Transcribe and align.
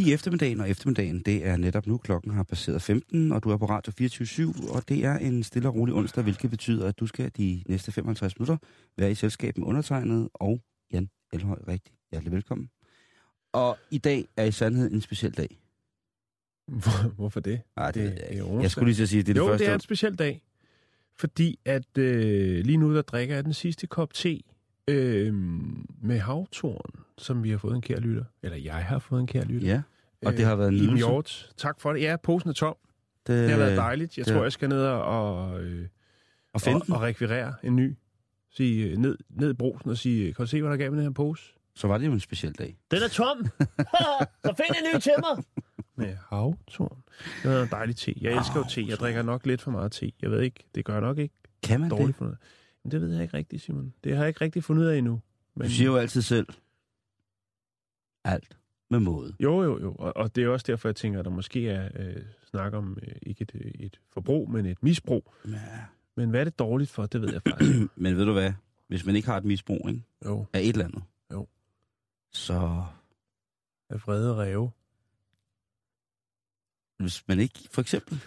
Lide 0.00 0.12
eftermiddagen, 0.12 0.60
og 0.60 0.70
eftermiddagen, 0.70 1.22
det 1.22 1.46
er 1.46 1.56
netop 1.56 1.86
nu. 1.86 1.98
Klokken 1.98 2.30
har 2.34 2.42
passeret 2.42 2.82
15, 2.82 3.32
og 3.32 3.44
du 3.44 3.50
er 3.50 3.56
på 3.56 3.64
Radio 3.66 3.92
24 3.98 4.54
og 4.70 4.88
det 4.88 5.04
er 5.04 5.16
en 5.18 5.42
stille 5.42 5.68
og 5.68 5.74
rolig 5.74 5.94
onsdag, 5.94 6.22
hvilket 6.22 6.50
betyder, 6.50 6.88
at 6.88 7.00
du 7.00 7.06
skal 7.06 7.30
de 7.36 7.62
næste 7.68 7.92
55 7.92 8.38
minutter 8.38 8.56
være 8.96 9.10
i 9.10 9.14
selskab 9.14 9.58
med 9.58 9.66
undertegnet 9.66 10.28
og 10.34 10.60
Jan 10.92 11.10
Elhøj. 11.32 11.58
Rigtig 11.68 11.94
hjertelig 12.10 12.32
velkommen. 12.32 12.70
Og 13.52 13.78
i 13.90 13.98
dag 13.98 14.24
er 14.36 14.44
i 14.44 14.52
sandhed 14.52 14.90
en 14.92 15.00
speciel 15.00 15.32
dag. 15.36 15.58
Hvor, 16.66 17.08
hvorfor 17.08 17.40
det? 17.40 17.60
Ej, 17.76 17.90
det, 17.90 18.12
Det- 18.12 18.38
er 18.38 18.42
onsdag. 18.42 18.62
jeg 18.62 18.70
skulle 18.70 18.92
lige 18.92 19.02
at 19.02 19.08
sige, 19.08 19.22
det 19.22 19.36
er 19.36 19.40
jo, 19.40 19.44
det 19.46 19.50
første. 19.52 19.64
det 19.64 19.70
er 19.70 19.74
en 19.74 19.80
speciel 19.80 20.14
dag. 20.14 20.42
Fordi 21.16 21.58
at 21.64 21.98
øh, 21.98 22.64
lige 22.64 22.76
nu, 22.76 22.94
der 22.94 23.02
drikker 23.02 23.34
jeg 23.34 23.44
den 23.44 23.54
sidste 23.54 23.86
kop 23.86 24.14
te 24.14 24.40
øh, 24.88 25.34
med 26.02 26.18
havtorn, 26.18 27.04
som 27.18 27.42
vi 27.44 27.50
har 27.50 27.58
fået 27.58 27.74
en 27.74 27.82
kær 27.82 28.00
lytter. 28.00 28.24
Eller 28.42 28.56
jeg 28.58 28.74
har 28.84 28.98
fået 28.98 29.20
en 29.20 29.26
kær 29.26 29.44
lytter. 29.44 29.68
Ja, 29.68 29.82
og 30.26 30.32
det 30.32 30.44
har 30.44 30.56
været 30.56 30.68
en 30.68 30.74
Iben 30.74 30.86
nydelse. 30.86 31.06
Hjort. 31.06 31.52
Tak 31.56 31.80
for 31.80 31.92
det. 31.92 32.00
Ja, 32.02 32.16
posen 32.22 32.48
er 32.50 32.54
tom. 32.54 32.74
Det, 33.26 33.42
Det 33.42 33.50
har 33.50 33.58
været 33.58 33.76
dejligt. 33.76 34.18
Jeg 34.18 34.26
det- 34.26 34.34
tror, 34.34 34.42
jeg 34.42 34.52
skal 34.52 34.68
ned 34.68 34.82
og, 34.86 35.60
øh, 35.62 35.86
Og 36.54 36.60
finde 36.60 36.82
og, 36.88 36.94
og 36.96 37.00
rekvirere 37.02 37.54
en 37.62 37.76
ny. 37.76 37.96
Sige, 38.52 38.86
øh, 38.90 38.96
ned, 38.96 39.18
ned 39.28 39.50
i 39.50 39.54
brosen 39.54 39.90
og 39.90 39.96
sige, 39.96 40.34
kan 40.34 40.44
du 40.44 40.46
se, 40.50 40.60
hvad 40.60 40.70
der 40.70 40.76
gav 40.76 40.90
med 40.90 40.98
den 40.98 41.06
her 41.06 41.12
pose? 41.12 41.42
Så 41.74 41.88
var 41.88 41.98
det 41.98 42.06
jo 42.06 42.12
en 42.12 42.20
speciel 42.20 42.52
dag. 42.52 42.76
Den 42.90 42.98
er 43.02 43.08
tom! 43.08 43.46
Så 44.44 44.54
find 44.56 44.76
en 44.76 44.96
ny 44.96 45.00
til 45.00 45.12
mig! 45.18 45.44
Med 45.96 46.16
havtorn. 46.28 46.98
Det 47.42 47.52
er 47.58 47.62
en 47.62 47.68
dejlig 47.70 47.96
te. 47.96 48.14
Jeg 48.20 48.36
elsker 48.36 48.56
jo 48.56 48.64
te. 48.70 48.84
Jeg 48.88 48.96
drikker 48.98 49.22
nok 49.22 49.46
lidt 49.46 49.62
for 49.62 49.70
meget 49.70 49.92
te. 49.92 50.12
Jeg 50.22 50.30
ved 50.30 50.40
ikke, 50.40 50.64
det 50.74 50.84
gør 50.84 50.92
jeg 50.92 51.02
nok 51.02 51.18
ikke 51.18 51.34
Kan 51.62 51.80
man 51.80 51.90
dårligt 51.90 52.06
det? 52.08 52.16
for 52.16 52.24
noget. 52.24 52.38
Men 52.84 52.90
det 52.90 53.00
ved 53.00 53.12
jeg 53.12 53.22
ikke 53.22 53.36
rigtigt, 53.36 53.62
Simon. 53.62 53.94
Det 54.04 54.12
har 54.16 54.22
jeg 54.22 54.28
ikke 54.28 54.40
rigtig 54.40 54.64
fundet 54.64 54.82
ud 54.82 54.88
af 54.88 54.98
endnu. 54.98 55.20
Men, 55.54 55.64
Du 55.66 55.70
siger 55.72 55.86
jo 55.90 55.96
altid 55.96 56.22
selv, 56.22 56.46
alt 58.24 58.58
med 58.90 59.00
måde. 59.00 59.34
Jo, 59.40 59.62
jo, 59.62 59.80
jo. 59.80 59.94
Og, 59.94 60.16
og 60.16 60.36
det 60.36 60.44
er 60.44 60.48
også 60.48 60.64
derfor, 60.66 60.88
jeg 60.88 60.96
tænker, 60.96 61.18
at 61.18 61.24
der 61.24 61.30
måske 61.30 61.68
er 61.68 61.90
øh, 61.96 62.22
snak 62.44 62.72
om 62.72 62.98
øh, 63.02 63.14
ikke 63.22 63.42
et, 63.42 63.52
øh, 63.54 63.70
et 63.74 64.00
forbrug, 64.12 64.50
men 64.50 64.66
et 64.66 64.82
misbrug. 64.82 65.34
Ja. 65.48 65.84
Men 66.16 66.30
hvad 66.30 66.40
er 66.40 66.44
det 66.44 66.58
dårligt 66.58 66.90
for? 66.90 67.06
Det 67.06 67.20
ved 67.22 67.32
jeg 67.32 67.42
faktisk. 67.48 67.70
Men 67.96 68.16
ved 68.16 68.24
du 68.24 68.32
hvad? 68.32 68.52
Hvis 68.88 69.06
man 69.06 69.16
ikke 69.16 69.28
har 69.28 69.36
et 69.36 69.44
misbrug 69.44 69.88
ikke? 69.88 70.02
jo, 70.24 70.46
af 70.52 70.60
et 70.60 70.68
eller 70.68 70.84
andet, 70.84 71.02
Jo. 71.32 71.48
så 72.32 72.84
af 73.90 74.02
vrede 74.06 74.34
ræve. 74.36 74.70
hvis 76.98 77.28
man 77.28 77.40
ikke, 77.40 77.58
for 77.70 77.80
eksempel, 77.80 78.20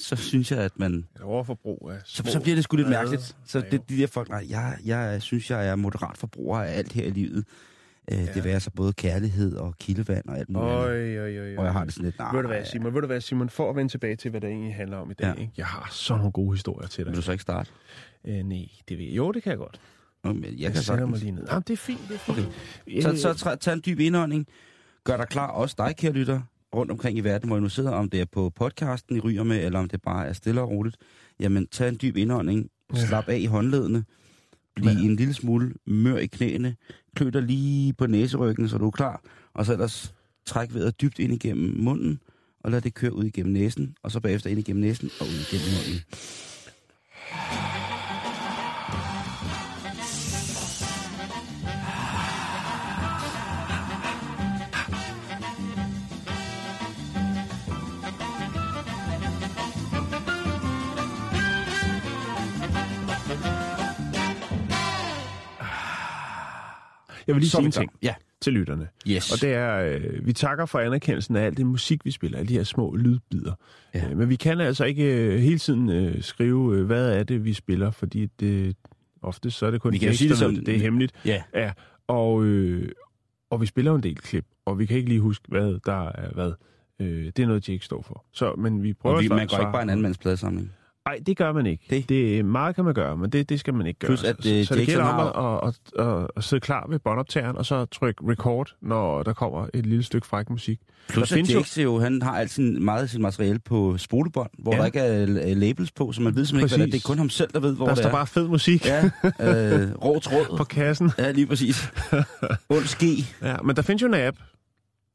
så 0.00 0.16
synes 0.16 0.50
jeg, 0.52 0.58
at 0.58 0.78
man, 0.78 0.92
Et 1.16 1.22
overforbrug 1.22 1.90
af 1.90 1.98
så, 2.04 2.22
så 2.26 2.40
bliver 2.40 2.54
det 2.54 2.64
sgu 2.64 2.76
lidt 2.76 2.88
mærkeligt. 2.88 3.36
Så 3.46 3.60
det, 3.70 3.88
de 3.88 3.96
der 3.96 4.06
folk, 4.06 4.28
nej, 4.28 4.46
jeg, 4.48 4.76
jeg 4.84 5.22
synes, 5.22 5.50
jeg 5.50 5.68
er 5.68 5.76
moderat 5.76 6.16
forbruger 6.16 6.58
af 6.58 6.78
alt 6.78 6.92
her 6.92 7.04
i 7.04 7.10
livet. 7.10 7.36
Øh, 7.38 7.44
Ja. 8.18 8.26
Det 8.34 8.44
vil 8.44 8.60
så 8.60 8.70
både 8.70 8.92
kærlighed 8.92 9.56
og 9.56 9.74
kildevand 9.80 10.28
og 10.28 10.38
alt 10.38 10.48
muligt. 10.50 10.70
Øj, 10.72 11.16
øj, 11.16 11.36
øj. 11.38 11.56
Og 11.56 11.64
jeg 11.64 11.72
har 11.72 11.84
det 11.84 11.92
sådan 11.94 12.04
lidt, 12.04 12.18
nej, 12.18 12.32
Ved 12.34 12.42
du 12.42 12.48
hvad, 12.48 12.64
Simon? 12.64 12.94
Ved 12.94 13.00
du 13.00 13.06
hvad, 13.06 13.20
Simon? 13.20 13.48
For 13.50 13.70
at 13.70 13.76
vende 13.76 13.92
tilbage 13.92 14.16
til, 14.16 14.30
hvad 14.30 14.40
det 14.40 14.50
egentlig 14.50 14.74
handler 14.74 14.96
om 14.96 15.10
i 15.10 15.14
dag. 15.14 15.34
Ja. 15.36 15.40
Ikke? 15.40 15.52
Jeg 15.56 15.66
har 15.66 15.88
så 15.92 16.16
nogle 16.16 16.32
gode 16.32 16.52
historier 16.52 16.88
til 16.88 17.04
dig. 17.04 17.10
vil 17.10 17.16
du 17.16 17.22
så 17.22 17.32
ikke 17.32 17.42
starte? 17.42 17.70
Øh, 18.26 18.34
nej, 18.42 18.68
det 18.88 18.98
ved 18.98 19.04
jeg. 19.04 19.16
Jo, 19.16 19.32
det 19.32 19.42
kan 19.42 19.50
jeg 19.50 19.58
godt. 19.58 19.80
Nå, 20.24 20.32
men 20.32 20.44
jeg 20.44 20.52
kan 20.52 20.74
jeg 20.74 20.76
sagtens. 20.76 21.10
mig 21.10 21.18
lige 21.20 21.32
ned. 21.32 21.46
Jamen, 21.50 21.62
det 21.66 21.72
er 21.72 21.76
fint, 21.76 22.00
det 22.08 22.14
er 22.14 22.18
fint. 22.18 22.48
Okay. 22.86 23.00
Så, 23.00 23.22
så 23.22 23.34
træ, 23.34 23.56
tag 23.56 23.72
en 23.74 23.82
dyb 23.86 23.98
indånding. 24.00 24.46
Gør 25.04 25.16
dig 25.16 25.28
klar, 25.28 25.46
også 25.46 25.74
dig, 25.78 25.96
kære 25.96 26.12
lytter, 26.12 26.40
rundt 26.74 26.92
omkring 26.92 27.18
i 27.18 27.20
verden, 27.20 27.48
hvor 27.48 27.56
I 27.56 27.60
nu 27.60 27.68
sidder, 27.68 27.90
om 27.90 28.10
det 28.10 28.20
er 28.20 28.24
på 28.32 28.50
podcasten, 28.50 29.16
I 29.16 29.20
ryger 29.20 29.42
med, 29.42 29.64
eller 29.64 29.78
om 29.78 29.88
det 29.88 30.02
bare 30.02 30.26
er 30.26 30.32
stille 30.32 30.60
og 30.60 30.70
roligt. 30.70 30.96
Jamen, 31.40 31.66
tag 31.66 31.88
en 31.88 31.98
dyb 32.02 32.16
indånding, 32.16 32.70
slap 32.94 33.28
af 33.28 33.38
i 33.38 33.44
håndledene, 33.46 34.04
bliv 34.76 34.88
Ja. 34.90 34.98
en 34.98 35.16
lille 35.16 35.34
smule 35.34 35.74
mør 35.86 36.16
i 36.16 36.26
knæene, 36.26 36.76
klø 37.16 37.30
dig 37.30 37.42
lige 37.42 37.92
på 37.92 38.06
næseryggen, 38.06 38.68
så 38.68 38.78
du 38.78 38.86
er 38.86 38.90
klar, 38.90 39.22
og 39.54 39.66
så 39.66 39.72
ellers 39.72 40.14
træk 40.46 40.74
vejret 40.74 41.00
dybt 41.00 41.18
ind 41.18 41.32
igennem 41.32 41.76
munden, 41.82 42.20
og 42.64 42.70
lad 42.70 42.80
det 42.80 42.94
køre 42.94 43.12
ud 43.14 43.24
igennem 43.24 43.52
næsen, 43.52 43.94
og 44.02 44.10
så 44.12 44.20
bagefter 44.20 44.50
ind 44.50 44.58
igennem 44.58 44.80
næsen 44.80 45.10
og 45.20 45.26
ud 45.26 45.32
igennem 45.52 45.68
munden. 45.76 46.02
Jeg 67.28 67.34
vil 67.34 67.40
lige 67.40 67.50
sige 67.50 67.64
en 67.64 67.70
ting 67.70 67.90
Ja, 68.02 68.14
til 68.40 68.52
lytterne. 68.52 68.88
yes. 69.08 69.32
Og 69.32 69.40
det 69.40 69.54
er, 69.54 69.76
øh, 69.78 70.26
vi 70.26 70.32
takker 70.32 70.66
for 70.66 70.78
anerkendelsen 70.78 71.36
af 71.36 71.44
alt 71.44 71.56
det 71.56 71.66
musik, 71.66 72.04
vi 72.04 72.10
spiller, 72.10 72.38
alle 72.38 72.48
de 72.48 72.54
her 72.54 72.62
små 72.64 72.96
lydbider. 72.96 73.52
Ja. 73.94 74.10
Øh, 74.10 74.16
men 74.18 74.28
vi 74.28 74.36
kan 74.36 74.60
altså 74.60 74.84
ikke 74.84 75.04
øh, 75.34 75.38
hele 75.40 75.58
tiden 75.58 75.90
øh, 75.90 76.22
skrive, 76.22 76.76
øh, 76.76 76.86
hvad 76.86 77.12
er 77.18 77.22
det, 77.22 77.44
vi 77.44 77.52
spiller, 77.52 77.90
fordi 77.90 78.26
det, 78.40 78.76
ofte 79.22 79.50
så 79.50 79.66
er 79.66 79.70
det 79.70 79.80
kun 79.80 79.92
Vi 79.92 79.98
kan 79.98 80.14
sige 80.14 80.28
det 80.30 80.38
som- 80.38 80.56
det 80.56 80.74
er 80.74 80.78
hemmeligt. 80.78 81.12
Ja, 81.24 81.42
Ja, 81.54 81.72
og, 82.08 82.44
øh, 82.44 82.88
og 83.50 83.60
vi 83.60 83.66
spiller 83.66 83.94
en 83.94 84.02
del 84.02 84.16
klip, 84.16 84.44
og 84.66 84.78
vi 84.78 84.86
kan 84.86 84.96
ikke 84.96 85.08
lige 85.08 85.20
huske, 85.20 85.44
hvad 85.48 85.78
der 85.86 86.08
er 86.08 86.32
hvad. 86.34 86.52
Øh, 87.00 87.24
det 87.26 87.38
er 87.38 87.46
noget, 87.46 87.66
de 87.66 87.72
ikke 87.72 87.84
står 87.84 88.02
for. 88.02 88.24
Så, 88.32 88.54
men 88.54 88.82
vi 88.82 88.92
prøver 88.92 89.16
og 89.16 89.20
vi, 89.22 89.26
at 89.26 89.30
man 89.30 89.46
går 89.46 89.58
ikke 89.58 89.72
bare 89.72 89.82
en 89.82 89.90
anden 89.90 90.02
mands 90.02 90.18
pladesamling. 90.18 90.72
Nej, 91.08 91.20
det 91.26 91.36
gør 91.36 91.52
man 91.52 91.66
ikke. 91.66 91.84
Det? 91.90 92.08
Det? 92.08 92.08
det 92.08 92.44
meget 92.44 92.74
kan 92.74 92.84
man 92.84 92.94
gøre, 92.94 93.16
men 93.16 93.30
det, 93.30 93.48
det 93.48 93.60
skal 93.60 93.74
man 93.74 93.86
ikke 93.86 93.98
gøre. 94.00 94.08
Plus, 94.08 94.24
at, 94.24 94.36
så, 94.40 94.54
øh, 94.54 94.64
så 94.64 94.74
det 94.74 94.80
Jackson 94.80 94.86
gælder 94.86 95.04
om 95.04 95.64
at, 95.64 95.74
at, 95.98 96.06
at, 96.06 96.26
at 96.36 96.44
sidde 96.44 96.60
klar 96.60 96.86
ved 96.88 96.98
båndoptageren, 96.98 97.56
og 97.56 97.66
så 97.66 97.84
trykke 97.84 98.24
record, 98.28 98.74
når 98.82 99.22
der 99.22 99.32
kommer 99.32 99.66
et 99.74 99.86
lille 99.86 100.02
stykke 100.04 100.26
fræk 100.26 100.50
musik. 100.50 100.80
Plus 101.08 101.28
Der 101.28 101.36
at 101.36 101.46
findes 101.46 101.78
jo- 101.78 101.98
han 101.98 102.22
har 102.22 102.38
altid 102.38 102.78
meget 102.78 103.10
sit 103.10 103.20
materiale 103.20 103.58
på 103.58 103.98
spolebånd, 103.98 104.50
hvor 104.58 104.72
Ja. 104.74 104.78
der 104.80 104.86
ikke 104.86 104.98
er 104.98 105.22
øh, 105.22 105.56
labels 105.56 105.90
på, 105.90 106.12
så 106.12 106.22
man 106.22 106.34
ved 106.36 106.44
simpelthen 106.44 106.64
ikke, 106.64 106.76
hvad 106.76 106.86
det 106.86 106.92
er. 106.94 106.98
Præcis. 106.98 107.02
Det 107.02 107.08
er 107.08 107.12
kun 107.12 107.18
ham 107.18 107.28
selv, 107.30 107.50
der 107.52 107.60
ved, 107.60 107.76
hvor 107.76 107.86
der 107.86 107.94
det 107.94 108.02
står 108.02 108.08
er. 108.08 108.14
bare 108.14 108.26
fed 108.26 108.48
musik 108.48 108.86
Ja, 108.86 109.04
øh, 109.24 109.94
rå 109.94 110.18
tråd. 110.18 110.56
på 110.58 110.64
kassen. 110.64 111.10
Ja, 111.18 111.30
lige 111.30 111.46
præcis. 111.46 111.92
Und 112.68 112.84
ski. 112.84 113.26
Ja, 113.42 113.56
men 113.64 113.76
der 113.76 113.82
findes 113.82 114.02
jo 114.02 114.06
en 114.06 114.14
app. 114.14 114.36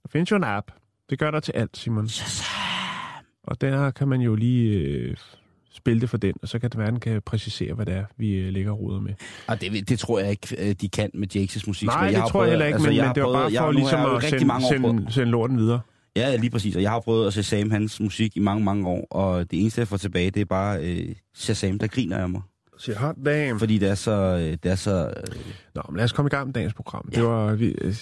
Der 0.04 0.10
findes 0.12 0.32
jo 0.32 0.36
en 0.36 0.44
app. 0.44 0.68
Det 1.10 1.20
gør 1.20 1.32
der 1.32 1.40
til 1.40 1.52
alt, 1.52 1.78
Simon. 1.78 2.10
Og 3.44 3.62
der 3.62 3.92
kan 3.92 4.08
man 4.08 4.22
jo 4.22 4.36
lige 4.36 4.72
øh, 4.80 5.16
spille 5.76 6.02
det 6.02 6.10
for 6.10 6.18
den, 6.18 6.34
og 6.42 6.48
så 6.48 6.60
kan 6.60 6.70
det 6.70 6.80
være, 6.80 6.92
den 6.92 7.00
kan 7.00 7.22
præcisere, 7.26 7.74
hvad 7.74 7.86
det 7.86 7.94
er, 7.96 8.06
vi 8.18 8.34
øh, 8.34 8.54
lægger 8.54 8.72
ruder 8.72 9.00
med. 9.00 9.14
Og 9.48 9.62
det, 9.62 9.90
det 9.90 10.00
tror 10.00 10.20
jeg 10.20 10.30
ikke, 10.30 10.56
øh, 10.70 10.76
de 10.82 10.90
kan 10.90 11.10
med 11.14 11.36
Jax' 11.36 11.64
musik. 11.68 11.88
Nej, 11.88 12.02
Men 12.06 12.14
det 12.14 12.22
har 12.22 12.28
tror 12.28 12.44
jeg 12.44 12.50
heller 12.52 12.66
ikke, 12.66 12.76
altså, 12.76 12.90
men, 12.90 12.98
jeg 12.98 13.06
men 13.06 13.16
det 13.16 13.24
var 13.24 13.28
prøvet- 13.30 13.38
bare 13.44 13.54
jeg- 13.54 13.62
for 13.62 13.72
ligesom 13.72 14.00
jeg 14.00 14.08
jo 14.08 14.16
at 14.16 14.24
sende, 14.24 14.46
prøvet- 14.48 14.64
sende, 14.64 15.12
sende 15.14 15.32
lorten 15.32 15.58
videre. 15.58 15.80
Ja, 16.16 16.36
lige 16.36 16.50
præcis. 16.50 16.76
Og 16.76 16.82
jeg 16.82 16.92
har 16.92 17.00
prøvet 17.00 17.28
at 17.28 17.34
se 17.34 17.44
Sam 17.44 17.72
hans 17.72 18.00
musik 18.00 18.38
i 18.38 18.40
mange, 18.40 18.64
mange 18.64 18.88
år, 18.88 19.08
og 19.12 19.52
det 19.52 19.62
eneste, 19.62 19.80
jeg 19.82 19.88
får 19.88 19.98
tilbage, 19.98 20.32
det 20.32 20.42
er 20.42 20.46
bare 20.46 20.80
øh, 20.84 21.16
Shazam, 21.36 21.80
der 21.80 21.88
griner 21.88 22.18
af 22.18 22.30
mig. 22.30 22.42
Så 22.78 22.96
hot 22.96 23.16
damn. 23.26 23.60
Fordi 23.60 23.78
det 23.78 23.90
er 23.90 23.96
så... 23.96 24.12
Øh, 24.12 24.58
det 24.64 24.66
er 24.72 24.76
så 24.76 25.08
øh, 25.18 25.36
Nå, 25.76 25.82
men 25.90 25.98
lad 25.98 26.04
os 26.04 26.12
komme 26.12 26.28
i 26.28 26.30
gang 26.30 26.48
med 26.48 26.54
dagens 26.54 26.74
program. 26.74 27.10
Ja. 27.14 27.20
Det 27.20 27.28
var... 27.28 27.54
Vi, 27.56 27.66
øh, 27.82 27.96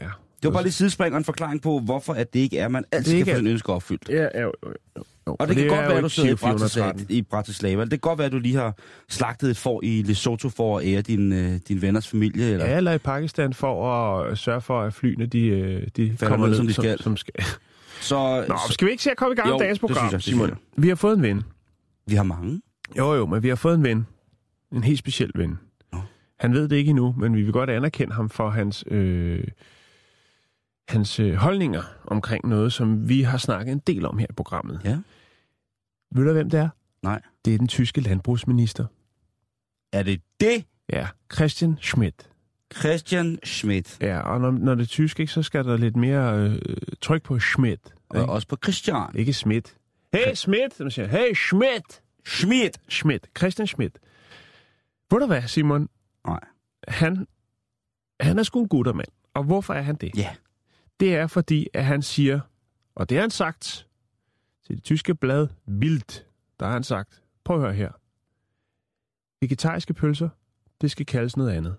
ja. 0.00 0.08
Det 0.42 0.48
var 0.48 0.50
bare 0.50 0.62
lidt 0.62 0.74
sidespring 0.74 1.14
og 1.14 1.18
en 1.18 1.24
forklaring 1.24 1.62
på, 1.62 1.78
hvorfor 1.78 2.12
at 2.12 2.32
det 2.32 2.40
ikke 2.40 2.58
er, 2.58 2.68
man 2.68 2.84
altid 2.92 3.16
Det 3.16 3.24
kan 3.24 3.34
få 3.34 3.38
sin 3.38 3.46
ønske 3.46 3.72
opfyldt. 3.72 4.08
Ja, 4.08 4.22
ja, 4.34 4.42
jo, 4.42 4.52
jo. 4.98 5.04
Og 5.26 5.48
det, 5.48 5.56
kan 5.56 5.68
godt 5.68 5.80
være, 5.80 5.96
at 5.96 6.02
du 6.02 6.08
sidder 6.08 6.28
i 6.28 6.32
Chef 6.32 6.40
413. 6.40 6.58
Bratislava, 6.60 7.18
i 7.18 7.22
Bratislava. 7.22 7.82
Det 7.82 7.90
kan 7.90 7.98
godt 7.98 8.18
være, 8.18 8.26
at 8.26 8.32
du 8.32 8.38
lige 8.38 8.54
har 8.54 8.74
slagtet 9.08 9.50
et 9.50 9.56
får 9.56 9.80
i 9.84 10.02
Lesotho 10.02 10.48
for 10.48 10.78
at 10.78 10.86
ære 10.86 11.02
din, 11.02 11.32
øh, 11.32 11.60
din 11.68 11.82
venners 11.82 12.08
familie. 12.08 12.50
Eller? 12.50 12.66
Ja, 12.66 12.76
eller 12.76 12.92
i 12.92 12.98
Pakistan 12.98 13.52
for 13.54 13.92
at 13.92 14.38
sørge 14.38 14.60
for, 14.60 14.80
at 14.80 14.94
flyene 14.94 15.26
de, 15.26 15.46
øh, 15.46 15.86
de 15.96 16.16
Falder 16.16 16.28
kommer 16.28 16.46
ned, 16.46 16.56
som 16.56 16.66
de 16.66 16.72
skal. 16.72 16.98
Som, 16.98 17.02
som 17.02 17.16
skal. 17.16 17.44
Så, 18.00 18.44
Nå, 18.48 18.56
så 18.68 18.72
skal 18.72 18.86
vi 18.86 18.90
ikke 18.90 19.02
se 19.02 19.10
at 19.10 19.16
komme 19.16 19.32
i 19.32 19.36
gang 19.36 19.50
med 19.50 19.58
dagens 19.58 19.78
det 19.78 19.80
program, 19.80 19.96
synes 19.96 20.12
jeg, 20.12 20.18
det 20.18 20.24
Simon? 20.24 20.46
synes 20.48 20.60
Vi 20.76 20.88
har 20.88 20.94
fået 20.94 21.16
en 21.16 21.22
ven. 21.22 21.42
vi 22.06 22.14
har 22.14 22.22
mange. 22.22 22.60
Jo, 22.98 23.14
jo, 23.14 23.26
men 23.26 23.42
vi 23.42 23.48
har 23.48 23.56
fået 23.56 23.74
en 23.74 23.84
ven. 23.84 24.06
En 24.72 24.84
helt 24.84 24.98
speciel 24.98 25.30
ven. 25.34 25.58
Nå. 25.92 25.98
Han 26.40 26.54
ved 26.54 26.68
det 26.68 26.76
ikke 26.76 26.90
endnu, 26.90 27.14
men 27.18 27.36
vi 27.36 27.42
vil 27.42 27.52
godt 27.52 27.70
anerkende 27.70 28.14
ham 28.14 28.30
for 28.30 28.50
hans, 28.50 28.84
øh, 28.90 29.44
hans 30.88 31.20
øh, 31.20 31.34
holdninger 31.34 31.82
omkring 32.04 32.46
noget, 32.48 32.72
som 32.72 33.08
vi 33.08 33.22
har 33.22 33.38
snakket 33.38 33.72
en 33.72 33.78
del 33.78 34.06
om 34.06 34.18
her 34.18 34.26
i 34.30 34.32
programmet. 34.32 34.80
Ja. 34.84 34.98
Ved 36.14 36.24
du, 36.24 36.32
hvem 36.32 36.50
det 36.50 36.60
er? 36.60 36.68
Nej. 37.02 37.22
Det 37.44 37.54
er 37.54 37.58
den 37.58 37.68
tyske 37.68 38.00
landbrugsminister. 38.00 38.86
Er 39.92 40.02
det 40.02 40.20
det? 40.40 40.64
Ja, 40.92 41.08
Christian 41.34 41.78
Schmidt. 41.80 42.30
Christian 42.74 43.38
Schmidt. 43.44 43.98
Ja, 44.00 44.20
og 44.20 44.40
når, 44.40 44.50
når 44.50 44.74
det 44.74 44.82
er 44.82 44.86
tysk, 44.86 45.20
ikke, 45.20 45.32
så 45.32 45.42
skal 45.42 45.64
der 45.64 45.76
lidt 45.76 45.96
mere 45.96 46.38
øh, 46.38 46.58
tryk 47.00 47.22
på 47.22 47.38
Schmidt. 47.38 47.80
Og 48.08 48.20
Ikke, 48.20 48.32
også 48.32 48.48
på 48.48 48.56
Christian. 48.64 49.16
ikke 49.16 49.32
Schmidt. 49.32 49.76
Hey 50.12 50.34
Schmidt! 50.34 50.80
Man 50.80 50.90
siger, 50.90 51.08
hey 51.08 51.34
Schmidt! 51.34 52.02
Schmidt. 52.26 52.78
Schmidt. 52.88 53.26
Christian 53.38 53.66
Schmidt. 53.66 53.98
Ved 55.10 55.20
du 55.20 55.26
hvad, 55.26 55.42
Simon? 55.42 55.88
Nej. 56.26 56.40
Han, 56.88 57.26
han 58.20 58.38
er 58.38 58.42
sgu 58.42 58.60
en 58.60 58.68
guttermand. 58.68 59.08
Og 59.34 59.44
hvorfor 59.44 59.74
er 59.74 59.82
han 59.82 59.96
det? 59.96 60.10
Ja. 60.16 60.34
Det 61.00 61.14
er 61.14 61.26
fordi, 61.26 61.68
at 61.74 61.84
han 61.84 62.02
siger, 62.02 62.40
og 62.94 63.08
det 63.08 63.16
har 63.16 63.22
han 63.22 63.30
sagt 63.30 63.86
til 64.66 64.76
det 64.76 64.84
tyske 64.84 65.14
blad 65.14 65.48
Bild, 65.80 66.24
der 66.60 66.66
har 66.66 66.72
han 66.72 66.84
sagt, 66.84 67.22
prøv 67.44 67.56
at 67.56 67.62
høre 67.62 67.74
her. 67.74 67.92
Vegetariske 69.40 69.94
pølser, 69.94 70.28
det 70.80 70.90
skal 70.90 71.06
kaldes 71.06 71.36
noget 71.36 71.50
andet. 71.50 71.76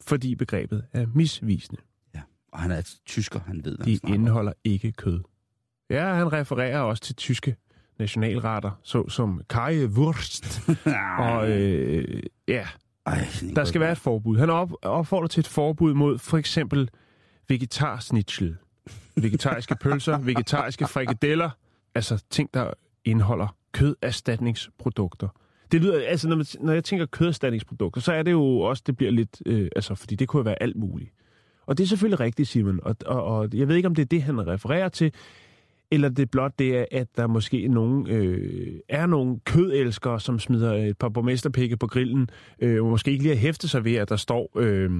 Fordi 0.00 0.34
begrebet 0.34 0.86
er 0.92 1.06
misvisende. 1.14 1.82
Og 2.52 2.60
han 2.60 2.70
er 2.70 2.78
et 2.78 3.00
tysker, 3.06 3.40
han 3.40 3.64
ved, 3.64 3.76
hvad 3.76 3.86
De 3.86 3.98
han 4.04 4.14
indeholder 4.14 4.52
ikke 4.64 4.92
kød. 4.92 5.20
Ja, 5.90 6.14
han 6.14 6.32
refererer 6.32 6.80
også 6.80 7.02
til 7.02 7.16
tyske 7.16 7.56
nationalretter, 7.98 8.70
såsom 8.82 9.42
Currywurst. 9.48 10.68
og 11.28 11.50
øh, 11.50 12.22
ja, 12.48 12.66
Ej, 13.06 13.26
der 13.56 13.64
skal 13.64 13.80
være 13.80 13.92
et 13.92 13.98
forbud. 13.98 14.38
Han 14.38 14.50
op, 14.50 14.72
opfordrer 14.82 15.26
til 15.26 15.40
et 15.40 15.48
forbud 15.48 15.94
mod 15.94 16.18
for 16.18 16.38
eksempel 16.38 16.90
vegetarsnitzel, 17.48 18.56
vegetariske 19.16 19.76
pølser, 19.80 20.18
vegetariske 20.32 20.86
frikadeller, 20.86 21.50
altså 21.94 22.24
ting, 22.30 22.50
der 22.54 22.70
indeholder 23.04 23.56
køderstatningsprodukter. 23.72 25.28
Det 25.72 25.80
lyder, 25.80 26.02
altså 26.08 26.28
når, 26.28 26.36
man, 26.36 26.46
når 26.60 26.72
jeg 26.72 26.84
tænker 26.84 27.06
køderstatningsprodukter, 27.06 28.00
så 28.00 28.12
er 28.12 28.22
det 28.22 28.30
jo 28.30 28.58
også, 28.58 28.82
det 28.86 28.96
bliver 28.96 29.12
lidt, 29.12 29.42
øh, 29.46 29.68
altså 29.76 29.94
fordi 29.94 30.14
det 30.14 30.28
kunne 30.28 30.44
være 30.44 30.62
alt 30.62 30.76
muligt. 30.76 31.10
Og 31.66 31.78
det 31.78 31.84
er 31.84 31.88
selvfølgelig 31.88 32.20
rigtigt, 32.20 32.48
Simon, 32.48 32.80
og, 32.82 32.96
og, 33.06 33.24
og 33.24 33.48
jeg 33.54 33.68
ved 33.68 33.76
ikke, 33.76 33.86
om 33.86 33.94
det 33.94 34.02
er 34.02 34.06
det, 34.06 34.22
han 34.22 34.46
refererer 34.46 34.88
til, 34.88 35.12
eller 35.90 36.08
det 36.08 36.22
er 36.22 36.26
blot 36.26 36.58
det, 36.58 36.78
er, 36.78 36.84
at 36.90 37.06
der 37.16 37.26
måske 37.26 37.68
nogen, 37.68 38.06
øh, 38.08 38.80
er 38.88 39.06
nogle 39.06 39.40
kødelskere, 39.44 40.20
som 40.20 40.38
smider 40.38 40.72
et 40.72 40.98
par 40.98 41.08
borgmesterpikke 41.08 41.76
på 41.76 41.86
grillen, 41.86 42.30
øh, 42.58 42.84
og 42.84 42.90
måske 42.90 43.10
ikke 43.10 43.22
lige 43.22 43.34
har 43.34 43.40
hæftet 43.40 43.70
sig 43.70 43.84
ved, 43.84 43.94
at 43.94 44.08
der 44.08 44.16
står 44.16 44.50
øh, 44.56 44.90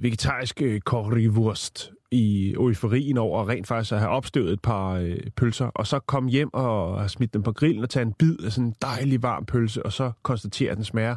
vegetarisk 0.00 0.62
øh, 0.62 0.80
currywurst 0.80 1.92
i 2.10 2.52
euforien 2.52 3.18
over 3.18 3.48
rent 3.48 3.66
faktisk 3.66 3.92
at 3.92 3.98
have 3.98 4.10
opstøvet 4.10 4.52
et 4.52 4.62
par 4.62 4.92
øh, 4.92 5.16
pølser, 5.36 5.66
og 5.66 5.86
så 5.86 5.98
komme 5.98 6.30
hjem 6.30 6.54
og 6.54 6.98
have 6.98 7.08
smidt 7.08 7.34
dem 7.34 7.42
på 7.42 7.52
grillen 7.52 7.82
og 7.82 7.90
tage 7.90 8.02
en 8.02 8.12
bid 8.12 8.36
af 8.44 8.52
sådan 8.52 8.66
en 8.66 8.74
dejlig 8.82 9.22
varm 9.22 9.46
pølse, 9.46 9.86
og 9.86 9.92
så 9.92 10.12
konstatere, 10.22 10.70
at 10.70 10.76
den 10.76 10.84
smager, 10.84 11.16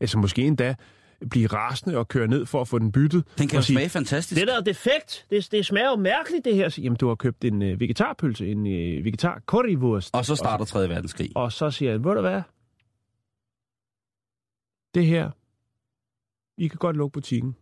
altså 0.00 0.18
måske 0.18 0.42
endda 0.42 0.74
blive 1.30 1.46
rasende 1.46 1.98
og 1.98 2.08
køre 2.08 2.26
ned 2.26 2.46
for 2.46 2.60
at 2.60 2.68
få 2.68 2.78
den 2.78 2.92
byttet. 2.92 3.24
Den 3.38 3.48
kan 3.48 3.58
og 3.58 3.68
jo 3.68 3.72
smage 3.72 3.88
fantastisk. 3.88 4.40
det 4.40 4.48
der 4.48 4.56
er 4.56 4.60
defekt. 4.60 5.26
Det, 5.30 5.48
det 5.52 5.66
smager 5.66 5.90
jo 5.90 5.96
mærkeligt, 5.96 6.44
det 6.44 6.54
her. 6.54 6.68
Så, 6.68 6.80
Jamen, 6.80 6.96
du 6.96 7.08
har 7.08 7.14
købt 7.14 7.44
en 7.44 7.62
øh, 7.62 7.80
vegetarpølse, 7.80 8.46
en 8.46 8.66
øh, 8.66 9.04
vegetar 9.04 9.42
currywurst. 9.46 10.14
Og 10.14 10.24
så 10.24 10.36
starter 10.36 10.64
3. 10.64 10.88
verdenskrig. 10.88 11.30
Og 11.34 11.52
så 11.52 11.70
siger 11.70 11.92
han, 11.92 12.04
ved 12.04 12.14
du 12.14 12.20
hvad? 12.20 12.42
Det 14.94 15.06
her, 15.06 15.30
I 16.58 16.68
kan 16.68 16.78
godt 16.78 16.96
lukke 16.96 17.12
butikken. 17.12 17.56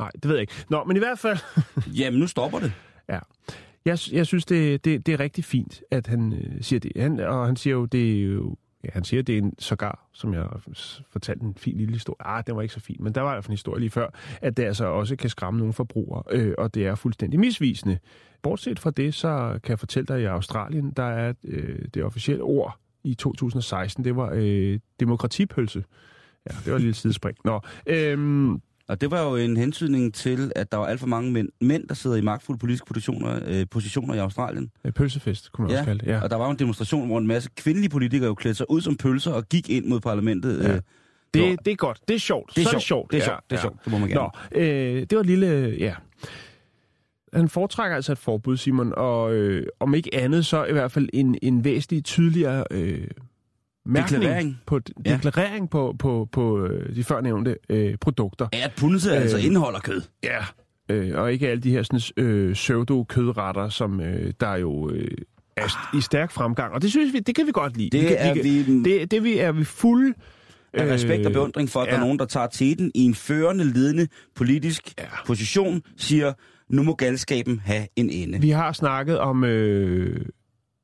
Nej, 0.00 0.10
det 0.14 0.24
ved 0.24 0.32
jeg 0.32 0.40
ikke. 0.40 0.52
Nå, 0.68 0.84
men 0.84 0.96
i 0.96 0.98
hvert 0.98 1.18
fald, 1.18 1.38
Jamen, 2.00 2.20
nu 2.20 2.26
stopper 2.26 2.58
det. 2.58 2.72
jeg, 3.84 3.98
jeg 4.12 4.26
synes, 4.26 4.44
det, 4.44 4.84
det, 4.84 5.06
det 5.06 5.14
er 5.14 5.20
rigtig 5.20 5.44
fint, 5.44 5.82
at 5.90 6.06
han 6.06 6.32
øh, 6.32 6.62
siger 6.62 6.80
det. 6.80 6.92
Han, 6.96 7.20
og 7.20 7.46
han 7.46 7.56
siger 7.56 7.74
jo, 7.74 7.84
det 7.84 8.18
er 8.20 8.22
jo, 8.24 8.56
ja, 8.84 8.88
han 8.92 9.04
siger, 9.04 9.22
det 9.22 9.34
er 9.34 9.38
en 9.38 9.54
sågar, 9.58 10.08
som 10.12 10.34
jeg 10.34 10.46
fortalte 11.10 11.44
en 11.44 11.54
fin 11.54 11.76
lille 11.76 11.92
historie. 11.92 12.26
Ah, 12.26 12.42
den 12.46 12.56
var 12.56 12.62
ikke 12.62 12.74
så 12.74 12.80
fin, 12.80 12.96
men 13.00 13.14
der 13.14 13.20
var 13.20 13.32
i 13.32 13.34
hvert 13.34 13.44
fald 13.44 13.50
en 13.50 13.54
historie 13.54 13.80
lige 13.80 13.90
før, 13.90 14.08
at 14.42 14.56
det 14.56 14.62
altså 14.62 14.84
også 14.84 15.16
kan 15.16 15.30
skræmme 15.30 15.58
nogle 15.58 15.72
forbrugere, 15.72 16.22
øh, 16.30 16.54
og 16.58 16.74
det 16.74 16.86
er 16.86 16.94
fuldstændig 16.94 17.40
misvisende. 17.40 17.98
Bortset 18.42 18.78
fra 18.78 18.90
det, 18.90 19.14
så 19.14 19.58
kan 19.62 19.70
jeg 19.70 19.78
fortælle 19.78 20.06
dig, 20.06 20.16
at 20.16 20.22
i 20.22 20.24
Australien, 20.24 20.90
der 20.90 21.02
er 21.02 21.32
øh, 21.44 21.78
det 21.94 22.04
officielle 22.04 22.42
ord 22.42 22.78
i 23.04 23.14
2016, 23.14 24.04
det 24.04 24.16
var 24.16 24.30
øh, 24.34 24.78
demokratipølse. 25.00 25.84
Ja, 26.50 26.56
det 26.64 26.70
var 26.70 26.74
et 26.76 26.80
lille 26.80 26.94
sidespring. 26.94 27.36
Nå, 27.44 27.60
øhm, 27.86 28.60
Og 28.90 29.00
det 29.00 29.10
var 29.10 29.22
jo 29.22 29.36
en 29.36 29.56
hentydning 29.56 30.14
til, 30.14 30.52
at 30.56 30.72
der 30.72 30.78
var 30.78 30.86
alt 30.86 31.00
for 31.00 31.06
mange 31.06 31.32
mænd, 31.32 31.48
mænd 31.60 31.88
der 31.88 31.94
sidder 31.94 32.16
i 32.16 32.20
magtfulde 32.20 32.58
politiske 32.58 32.86
positioner, 32.86 33.40
øh, 33.46 33.66
positioner 33.70 34.14
i 34.14 34.18
Australien. 34.18 34.70
øh, 34.84 34.92
pølsefest, 34.92 35.52
kunne 35.52 35.66
man 35.66 35.72
også 35.76 35.84
kalde 35.84 36.00
det. 36.00 36.06
Ja. 36.12 36.20
Og 36.22 36.30
der 36.30 36.36
var 36.36 36.44
jo 36.44 36.50
en 36.50 36.58
demonstration, 36.58 37.06
hvor 37.06 37.18
en 37.18 37.26
masse 37.26 37.50
kvindelige 37.56 37.90
politikere 37.90 38.26
jo 38.28 38.34
klædte 38.34 38.56
sig 38.56 38.70
ud 38.70 38.80
som 38.80 38.96
pølser 38.96 39.32
og 39.32 39.48
gik 39.48 39.70
ind 39.70 39.86
mod 39.86 40.00
parlamentet. 40.00 40.62
Ja. 40.62 40.74
Øh, 40.74 40.80
Det, 41.34 41.58
det 41.64 41.70
er 41.72 41.76
godt. 41.76 42.00
Det 42.08 42.14
er 42.14 42.18
sjovt. 42.18 42.52
det 42.56 42.62
er 42.66 42.68
så 42.70 42.78
sjovt. 42.78 43.14
er 43.14 43.18
det 43.18 43.24
sjovt. 43.24 43.50
Det 43.50 43.56
er 43.56 43.56
Ja, 43.56 43.56
sjovt. 43.56 43.56
Det 43.56 43.56
er 43.56 43.56
ja. 43.56 43.62
sjovt. 43.62 43.84
Det 43.84 43.92
må 43.92 43.98
man 43.98 44.08
gerne. 44.08 44.30
Nå, 44.54 44.60
øh, 44.60 45.00
det 45.00 45.12
var 45.16 45.20
et 45.20 45.26
lille... 45.26 45.76
Ja. 45.78 45.94
Han 47.32 47.48
foretrækker 47.48 47.96
altså 47.96 48.12
et 48.12 48.18
forbud, 48.18 48.56
Simon, 48.56 48.92
og 48.96 49.34
øh, 49.34 49.66
om 49.80 49.94
ikke 49.94 50.14
andet, 50.14 50.46
så 50.46 50.64
i 50.64 50.72
hvert 50.72 50.92
fald 50.92 51.08
en, 51.12 51.38
en 51.42 51.64
væsentlig 51.64 52.04
tydeligere 52.04 52.64
øh, 52.70 53.06
mærkning 53.90 54.22
Deklarering. 54.22 54.58
på, 54.66 54.80
Ja. 55.06 55.12
deklarering 55.12 55.70
på, 55.70 55.94
på, 55.98 56.28
på 56.32 56.64
øh, 56.66 56.96
de 56.96 57.04
førnævnte 57.04 57.56
øh, 57.68 57.94
produkter. 58.00 58.48
At 58.52 58.72
pølse 58.76 59.16
altså 59.16 59.36
Øh. 59.36 59.44
indeholder 59.44 59.80
kød. 59.80 60.02
Ja. 60.24 60.38
Øh, 60.88 61.18
og 61.18 61.32
ikke 61.32 61.48
alle 61.48 61.62
de 61.62 61.70
her 61.70 61.82
sådan, 61.82 62.24
øh, 62.24 62.54
pseudo-kødretter, 62.54 63.68
som 63.68 64.00
øh, 64.00 64.32
der 64.40 64.54
jo 64.56 64.90
øh, 64.90 65.08
er 65.56 65.96
i 65.96 66.00
stærk 66.00 66.30
fremgang. 66.32 66.72
Og 66.74 66.82
det 66.82 66.90
synes 66.90 67.12
vi, 67.12 67.18
det 67.18 67.34
kan 67.34 67.46
vi 67.46 67.52
godt 67.52 67.76
lide. 67.76 67.90
Det 67.90 68.02
vi 68.02 68.06
kan, 68.08 68.16
er 68.18 68.34
kan, 68.34 68.44
vi 68.44 68.82
det, 68.84 69.10
det 69.10 69.24
vi 69.24 69.38
er 69.38 69.52
vi 69.52 69.64
fuld 69.64 70.14
af 70.74 70.86
respekt 70.94 71.26
og 71.26 71.32
beundring 71.32 71.68
for, 71.68 71.80
at 71.80 71.86
der 71.86 71.92
ja. 71.94 72.00
er 72.00 72.04
nogen, 72.04 72.18
der 72.18 72.24
tager 72.24 72.46
teten 72.46 72.90
i 72.94 73.00
en 73.00 73.14
førende, 73.14 73.64
ledende 73.64 74.08
politisk 74.36 74.82
Ja. 74.98 75.04
position, 75.26 75.82
siger, 75.96 76.32
nu 76.68 76.82
må 76.82 76.94
galskaben 76.94 77.60
have 77.64 77.86
en 77.96 78.10
ende. 78.10 78.40
Vi 78.40 78.50
har 78.50 78.72
snakket 78.72 79.18
om 79.18 79.44
øh, 79.44 80.26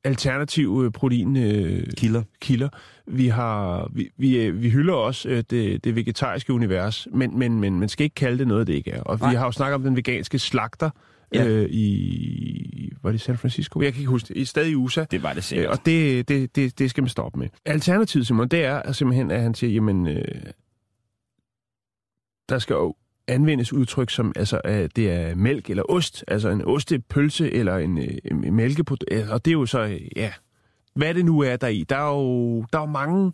alternative 0.06 0.90
proteinkilder. 0.92 1.76
Øh, 1.80 1.86
Kilder. 1.96 2.22
kilder. 2.40 2.68
Vi, 3.06 3.26
har, 3.28 3.90
vi, 3.94 4.10
vi, 4.16 4.36
øh, 4.42 4.62
vi 4.62 4.70
hylder 4.70 4.94
også 4.94 5.28
øh, 5.28 5.44
det, 5.50 5.84
det 5.84 5.96
vegetariske 5.96 6.52
univers, 6.52 7.08
men, 7.12 7.38
men, 7.38 7.60
men 7.60 7.80
man 7.80 7.88
skal 7.88 8.04
ikke 8.04 8.14
kalde 8.14 8.38
det 8.38 8.48
noget, 8.48 8.66
det 8.66 8.72
ikke 8.74 8.90
er. 8.90 9.02
Og 9.02 9.18
Nej. 9.18 9.30
vi 9.30 9.36
har 9.36 9.44
jo 9.44 9.52
snakket 9.52 9.74
om 9.74 9.82
den 9.82 9.96
veganske 9.96 10.38
slagter 10.38 10.90
Ja. 11.34 11.46
øh, 11.46 11.68
i... 11.70 12.92
Var 13.02 13.10
det 13.12 13.20
San 13.20 13.38
Francisco? 13.38 13.80
Jeg 13.82 13.92
kan 13.92 14.00
ikke 14.00 14.10
huske 14.10 14.28
det. 14.34 14.36
I 14.40 14.44
stadig 14.44 14.70
i 14.70 14.74
USA. 14.74 15.04
Det 15.10 15.22
var 15.22 15.28
det 15.30 15.36
Øh, 15.36 15.42
sikkert. 15.42 15.70
og 15.70 15.86
det, 15.86 16.28
det, 16.28 16.56
det, 16.56 16.78
det 16.78 16.90
skal 16.90 17.02
man 17.02 17.08
stoppe 17.08 17.38
med. 17.38 17.48
Alternativet, 17.64 18.26
Simon, 18.26 18.48
det 18.48 18.64
er 18.64 18.92
simpelthen, 18.92 19.30
at 19.30 19.42
han 19.42 19.54
siger, 19.54 19.72
jamen, 19.72 20.06
øh, 20.06 20.24
der 22.48 22.58
skal 22.58 22.74
jo 22.74 22.94
anvendes 23.28 23.72
udtryk 23.72 24.10
som, 24.10 24.32
altså, 24.36 24.60
at 24.64 24.96
det 24.96 25.10
er 25.10 25.34
mælk 25.34 25.70
eller 25.70 25.82
ost, 25.90 26.24
altså 26.28 26.48
en 26.48 26.64
ostepølse 26.64 27.52
eller 27.52 27.76
en, 27.76 27.98
øh, 27.98 28.18
en 28.24 28.54
mælkeprodukt, 28.54 29.04
øh, 29.12 29.30
og 29.30 29.44
det 29.44 29.50
er 29.50 29.52
jo 29.52 29.66
så, 29.66 29.80
øh, 29.80 30.00
ja, 30.16 30.32
hvad 30.94 31.14
det 31.14 31.24
nu 31.24 31.40
er 31.40 31.56
der 31.56 31.68
i. 31.68 31.84
Der 31.88 31.96
er 31.96 32.08
jo, 32.10 32.60
der 32.72 32.78
er 32.78 32.82
jo 32.82 32.86
mange, 32.90 33.32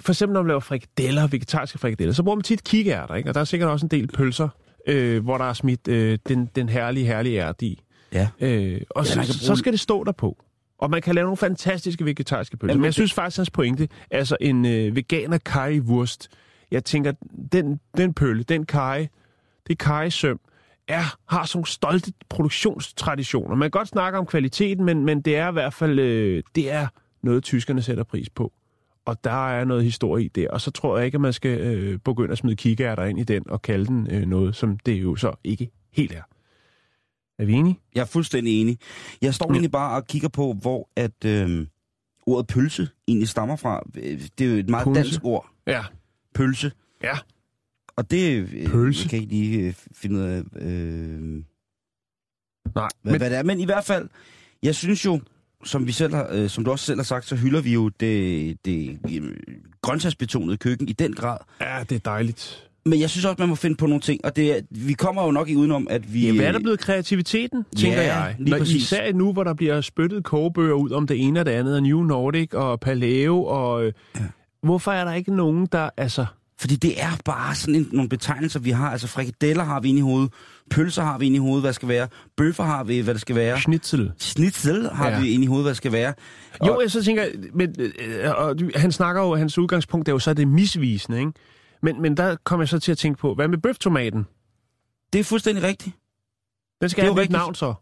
for 0.00 0.12
eksempel 0.12 0.32
når 0.34 0.42
man 0.42 0.48
laver 0.48 0.60
frikadeller, 0.60 1.26
vegetariske 1.26 1.78
frikadeller, 1.78 2.12
så 2.14 2.22
bruger 2.22 2.36
man 2.36 2.42
tit 2.42 2.64
kikærter, 2.64 3.14
ikke? 3.14 3.28
og 3.30 3.34
der 3.34 3.40
er 3.40 3.44
sikkert 3.44 3.70
også 3.70 3.86
en 3.86 3.90
del 3.90 4.06
pølser, 4.06 4.48
øh, 4.88 5.24
hvor 5.24 5.38
der 5.38 5.44
er 5.44 5.52
smidt 5.52 5.88
øh, 5.88 6.18
den, 6.28 6.50
den 6.56 6.68
herlige, 6.68 7.06
herlige 7.06 7.40
ærte 7.42 7.66
i. 7.66 7.82
Ja. 8.12 8.28
Øh, 8.40 8.80
og 8.90 9.04
Ja, 9.04 9.10
så, 9.10 9.14
kan 9.20 9.24
så 9.26 9.46
bruge- 9.48 9.58
skal 9.58 9.72
det 9.72 9.80
stå 9.80 10.04
der 10.04 10.12
på. 10.12 10.44
Og 10.78 10.90
man 10.90 11.02
kan 11.02 11.14
lave 11.14 11.24
nogle 11.24 11.36
fantastiske 11.36 12.04
vegetariske 12.04 12.56
pølser. 12.56 12.72
Jamen, 12.72 12.80
Men 12.80 12.84
jeg 12.84 12.88
det- 12.88 12.94
synes 12.94 13.12
faktisk, 13.12 13.36
hans 13.36 13.50
pointe, 13.50 13.88
altså 14.10 14.36
en 14.40 14.66
øh, 14.66 14.96
veganer 14.96 15.38
currywurst, 15.38 16.28
jeg 16.74 16.84
tænker, 16.84 17.12
den, 17.52 17.80
den 17.96 18.14
pølle, 18.14 18.42
den 18.42 18.66
kaj, 18.66 19.08
det 19.66 19.78
kajsøm, 19.78 20.40
er, 20.88 21.16
har 21.34 21.44
sådan 21.44 21.56
nogle 21.58 21.66
stolte 21.66 22.12
produktionstraditioner. 22.28 23.54
Man 23.56 23.66
kan 23.70 23.78
godt 23.78 23.88
snakke 23.88 24.18
om 24.18 24.26
kvaliteten, 24.26 24.84
men, 24.84 25.04
men 25.04 25.20
det 25.20 25.36
er 25.36 25.48
i 25.48 25.52
hvert 25.52 25.74
fald 25.74 25.98
øh, 25.98 26.42
det 26.54 26.70
er 26.72 26.86
noget, 27.22 27.42
tyskerne 27.44 27.82
sætter 27.82 28.04
pris 28.04 28.30
på. 28.30 28.52
Og 29.06 29.24
der 29.24 29.48
er 29.50 29.64
noget 29.64 29.84
historie 29.84 30.24
i 30.24 30.28
det. 30.28 30.48
Og 30.48 30.60
så 30.60 30.70
tror 30.70 30.96
jeg 30.96 31.06
ikke, 31.06 31.16
at 31.16 31.20
man 31.20 31.32
skal 31.32 31.60
øh, 31.60 31.98
begynde 31.98 32.32
at 32.32 32.38
smide 32.38 32.56
kikærter 32.56 33.04
ind 33.04 33.18
i 33.18 33.22
den 33.24 33.50
og 33.50 33.62
kalde 33.62 33.86
den 33.86 34.08
øh, 34.10 34.26
noget, 34.26 34.56
som 34.56 34.78
det 34.78 34.92
jo 35.02 35.16
så 35.16 35.32
ikke 35.44 35.70
helt 35.92 36.12
er. 36.12 36.22
Er 37.38 37.44
vi 37.44 37.52
enige? 37.52 37.78
Jeg 37.94 38.00
er 38.00 38.04
fuldstændig 38.04 38.60
enig. 38.60 38.78
Jeg 39.22 39.34
står 39.34 39.46
Ja. 39.48 39.52
egentlig 39.52 39.70
bare 39.70 39.96
og 39.96 40.06
kigger 40.06 40.28
på, 40.28 40.52
hvor 40.60 40.88
at 40.96 41.24
øh, 41.26 41.66
ordet 42.26 42.46
pølse 42.46 42.88
egentlig 43.08 43.28
stammer 43.28 43.56
fra. 43.56 43.82
Det 44.38 44.40
er 44.40 44.44
jo 44.50 44.56
et 44.56 44.68
meget 44.68 44.84
Pølse. 44.84 45.00
dansk 45.02 45.20
ord. 45.24 45.46
Ja. 45.66 45.84
Pølse. 46.34 46.72
Ja. 47.02 47.14
Og 47.96 48.10
det 48.10 48.48
øh, 48.54 48.66
Pølse. 48.66 49.02
jeg 49.02 49.10
kan 49.10 49.18
ikke 49.18 49.32
lige 49.34 49.58
øh, 49.66 49.74
finde 49.92 50.16
ud 50.16 50.20
af, 50.22 50.42
øh, 50.56 51.20
Nej, 52.74 52.88
hvad, 53.02 53.12
men 53.12 53.16
hvad 53.20 53.30
det 53.30 53.38
er. 53.38 53.42
Men 53.42 53.60
i 53.60 53.64
hvert 53.64 53.84
fald, 53.84 54.08
jeg 54.62 54.74
synes 54.74 55.04
jo, 55.04 55.20
som, 55.64 55.86
vi 55.86 55.92
selv 55.92 56.14
har, 56.14 56.28
øh, 56.32 56.48
som 56.48 56.64
du 56.64 56.70
også 56.70 56.84
selv 56.84 56.98
har 56.98 57.04
sagt, 57.04 57.26
så 57.26 57.36
hylder 57.36 57.60
vi 57.60 57.72
jo 57.72 57.88
det, 57.88 58.56
det 58.64 58.98
øh, 59.10 59.36
grøntsagsbetonede 59.82 60.56
køkken 60.56 60.88
i 60.88 60.92
den 60.92 61.12
grad. 61.14 61.38
ja, 61.60 61.84
det 61.88 61.94
er 61.94 61.98
dejligt. 61.98 62.60
Men 62.86 63.00
jeg 63.00 63.10
synes 63.10 63.24
også, 63.24 63.36
man 63.38 63.48
må 63.48 63.54
finde 63.54 63.76
på 63.76 63.86
nogle 63.86 64.00
ting, 64.00 64.24
og 64.24 64.36
det 64.36 64.66
vi 64.70 64.92
kommer 64.92 65.24
jo 65.24 65.30
nok 65.30 65.48
i 65.48 65.56
udenom, 65.56 65.86
at 65.90 66.14
vi... 66.14 66.26
Ja, 66.26 66.32
hvad 66.34 66.44
er 66.46 66.52
der 66.52 66.58
blevet 66.58 66.78
kreativiteten, 66.80 67.64
tænker 67.76 68.02
Ja, 68.02 68.14
jeg? 68.22 68.36
lige 68.38 68.50
Når, 68.50 68.58
præcis. 68.58 68.82
især 68.82 69.12
nu, 69.12 69.32
hvor 69.32 69.44
der 69.44 69.54
bliver 69.54 69.80
spyttet 69.80 70.24
kogebøger 70.24 70.74
ud 70.74 70.90
om 70.90 71.06
det 71.06 71.20
ene 71.26 71.40
og 71.40 71.46
det 71.46 71.52
andet, 71.52 71.76
og 71.76 71.82
New 71.82 72.02
Nordic 72.02 72.54
og 72.54 72.80
Paleo, 72.80 73.44
og... 73.44 73.84
Ja. 73.84 74.20
Hvorfor 74.64 74.92
er 74.92 75.04
der 75.04 75.12
ikke 75.12 75.36
nogen, 75.36 75.66
der... 75.72 75.90
Altså, 75.96 76.26
Fordi 76.60 76.76
det 76.76 77.02
er 77.02 77.10
bare 77.24 77.54
sådan 77.54 77.74
en, 77.74 77.88
nogle 77.92 78.08
betegnelser, 78.08 78.60
vi 78.60 78.70
har. 78.70 78.90
Altså 78.90 79.06
frikadeller 79.08 79.64
har 79.64 79.80
vi 79.80 79.88
inde 79.88 79.98
i 79.98 80.02
hovedet, 80.02 80.32
pølser 80.70 81.02
har 81.02 81.18
vi 81.18 81.26
inde 81.26 81.36
i 81.36 81.40
hovedet, 81.40 81.62
hvad 81.62 81.68
det 81.68 81.74
skal 81.74 81.88
være, 81.88 82.08
bøffer 82.36 82.64
har 82.64 82.84
vi, 82.84 83.00
hvad 83.00 83.14
det 83.14 83.20
skal 83.20 83.36
være, 83.36 83.60
schnitzel. 83.60 84.12
snitsel 84.18 84.88
har 84.90 85.10
Ja. 85.10 85.20
vi 85.20 85.30
inde 85.30 85.44
i 85.44 85.46
hovedet, 85.46 85.64
hvad 85.64 85.70
det 85.70 85.76
skal 85.76 85.92
være. 85.92 86.14
Jo, 86.66 86.80
jeg 86.80 86.90
så 86.90 87.04
tænker, 87.04 87.24
men, 87.54 87.74
øh, 87.78 88.30
og 88.36 88.56
han 88.74 88.92
snakker 88.92 89.22
jo, 89.22 89.34
hans 89.36 89.58
udgangspunkt 89.58 90.08
er 90.08 90.12
jo 90.12 90.18
så 90.18 90.34
det 90.34 90.48
misvisende, 90.48 91.18
ikke? 91.18 91.32
Men, 91.82 92.02
men 92.02 92.16
der 92.16 92.36
kom 92.44 92.60
jeg 92.60 92.68
så 92.68 92.78
til 92.78 92.92
at 92.92 92.98
tænke 92.98 93.18
på, 93.18 93.34
hvad 93.34 93.48
med 93.48 93.58
bøftomaten? 93.58 94.26
Det 95.12 95.18
er 95.18 95.24
fuldstændig 95.24 95.64
rigtigt. 95.64 95.96
Den 96.80 96.88
skal 96.88 97.04
Det 97.04 97.14
have 97.14 97.24
et 97.24 97.30
navn 97.30 97.54
så. 97.54 97.74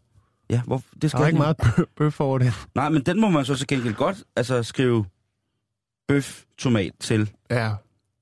Ja, 0.50 0.60
hvor, 0.66 0.82
det 0.94 1.02
Der 1.02 1.08
skal 1.08 1.20
er 1.20 1.26
ikke 1.26 1.38
meget 1.38 1.56
bø- 1.62 1.92
bøf 1.96 2.20
over 2.20 2.38
det. 2.38 2.52
Nej, 2.74 2.88
men 2.88 3.02
den 3.02 3.20
må 3.20 3.28
man 3.30 3.44
så 3.44 3.54
til 3.54 3.66
gengæld 3.66 3.94
godt 3.94 4.24
altså, 4.36 4.62
skrive 4.62 5.04
bøf, 6.12 6.44
tomat 6.58 6.92
til. 7.00 7.30
Ja. 7.50 7.70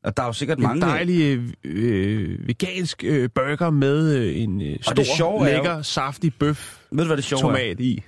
Og 0.04 0.16
der 0.16 0.22
er 0.22 0.26
jo 0.26 0.32
sikkert 0.32 0.58
En 0.58 0.62
mange... 0.62 0.80
dejlig 0.80 1.54
øh, 1.64 2.48
vegansk 2.48 3.04
øh, 3.04 3.30
burger 3.34 3.70
med 3.70 4.16
øh, 4.16 4.36
en 4.42 4.62
øh, 4.62 4.76
stor, 4.82 5.02
sjove 5.16 5.48
er 5.48 5.56
jo- 5.56 5.62
lækker, 5.62 5.82
saftig 5.82 6.34
bøf 6.34 6.78
Ved 6.92 6.98
du, 7.04 7.06
hvad 7.06 7.16
det 7.16 7.24
sjove 7.24 7.40
er? 7.40 7.46
tomat 7.46 7.80
i. 7.80 8.02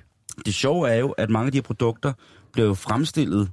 Det 0.47 0.55
sjove 0.55 0.89
er 0.91 0.95
jo, 0.97 1.11
at 1.11 1.31
mange 1.31 1.47
af 1.47 1.53
de 1.53 1.59
her 1.59 1.63
produkter 1.63 2.13
bliver 2.53 2.69
jo 2.69 2.75
fremstillet, 2.75 3.51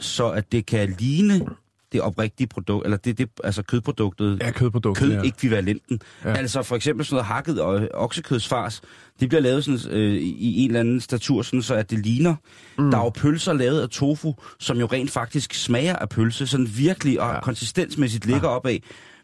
så 0.00 0.30
at 0.30 0.52
det 0.52 0.66
kan 0.66 0.96
ligne 0.98 1.46
det 1.92 2.00
oprigtige 2.00 2.46
produkt, 2.46 2.84
eller 2.86 2.96
det, 2.96 3.18
det 3.18 3.28
altså 3.44 3.62
kødproduktet, 3.62 4.38
Ja, 4.40 4.50
kødprodukter. 4.50 5.06
ja. 5.06 5.14
kødekvivalenten. 5.20 6.00
Ja. 6.24 6.30
Ja. 6.30 6.36
Altså 6.36 6.62
for 6.62 6.76
eksempel 6.76 7.06
sådan 7.06 7.14
noget 7.14 7.26
hakket 7.26 7.60
og 7.60 7.88
oksekødsfars, 7.94 8.80
det 9.20 9.28
bliver 9.28 9.42
lavet 9.42 9.64
sådan, 9.64 9.80
øh, 9.92 10.14
i 10.22 10.60
en 10.64 10.70
eller 10.70 10.80
anden 10.80 11.00
statur, 11.00 11.42
sådan, 11.42 11.62
så 11.62 11.74
at 11.74 11.90
det 11.90 11.98
ligner. 11.98 12.34
Mm. 12.78 12.90
Der 12.90 12.98
er 12.98 13.02
jo 13.04 13.08
pølser 13.10 13.52
lavet 13.52 13.80
af 13.80 13.88
tofu, 13.88 14.34
som 14.58 14.78
jo 14.78 14.86
rent 14.86 15.10
faktisk 15.10 15.54
smager 15.54 15.96
af 15.96 16.08
pølse, 16.08 16.46
sådan 16.46 16.68
virkelig 16.76 17.20
og 17.20 17.28
Ja. 17.28 17.34
ja. 17.34 17.40
konsistensmæssigt 17.40 18.26
ligger 18.26 18.48
opad. 18.48 18.78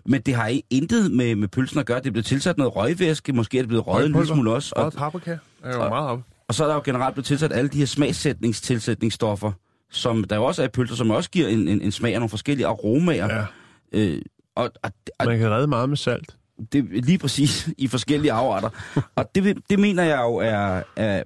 Men 0.06 0.21
det 0.21 0.35
har 0.35 0.49
i- 0.49 0.62
intet 0.71 1.11
med, 1.12 1.35
med 1.37 1.49
pølsen 1.49 1.78
at 1.78 1.87
gøre. 1.87 1.99
Det 1.99 2.06
er 2.06 2.11
blevet 2.11 2.26
tilsat 2.26 2.59
noget 2.59 2.76
røgvæske, 2.76 3.33
måske 3.33 3.59
er 3.59 3.62
det 3.62 3.68
blevet 3.68 3.87
røget 3.87 4.06
en 4.06 4.12
lille 4.12 4.26
smule 4.26 4.52
også. 4.52 4.73
Og, 4.76 4.85
Og 4.85 4.92
paprika. 4.92 5.37
er 5.62 5.73
jo 5.73 5.88
meget 5.88 6.09
op. 6.09 6.21
og 6.49 6.54
så 6.54 6.64
er 6.64 6.68
der 6.68 6.75
jo 6.75 6.83
generelt 6.85 7.14
blevet 7.14 7.26
tilsat 7.26 7.52
alle 7.52 7.68
de 7.68 7.78
her 7.78 7.87
smagssætningstilsætningsstoffer, 7.87 9.52
som 9.95 10.25
der 10.25 10.39
også 10.39 10.63
er 10.63 10.69
pølser, 10.69 10.95
som 10.95 11.11
også 11.11 11.31
giver 11.31 11.49
en, 11.49 11.69
en, 11.69 11.81
en 11.81 11.93
smag 11.93 12.15
af 12.15 12.21
nogle 12.21 12.31
forskellige 12.31 12.67
aromaer. 12.67 13.35
Ja. 13.35 13.45
Øh, 13.93 14.23
og, 14.57 14.71
og, 14.83 14.91
og 15.19 15.27
Man 15.27 15.39
kan 15.39 15.51
redde 15.51 15.67
meget 15.67 15.89
med 15.89 15.97
salt. 15.97 16.37
det 16.73 17.05
lige 17.05 17.19
præcis 17.19 17.69
i 17.79 17.87
forskellige 17.87 18.33
afarter. 18.33 19.01
og 19.15 19.35
det, 19.35 19.59
det 19.71 19.79
mener 19.79 20.03
jeg 20.03 20.21
jo 20.21 20.37
er, 20.37 20.83
er 20.97 21.23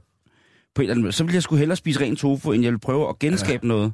på 0.75 0.83
en 0.83 0.85
eller 0.85 0.95
anden 0.95 1.03
måde. 1.03 1.13
Så 1.13 1.25
vil 1.25 1.33
jeg 1.33 1.43
skulle 1.43 1.59
hellere 1.59 1.77
spise 1.77 2.01
ren 2.01 2.17
tofu, 2.17 2.53
end 2.53 2.63
jeg 2.63 2.73
vil 2.73 2.79
prøve 2.79 3.09
at 3.09 3.19
genskabe 3.19 3.61
ja. 3.63 3.69
noget. 3.69 3.93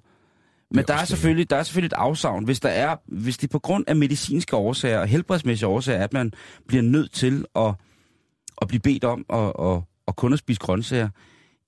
Men 0.70 0.78
er 0.78 0.82
der 0.82 0.94
er, 0.94 1.04
selvfølgelig, 1.04 1.50
der 1.50 1.56
er 1.56 1.62
selvfølgelig 1.62 1.86
et 1.86 1.92
afsavn, 1.92 2.44
hvis 2.44 2.60
der 2.60 2.68
er, 2.68 2.96
hvis 3.06 3.38
det 3.38 3.50
på 3.50 3.58
grund 3.58 3.84
af 3.86 3.96
medicinske 3.96 4.56
årsager 4.56 4.98
og 4.98 5.06
helbredsmæssige 5.06 5.68
årsager, 5.68 6.04
at 6.04 6.12
man 6.12 6.32
bliver 6.68 6.82
nødt 6.82 7.12
til 7.12 7.44
at, 7.56 7.74
at 8.62 8.68
blive 8.68 8.80
bedt 8.80 9.04
om 9.04 9.24
at, 9.32 9.52
at, 9.60 9.82
at 10.08 10.16
kun 10.16 10.32
at 10.32 10.38
spise 10.38 10.60
grøntsager, 10.60 11.08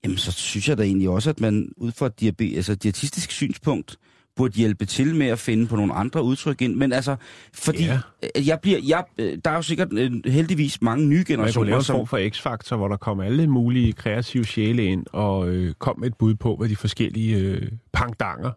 jamen 0.06 0.18
så 0.18 0.32
synes 0.32 0.68
jeg 0.68 0.78
da 0.78 0.82
egentlig 0.82 1.08
også, 1.08 1.30
at 1.30 1.40
man 1.40 1.72
ud 1.76 1.92
fra 1.92 2.06
et 2.06 2.20
diabe, 2.20 2.44
altså 2.56 2.74
dietistisk 2.74 3.30
synspunkt, 3.30 3.96
burde 4.36 4.54
hjælpe 4.56 4.84
til 4.84 5.14
med 5.14 5.26
at 5.26 5.38
finde 5.38 5.66
på 5.66 5.76
nogle 5.76 5.92
andre 5.92 6.22
udtryk 6.22 6.62
ind. 6.62 6.74
Men 6.74 6.92
altså, 6.92 7.16
fordi 7.54 7.84
Ja. 7.84 8.00
ja. 8.22 8.28
jeg 8.46 8.58
bliver, 8.62 8.78
jeg, 8.88 9.04
øh, 9.18 9.38
der 9.44 9.50
er 9.50 9.54
jo 9.54 9.62
sikkert 9.62 9.88
øh, 9.92 10.12
heldigvis 10.26 10.82
mange 10.82 11.06
nye 11.06 11.16
Man 11.16 11.24
kunne 11.24 11.36
lave 11.36 11.46
generationer, 11.46 11.78
en 11.78 11.84
form 11.84 12.06
for 12.06 12.28
X-faktor, 12.30 12.76
hvor 12.76 12.88
der 12.88 12.96
kom 12.96 13.20
alle 13.20 13.46
mulige 13.46 13.92
kreative 13.92 14.44
sjæle 14.44 14.84
ind 14.84 15.06
og 15.12 15.48
øh, 15.48 15.74
kom 15.78 15.98
med 16.00 16.08
et 16.08 16.16
bud 16.18 16.34
på, 16.34 16.56
hvad 16.56 16.68
de 16.68 16.76
forskellige 16.76 17.36
øh, 17.36 17.68
pangdanger. 17.92 18.50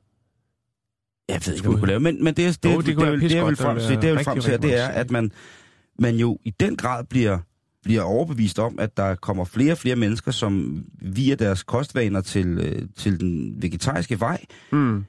Jeg 1.29 1.41
ved 1.45 1.53
ikke, 1.53 1.63
hvad 1.63 1.71
man 1.71 1.79
kunne 1.79 1.87
lave, 1.87 1.99
men, 1.99 2.23
men 2.23 2.33
det, 2.33 2.45
er- 2.47 2.51
det, 2.63 2.73
Jo, 2.73 2.77
det, 2.77 2.85
det 2.85 2.85
det, 2.85 2.95
kunne 2.95 3.05
det, 3.05 3.11
være 3.11 3.21
det, 3.21 3.29
det, 3.29 3.35
jeg 3.35 3.45
vil 3.45 3.51
pissegodt, 3.51 3.57
frem 3.57 3.75
det 3.77 3.83
til, 3.83 3.89
ville 3.89 4.01
det, 4.01 4.07
jeg 4.07 4.11
vil 4.11 4.15
være 4.17 4.23
frem 4.23 4.33
rigtig, 4.37 4.51
til, 4.51 4.61
det 4.61 4.79
er, 4.79 4.87
rigtig 4.87 4.99
at 4.99 5.11
man, 5.11 5.31
man 5.99 6.15
jo 6.15 6.37
i 6.45 6.53
den 6.59 6.75
grad 6.77 7.03
bliver, 7.05 7.39
bliver 7.83 8.01
overbevist 8.01 8.59
om, 8.59 8.79
at 8.79 8.97
der 8.97 9.15
kommer 9.15 9.45
flere 9.45 9.71
og 9.71 9.77
flere 9.77 9.95
mennesker, 9.95 10.31
som 10.31 10.83
via 11.01 11.35
deres 11.35 11.63
kostvaner 11.63 12.21
til, 12.21 12.47
øh, 12.47 12.81
til 12.97 13.19
den 13.19 13.61
vegetariske 13.61 14.19
vej. 14.19 14.45
Mm. 14.71 15.05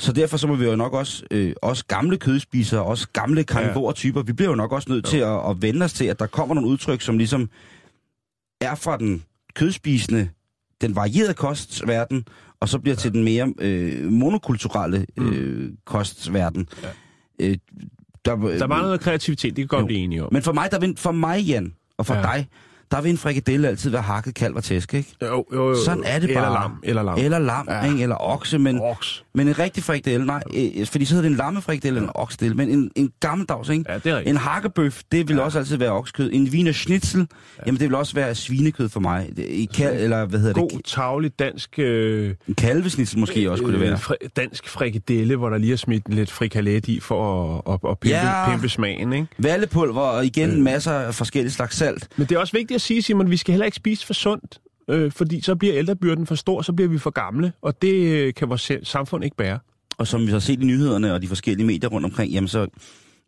Så 0.00 0.12
derfor 0.12 0.36
så 0.36 0.46
må 0.46 0.54
vi 0.54 0.64
jo 0.64 0.76
nok 0.76 0.94
også, 0.94 1.24
øh, 1.30 1.52
også 1.62 1.84
gamle 1.86 2.16
kødspisere, 2.16 2.82
også 2.82 3.08
gamle 3.12 3.44
karnivore-typer, 3.44 4.22
vi 4.22 4.32
bliver 4.32 4.50
jo 4.50 4.54
nok 4.56 4.72
også 4.72 4.90
nødt 4.90 5.04
til 5.04 5.18
at, 5.18 5.50
at 5.50 5.62
vende 5.62 5.84
os 5.84 5.92
til, 5.92 6.04
at 6.04 6.18
der 6.18 6.26
kommer 6.26 6.54
nogle 6.54 6.70
udtryk, 6.70 7.00
som 7.00 7.18
ligesom 7.18 7.50
er 8.60 8.74
fra 8.74 8.96
den 8.96 9.22
kødspisende, 9.54 10.28
den 10.80 10.96
varierede 10.96 11.34
kostverden, 11.34 12.24
og 12.60 12.68
så 12.68 12.78
bliver 12.78 12.94
ja. 12.94 12.98
til 12.98 13.12
den 13.12 13.24
mere 13.24 13.54
øh, 13.58 14.12
monokulturelle 14.12 15.06
øh, 15.16 15.70
kostverden. 15.84 16.68
Ja. 16.82 16.88
Øh, 17.48 17.56
der, 18.24 18.36
Der 18.36 18.66
var 18.66 18.82
noget 18.82 19.00
kreativitet, 19.00 19.56
det 19.56 19.62
kan 19.62 19.68
godt 19.68 19.80
Jo. 19.80 19.86
blive 19.86 20.00
enige 20.00 20.24
om. 20.24 20.32
Men 20.32 20.42
for 20.42 20.52
mig, 20.52 20.70
der 20.70 20.92
for 20.96 21.12
mig, 21.12 21.40
Jan, 21.42 21.74
og 22.00 22.06
for 22.06 22.14
Ja. 22.14 22.22
dig, 22.22 22.48
der 22.90 23.00
vil 23.00 23.10
en 23.10 23.18
frikadelle 23.18 23.68
altid 23.68 23.90
være 23.90 24.02
hakket 24.02 24.34
kalv 24.34 24.56
og 24.56 24.64
tæsk, 24.64 24.94
ikke? 24.94 25.14
Jo, 25.22 25.44
jo, 25.52 25.68
jo. 25.68 25.84
Sådan 25.84 26.02
er 26.06 26.18
det 26.18 26.28
eller 26.30 26.42
bare. 26.42 26.62
Lam, 26.62 26.72
eller 26.82 27.02
lam. 27.02 27.18
Eller 27.18 27.38
lam, 27.38 27.66
Ja. 27.70 27.84
ikke? 27.84 28.02
Eller 28.02 28.16
okse, 28.20 28.58
men... 28.58 28.80
Oks. 28.80 29.24
Men 29.34 29.48
en 29.48 29.58
rigtig 29.58 29.82
frikadelle, 29.84 30.26
nej, 30.26 30.42
øh, 30.54 30.86
fordi 30.86 31.04
så 31.04 31.14
hedder 31.14 31.28
det 31.28 31.32
en 31.32 31.36
lammefrikadelle 31.36 31.96
eller 31.96 32.08
en 32.08 32.16
oksedelle, 32.16 32.56
men 32.56 32.68
en, 32.68 32.90
en 32.96 33.10
gammeldags, 33.20 33.68
ikke? 33.68 33.84
Ja, 33.88 33.94
det 33.98 34.06
er 34.06 34.16
rigtigt. 34.16 34.30
En 34.30 34.36
hakkebøf, 34.36 35.02
det 35.12 35.28
vil 35.28 35.36
ja. 35.36 35.42
også 35.42 35.58
altid 35.58 35.76
være 35.76 35.90
oksekød. 35.90 36.30
En 36.32 36.48
wiener 36.52 36.72
schnitzel, 36.72 37.20
ja. 37.20 37.62
jamen 37.66 37.80
det 37.80 37.88
vil 37.88 37.94
også 37.94 38.14
være 38.14 38.34
svinekød 38.34 38.88
for 38.88 39.00
mig. 39.00 39.28
Det, 39.36 39.44
i 39.48 39.68
kal, 39.74 39.96
eller 40.00 40.24
hvad 40.24 40.40
hedder 40.40 40.54
God, 40.60 40.68
det? 40.70 40.84
tavlig 40.84 41.38
dansk... 41.38 41.78
Øh, 41.78 42.34
En 42.48 42.54
kalvesnitzel 42.54 43.18
måske 43.18 43.50
også 43.50 43.62
kunne 43.64 43.72
det 43.72 43.80
være. 43.80 43.98
Fri, 43.98 44.14
dansk 44.36 44.68
frikadelle, 44.68 45.36
hvor 45.36 45.48
der 45.50 45.58
lige 45.58 45.72
er 45.72 45.76
smidt 45.76 46.14
lidt 46.14 46.30
frikalet 46.30 46.88
i 46.88 47.00
for 47.00 47.62
at, 47.66 47.74
at, 47.84 47.90
at 47.90 47.98
pimpe, 47.98 48.16
Ja. 48.16 48.50
pimpe 48.50 48.68
smagen, 48.68 49.12
ikke? 49.12 49.26
Vallepulver 49.38 50.00
og 50.00 50.26
igen 50.26 50.50
øh. 50.50 50.58
masser 50.58 50.92
af 50.92 51.14
forskellige 51.14 51.52
slags 51.52 51.76
salt. 51.76 52.08
Men 52.16 52.26
det 52.26 52.34
er 52.36 52.38
også 52.40 52.52
vigtigt 52.56 52.79
at 52.80 52.82
sige, 52.82 53.02
Simon, 53.02 53.30
vi 53.30 53.36
skal 53.36 53.52
heller 53.52 53.64
ikke 53.66 53.76
spise 53.76 54.06
for 54.06 54.14
sundt, 54.14 54.60
øh, 54.90 55.12
fordi 55.12 55.40
så 55.40 55.54
bliver 55.56 55.74
ældrebyrden 55.78 56.26
for 56.26 56.34
stor, 56.34 56.62
så 56.62 56.72
bliver 56.72 56.88
vi 56.88 56.98
for 56.98 57.10
gamle, 57.10 57.52
og 57.62 57.82
det 57.82 57.94
øh, 57.94 58.34
kan 58.34 58.48
vores 58.48 58.72
samfund 58.82 59.24
ikke 59.24 59.36
bære. 59.36 59.58
Og 59.98 60.06
som 60.06 60.26
vi 60.26 60.30
har 60.32 60.38
set 60.38 60.60
i 60.60 60.64
nyhederne 60.64 61.14
og 61.14 61.22
de 61.22 61.28
forskellige 61.28 61.66
medier 61.66 61.88
rundt 61.90 62.04
omkring, 62.04 62.32
jamen 62.32 62.48
så 62.48 62.66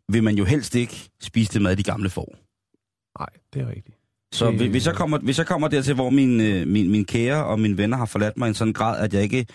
vil 0.09 0.23
man 0.23 0.35
jo 0.35 0.43
helst 0.45 0.75
ikke 0.75 1.09
spise 1.21 1.53
det 1.53 1.61
mad, 1.61 1.75
de 1.75 1.83
gamle 1.83 2.09
får. 2.09 2.35
Nej, 3.19 3.29
det 3.53 3.61
er 3.61 3.67
rigtigt. 3.75 3.97
Så 4.33 4.51
Det- 4.51 4.69
hvis, 4.69 4.85
jeg 4.85 4.95
kommer, 4.95 5.17
hvis 5.17 5.37
jeg 5.37 5.47
kommer 5.47 5.67
dertil, 5.67 5.93
hvor 5.95 6.09
min, 6.09 6.41
øh, 6.41 6.67
min, 6.67 6.91
min 6.91 7.05
kære 7.05 7.45
og 7.45 7.59
mine 7.59 7.77
venner 7.77 7.97
har 7.97 8.05
forladt 8.05 8.37
mig 8.37 8.47
i 8.47 8.49
en 8.49 8.53
sådan 8.55 8.73
grad, 8.73 8.99
at 9.03 9.13
jeg 9.13 9.23
ikke, 9.23 9.45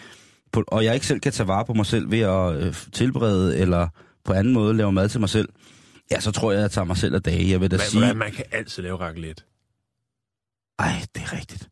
på, 0.52 0.64
og 0.68 0.84
jeg 0.84 0.94
ikke 0.94 1.06
selv 1.06 1.20
kan 1.20 1.32
tage 1.32 1.48
vare 1.48 1.64
på 1.64 1.74
mig 1.74 1.86
selv 1.86 2.10
ved 2.10 2.20
at 2.20 2.56
øh, 2.66 2.74
tilberede 2.92 3.58
eller 3.58 3.88
på 4.24 4.32
anden 4.32 4.52
måde 4.52 4.74
lave 4.76 4.92
mad 4.92 5.08
til 5.08 5.20
mig 5.20 5.28
selv, 5.28 5.48
ja, 6.10 6.20
så 6.20 6.30
tror 6.32 6.52
jeg, 6.52 6.58
at 6.58 6.62
jeg 6.62 6.70
tager 6.70 6.84
mig 6.84 6.96
selv 6.96 7.14
af 7.14 7.22
dage. 7.22 7.50
Jeg 7.50 7.60
vil 7.60 7.70
da 7.70 7.76
Man, 7.76 7.86
sige, 7.86 8.00
man, 8.00 8.16
man 8.16 8.32
kan 8.32 8.44
altid 8.52 8.82
lave 8.82 8.96
raclette. 8.96 9.42
Ej, 10.78 10.92
det 11.14 11.22
er 11.22 11.32
rigtigt. 11.32 11.62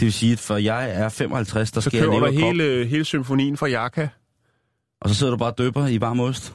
Det 0.00 0.04
vil 0.06 0.12
sige, 0.12 0.32
at 0.32 0.38
for 0.38 0.56
jeg 0.56 0.90
er 0.90 1.08
55, 1.08 1.70
der 1.72 1.80
Så 1.80 1.90
skal 1.90 1.98
jeg 1.98 2.08
leve 2.08 2.26
du 2.26 2.32
hele... 2.32 2.86
hele, 2.86 3.04
symfonien 3.04 3.56
fra 3.56 3.66
Jaka. 3.66 4.08
og 5.00 5.08
så 5.08 5.14
sidder 5.14 5.30
du 5.30 5.36
bare 5.38 5.50
og 5.52 5.58
døber 5.58 5.86
i 5.86 6.00
varm 6.00 6.20
ost. 6.20 6.54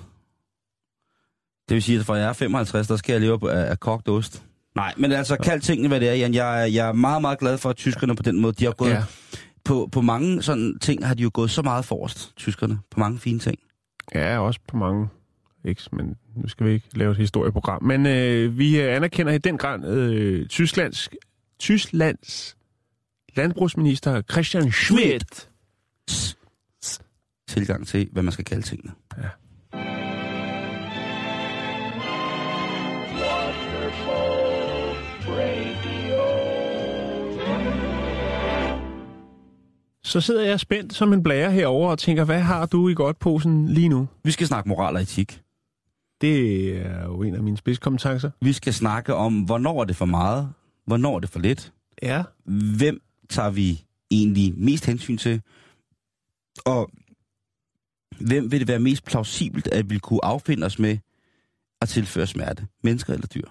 Det 1.70 1.76
vil 1.76 1.84
sige, 1.84 2.00
at 2.00 2.06
for 2.06 2.16
jeg 2.16 2.30
er 2.30 2.34
55, 2.34 2.88
der 2.88 2.96
skal 2.96 3.14
jeg 3.14 3.22
leve 3.22 3.52
af, 3.52 3.72
af 3.72 3.80
kogt 3.80 4.10
ost. 4.10 4.44
Nej, 4.76 4.94
men 4.98 5.12
altså, 5.12 5.36
kald 5.38 5.62
tingene, 5.62 5.88
hvad 5.88 6.00
det 6.00 6.10
er, 6.10 6.14
Jan. 6.14 6.34
Jeg, 6.34 6.62
er- 6.62 6.66
jeg 6.66 6.88
er 6.88 6.92
meget, 6.94 7.22
meget 7.22 7.40
glad 7.40 7.58
for, 7.58 7.70
at 7.70 7.76
tyskerne 7.76 8.16
på 8.16 8.24
den 8.24 8.42
måde, 8.42 8.54
de 8.54 8.66
har 8.66 8.72
gået... 8.72 8.90
Ja. 8.90 9.04
På, 9.66 9.90
på 9.92 10.02
mange 10.02 10.42
sådan 10.44 10.80
ting 10.82 11.08
har 11.08 11.14
de 11.14 11.24
jo 11.24 11.32
gået 11.34 11.52
så 11.52 11.62
meget 11.62 11.86
forrest, 11.86 12.34
tyskerne. 12.38 12.80
På 12.92 13.00
mange 13.00 13.20
fine 13.20 13.40
ting. 13.40 13.60
Ja, 14.16 14.40
også 14.40 14.60
på 14.68 14.78
mange 14.78 15.08
ikke, 15.66 15.82
men 15.92 16.16
nu 16.36 16.48
skal 16.48 16.66
vi 16.66 16.72
ikke 16.72 16.88
lave 16.94 17.12
et 17.12 17.18
historieprogram. 17.18 17.84
Men 17.84 18.06
øh, 18.06 18.58
vi 18.58 18.80
anerkender 18.80 19.34
i 19.34 19.38
den 19.38 19.58
grad 19.58 19.86
øh, 19.86 20.48
Tysklands, 20.48 21.10
Tysklands 21.60 22.58
landbrugsminister 23.36 24.22
Christian 24.22 24.72
Schmidt. 24.72 25.50
Tilgang 27.48 27.88
til, 27.88 28.10
hvad 28.12 28.24
man 28.24 28.32
skal 28.32 28.46
kalde 28.46 28.62
tingene. 28.62 28.92
Så 40.04 40.22
sidder 40.22 40.44
jeg 40.44 40.60
spændt 40.60 40.94
som 40.94 41.14
en 41.14 41.24
blære 41.24 41.52
herover 41.52 41.90
og 41.90 42.00
tænker, 42.00 42.24
hvad 42.24 42.40
har 42.42 42.66
du 42.66 42.90
i 42.90 42.94
godt 42.94 43.20
posen 43.20 43.68
lige 43.68 43.90
nu? 43.90 44.08
Vi 44.24 44.32
skal 44.32 44.48
snakke 44.48 44.70
moral 44.70 44.96
og 44.96 45.02
etik. 45.02 45.42
Det 46.22 46.70
er 46.86 47.04
jo 47.04 47.22
en 47.22 47.36
af 47.36 47.44
mine 47.44 47.58
spidskompetencer. 47.58 48.32
Vi 48.42 48.54
skal 48.54 48.74
snakke 48.74 49.16
om, 49.16 49.42
hvornår 49.42 49.82
er 49.82 49.86
det 49.86 49.96
for 49.96 50.06
meget, 50.06 50.54
hvornår 50.90 51.16
er 51.16 51.20
det 51.20 51.30
for 51.30 51.40
lidt, 51.40 51.74
Ja. 52.02 52.24
hvem 52.78 53.02
tager 53.30 53.50
vi 53.50 53.86
egentlig 54.12 54.54
mest 54.58 54.86
hensyn 54.86 55.18
til, 55.18 55.42
og 56.66 56.92
hvem 58.22 58.52
vil 58.52 58.60
det 58.60 58.68
være 58.68 58.80
mest 58.80 59.04
plausibelt, 59.06 59.68
at 59.68 59.90
vi 59.90 59.98
kunne 60.00 60.26
affinde 60.26 60.66
os 60.66 60.80
med, 60.80 60.98
at 61.82 61.90
tilføre 61.90 62.28
smerte. 62.28 62.68
Mennesker 62.84 63.14
eller 63.14 63.28
dyr. 63.28 63.48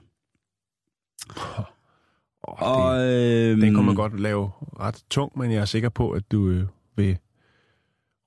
Oh, 2.43 2.63
Og, 2.63 2.99
det, 2.99 3.51
øh, 3.51 3.61
den 3.61 3.75
kunne 3.75 3.87
man 3.87 3.95
godt 3.95 4.21
lave 4.21 4.51
ret 4.81 5.05
tung, 5.11 5.39
men 5.39 5.51
jeg 5.53 5.61
er 5.61 5.65
sikker 5.65 5.89
på, 5.89 6.11
at 6.11 6.31
du 6.33 6.49
øh, 6.49 6.67
vil 6.97 7.19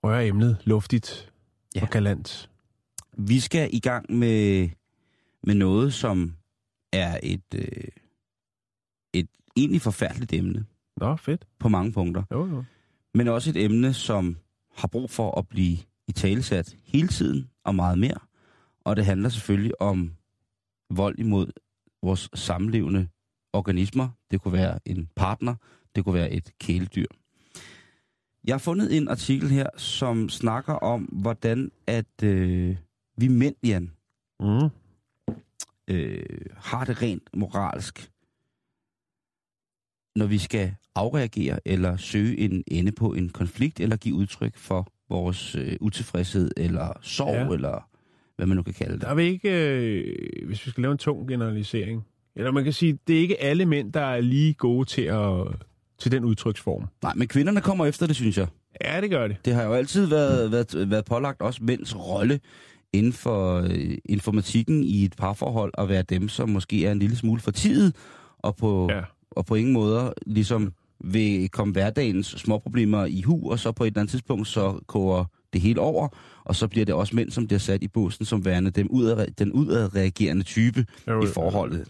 røre 0.03 0.27
emnet 0.27 0.57
luftigt 0.63 1.31
Ja. 1.75 1.81
og 1.81 1.89
galant. 1.89 2.49
Vi 3.17 3.39
skal 3.39 3.69
i 3.73 3.79
gang 3.79 4.13
med, 4.13 4.69
med 5.43 5.55
noget, 5.55 5.93
som 5.93 6.35
er 6.93 7.19
et, 7.23 7.41
øh, 7.55 7.61
et 7.61 7.89
egentlig 9.55 9.81
forfærdeligt 9.81 10.33
emne 10.33 10.65
Nå, 10.97 11.15
fedt. 11.15 11.45
på 11.59 11.69
mange 11.69 11.91
punkter. 11.91 12.23
Jo, 12.31 12.47
jo. 12.47 12.63
Men 13.13 13.27
også 13.27 13.49
et 13.49 13.57
emne, 13.57 13.93
som 13.93 14.37
har 14.75 14.87
brug 14.87 15.09
for 15.09 15.37
at 15.39 15.47
blive 15.47 15.77
i 16.07 16.11
talesat 16.11 16.75
hele 16.83 17.07
tiden 17.07 17.49
og 17.63 17.75
meget 17.75 17.99
mere. 17.99 18.17
Og 18.83 18.95
det 18.95 19.05
handler 19.05 19.29
selvfølgelig 19.29 19.81
om 19.81 20.11
vold 20.89 21.19
imod 21.19 21.51
vores 22.03 22.29
samlevende 22.33 23.07
organismer. 23.53 24.09
Det 24.31 24.41
kunne 24.41 24.53
være 24.53 24.79
en 24.85 25.09
partner, 25.15 25.55
det 25.95 26.03
kunne 26.03 26.15
være 26.15 26.31
et 26.31 26.51
kæledyr. 26.59 27.05
Jeg 28.43 28.53
har 28.53 28.59
fundet 28.59 28.97
en 28.97 29.07
artikel 29.07 29.49
her, 29.49 29.67
som 29.77 30.29
snakker 30.29 30.73
om, 30.73 31.01
hvordan 31.03 31.71
at 31.87 32.23
øh, 32.23 32.77
vi 33.17 33.27
mænd, 33.27 33.55
Jan, 33.63 33.91
Mm. 34.39 34.69
øh, 35.87 36.23
har 36.57 36.85
det 36.85 37.01
rent 37.01 37.29
moralsk, 37.33 38.11
når 40.15 40.25
vi 40.25 40.37
skal 40.37 40.73
afreagere 40.95 41.59
eller 41.65 41.97
søge 41.97 42.37
en 42.39 42.63
ende 42.67 42.91
på 42.91 43.13
en 43.13 43.29
konflikt, 43.29 43.79
eller 43.79 43.95
give 43.95 44.15
udtryk 44.15 44.57
for 44.57 44.87
vores 45.09 45.55
øh, 45.55 45.75
utilfredshed, 45.81 46.51
eller 46.57 46.93
sorg, 47.01 47.47
ja. 47.49 47.53
Eller 47.53 47.87
hvad 48.35 48.45
man 48.47 48.57
nu 48.57 48.63
kan 48.63 48.73
kalde 48.73 48.93
det. 48.93 49.01
Der 49.01 49.07
er 49.07 49.15
vi 49.15 49.23
ikke, 49.23 49.49
øh, 49.51 50.47
hvis 50.47 50.65
vi 50.65 50.71
skal 50.71 50.81
lave 50.81 50.91
en 50.91 50.97
tung 50.97 51.27
generalisering, 51.27 52.05
eller 52.35 52.51
man 52.51 52.63
kan 52.63 52.73
sige, 52.73 52.97
det 53.07 53.15
er 53.15 53.19
ikke 53.19 53.41
alle 53.41 53.65
mænd, 53.65 53.93
der 53.93 54.01
er 54.01 54.21
lige 54.21 54.53
gode 54.53 54.85
til, 54.85 55.01
at, 55.01 55.47
til 55.99 56.11
den 56.11 56.23
udtryksform. 56.23 56.87
Nej, 57.03 57.13
men 57.15 57.27
kvinderne 57.27 57.61
kommer 57.61 57.85
efter 57.85 58.07
det, 58.07 58.15
synes 58.15 58.37
jeg. 58.37 58.47
Ja, 58.83 59.01
det 59.01 59.09
gør 59.09 59.27
det. 59.27 59.37
Det 59.45 59.53
har 59.53 59.63
jo 59.63 59.73
altid 59.73 60.05
været, 60.05 60.51
været, 60.51 60.89
været 60.89 61.05
pålagt 61.05 61.41
også 61.41 61.63
mænds 61.63 61.97
rolle 61.97 62.39
inden 62.93 63.13
for 63.13 63.57
øh, 63.61 63.97
informatikken 64.05 64.83
i 64.83 65.05
et 65.05 65.15
parforhold, 65.17 65.71
at 65.77 65.89
være 65.89 66.01
dem, 66.01 66.29
som 66.29 66.49
måske 66.49 66.85
er 66.85 66.91
en 66.91 66.99
lille 66.99 67.15
smule 67.15 67.41
for 67.41 67.51
tid, 67.51 67.93
og 68.37 68.55
på, 68.55 68.87
Ja. 68.91 69.01
Og 69.31 69.45
på 69.45 69.55
ingen 69.55 69.73
måder 69.73 70.13
ligesom 70.25 70.73
vil 71.03 71.49
komme 71.49 71.71
hverdagens 71.71 72.27
småproblemer 72.27 73.05
i 73.05 73.21
hu, 73.21 73.51
og 73.51 73.59
så 73.59 73.71
på 73.71 73.83
et 73.83 73.87
eller 73.87 73.99
andet 73.99 74.11
tidspunkt, 74.11 74.47
så 74.47 74.79
koger 74.87 75.25
det 75.53 75.61
hele 75.61 75.79
over, 75.81 76.07
og 76.43 76.55
så 76.55 76.67
bliver 76.67 76.85
det 76.85 76.95
også 76.95 77.15
mænd, 77.15 77.31
som 77.31 77.47
bliver 77.47 77.59
sat 77.59 77.83
i 77.83 77.87
bussen 77.87 78.25
som 78.25 78.45
værende 78.45 78.71
dem 78.71 78.87
udad, 78.89 79.27
den 79.27 79.51
udadreagerende 79.51 80.43
type 80.43 80.85
Jo, 81.07 81.23
i 81.23 81.27
forholdet. 81.27 81.87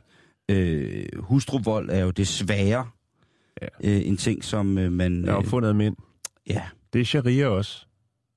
Øh, 0.49 1.05
hustruvold 1.19 1.89
er 1.89 1.99
jo 1.99 2.11
desværre 2.11 2.87
Ja. 3.61 3.67
øh, 3.83 4.07
en 4.07 4.17
ting, 4.17 4.43
som 4.43 4.77
øh, 4.77 4.91
man... 4.91 5.25
Jeg 5.25 5.33
har 5.33 5.41
fundet 5.41 5.69
af 5.69 5.75
mænd. 5.75 5.95
ja. 6.47 6.61
Det 6.93 7.01
er 7.01 7.05
sharia 7.05 7.47
også. 7.47 7.85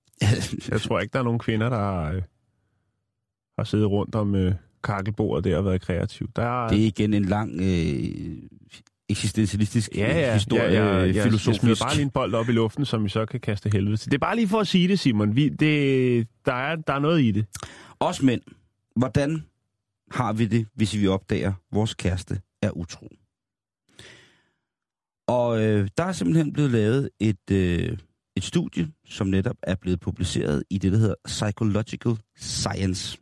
Jeg 0.71 0.81
tror 0.81 1.01
ikke, 1.01 1.13
der 1.13 1.19
er 1.19 1.23
nogen 1.23 1.39
kvinder, 1.39 1.69
der 1.69 1.77
har, 1.77 2.13
øh, 2.13 2.23
har 3.59 3.65
siddet 3.65 3.87
rundt 3.91 4.15
om 4.15 4.35
øh, 4.35 4.55
kakkelbordet 4.85 5.45
der 5.45 5.57
og 5.59 5.65
været 5.65 5.81
kreativ. 5.81 6.29
Der 6.37 6.43
er, 6.43 6.69
Det 6.69 6.83
er 6.83 6.87
igen 6.87 7.15
en 7.15 7.25
lang 7.25 7.61
øh, 7.61 8.37
eksistentialistisk 9.09 9.91
ja, 9.97 10.19
ja, 10.21 10.35
historie, 10.35 10.63
ja, 10.63 10.99
ja, 10.99 11.05
ja, 11.05 11.25
filosofisk. 11.25 11.63
Jeg 11.63 11.77
bare 11.81 11.95
lige 11.95 12.03
en 12.03 12.11
bold 12.11 12.35
op 12.35 12.49
i 12.49 12.53
luften, 12.53 12.85
som 12.85 13.05
vi 13.05 13.09
så 13.09 13.27
kan 13.27 13.41
kaste 13.41 13.71
helvede 13.73 13.97
til. 13.97 14.11
Det 14.11 14.17
er 14.17 14.27
bare 14.27 14.37
lige 14.37 14.49
for 14.49 14.61
at 14.61 14.67
sige 14.67 14.89
det, 14.89 14.99
Simon. 14.99 15.37
Vi, 15.37 15.49
det, 15.49 16.29
der, 16.45 16.53
er, 16.53 16.77
der 16.77 16.93
er 16.93 16.99
noget 16.99 17.23
i 17.23 17.31
det. 17.31 17.47
Os 18.01 18.23
mænd, 18.23 18.41
hvordan 18.97 19.45
har 20.11 20.33
vi 20.33 20.47
det, 20.47 20.67
hvis 20.75 20.95
vi 20.95 21.07
opdager, 21.07 21.49
at 21.49 21.55
vores 21.73 21.95
kæreste 21.95 22.41
er 22.63 22.71
utro? 22.71 23.09
Og 25.27 25.63
øh, 25.63 25.89
der 25.97 26.05
er 26.05 26.13
simpelthen 26.13 26.53
blevet 26.53 26.71
lavet 26.71 27.11
et, 27.21 27.51
øh, 27.51 27.99
et 28.37 28.45
studie, 28.45 28.89
som 29.05 29.27
netop 29.27 29.57
er 29.63 29.75
blevet 29.75 30.01
publiceret 30.01 30.65
i 30.71 30.79
det, 30.79 30.93
der 30.93 30.99
hedder 30.99 31.15
Psychological 31.27 32.17
Science. 32.37 33.19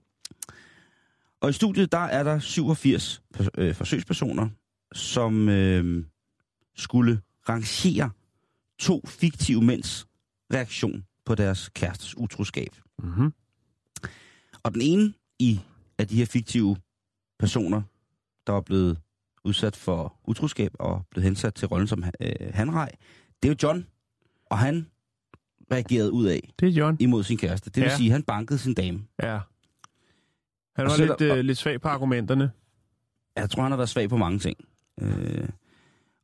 Og 1.40 1.50
i 1.50 1.52
studiet, 1.52 1.92
der 1.92 1.98
er 1.98 2.22
der 2.22 2.38
87 2.38 3.22
pers- 3.37 3.48
øh, 3.59 3.74
forsøgspersoner, 3.74 4.48
som 4.94 5.48
øh, 5.48 6.05
skulle 6.76 7.20
rangere 7.48 8.11
to 8.78 9.02
fiktive 9.07 9.62
mænds 9.62 10.07
reaktion 10.55 11.05
på 11.24 11.35
deres 11.35 11.68
kærestes 11.68 12.16
utroskab. 12.18 12.68
Mm-hmm. 12.98 13.33
Og 14.62 14.74
den 14.74 14.83
ene 14.83 15.12
i 15.38 15.61
af 15.98 16.09
de 16.09 16.16
her 16.16 16.26
fiktive 16.26 16.76
personer, 17.38 17.83
der 18.46 18.52
var 18.52 18.61
blevet 18.61 18.98
udsat 19.44 19.76
for 19.76 20.14
utroskab 20.24 20.72
og 20.78 21.07
blevet 21.11 21.24
hensat 21.24 21.55
til 21.55 21.68
rollen 21.68 21.88
som 21.88 22.05
øh, 22.20 22.33
hanrej, 22.55 22.90
det 23.42 23.48
er 23.48 23.52
jo 23.52 23.68
John. 23.68 23.87
Og 24.46 24.59
han 24.59 24.87
reagerede 25.72 26.12
ud 26.12 26.26
af 26.26 26.52
Det 26.61 26.68
er 26.68 26.72
John. 26.72 26.96
imod 27.00 27.22
sin 27.24 27.38
kæreste. 27.38 27.70
Det 27.70 27.83
vil 27.83 27.88
Ja. 27.90 27.96
sige, 27.96 28.07
at 28.09 28.12
han 28.12 28.22
bankede 28.22 28.59
sin 28.59 28.74
dame. 28.74 29.02
Ja. 29.22 29.40
Han 30.76 30.87
var 30.87 30.96
lidt, 30.98 31.11
og- 31.11 31.22
øh, 31.38 31.44
lidt 31.44 31.59
svag 31.59 31.81
på 31.81 31.88
argumenterne. 31.88 32.50
Jeg 33.37 33.50
tror, 33.50 33.62
han 33.62 33.72
har 33.72 33.76
været 33.76 33.88
svag 33.88 34.09
på 34.09 34.16
mange 34.16 34.38
ting. 34.38 34.57
Øh, 35.00 35.48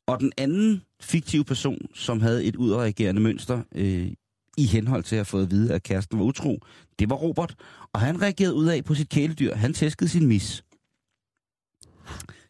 og 0.06 0.20
den 0.20 0.32
anden 0.38 0.82
fiktive 1.00 1.44
person, 1.44 1.78
som 1.94 2.20
havde 2.20 2.44
et 2.44 2.56
udreagerende 2.56 3.20
mønster 3.20 3.62
øh, 3.74 4.12
i 4.56 4.66
henhold 4.66 5.02
til 5.02 5.16
at 5.16 5.18
have 5.18 5.24
fået 5.24 5.42
at 5.42 5.50
vide, 5.50 5.74
at 5.74 5.82
kæresten 5.82 6.18
var 6.18 6.24
utro, 6.24 6.58
det 6.98 7.10
var 7.10 7.16
Robert. 7.16 7.54
Og 7.92 8.00
han 8.00 8.22
reagerede 8.22 8.54
ud 8.54 8.66
af 8.66 8.84
på 8.84 8.94
sit 8.94 9.08
kæledyr. 9.08 9.54
Han 9.54 9.72
tæskede 9.72 10.10
sin 10.10 10.26
mis. 10.26 10.64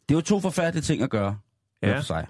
Det 0.09 0.15
var 0.15 0.21
to 0.21 0.41
forfærdelige 0.41 0.83
ting 0.83 1.03
at 1.03 1.11
gøre. 1.11 1.39
Ja. 1.83 1.97
For 1.99 2.03
sig. 2.03 2.27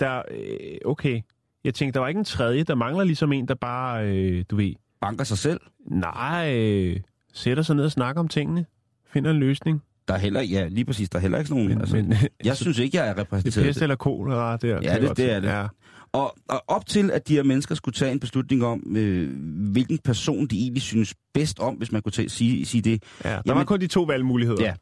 Der, 0.00 0.22
øh, 0.30 0.78
okay. 0.84 1.20
Jeg 1.64 1.74
tænkte, 1.74 1.94
der 1.94 2.00
var 2.00 2.08
ikke 2.08 2.18
en 2.18 2.24
tredje. 2.24 2.62
Der 2.62 2.74
mangler 2.74 3.04
ligesom 3.04 3.32
en, 3.32 3.48
der 3.48 3.54
bare, 3.54 4.06
øh, 4.08 4.44
du 4.50 4.56
ved, 4.56 4.74
Banker 5.00 5.24
sig 5.24 5.38
selv. 5.38 5.60
nej, 5.86 6.54
øh, 6.56 7.00
sætter 7.32 7.62
sig 7.62 7.76
ned 7.76 7.84
og 7.84 7.92
snakker 7.92 8.20
om 8.20 8.28
tingene. 8.28 8.66
Finder 9.06 9.30
en 9.30 9.36
løsning. 9.36 9.82
Der 10.10 10.16
er 10.16 10.20
heller, 10.20 10.40
ja, 10.40 10.68
lige 10.68 10.84
præcis, 10.84 11.10
der 11.10 11.18
er 11.18 11.20
heller 11.22 11.38
ikke 11.38 11.48
sådan 11.48 11.62
nogen. 11.64 11.68
Men, 11.68 11.80
altså, 11.80 11.96
men, 11.96 12.14
jeg 12.44 12.56
synes 12.56 12.78
ikke, 12.78 12.96
jeg 12.96 13.08
er 13.08 13.12
det 13.12 13.18
er 13.18 13.22
repræsenteret. 13.24 13.66
pest 13.66 13.82
eller 13.82 13.96
kolera 13.96 14.56
der. 14.56 14.74
kan 14.80 14.82
Ja, 14.82 14.98
det- 15.08 15.16
det 15.16 15.32
er 15.32 15.40
det. 15.40 15.48
Ja. 15.48 15.66
Og, 16.12 16.36
og 16.48 16.62
op 16.68 16.86
til, 16.86 17.10
at 17.10 17.28
de 17.28 17.34
her 17.34 17.42
mennesker 17.42 17.74
skulle 17.74 17.94
tage 17.94 18.12
en 18.12 18.20
beslutning 18.20 18.64
om, 18.64 18.96
øh, 18.96 19.30
hvilken 19.72 19.98
person 20.04 20.46
de 20.46 20.58
egentlig 20.58 20.82
synes 20.82 21.14
bedst 21.34 21.58
om, 21.58 21.74
hvis 21.74 21.92
man 21.92 22.02
kunne 22.02 22.12
tage, 22.12 22.28
sige, 22.28 22.66
sige 22.66 22.82
det. 22.82 23.02
ja, 23.24 23.28
der 23.30 23.34
Jamen- 23.46 23.58
var 23.58 23.64
kun 23.64 23.80
de 23.80 23.86
to 23.86 24.02
valgmuligheder. 24.02 24.64
Ja. 24.64 24.74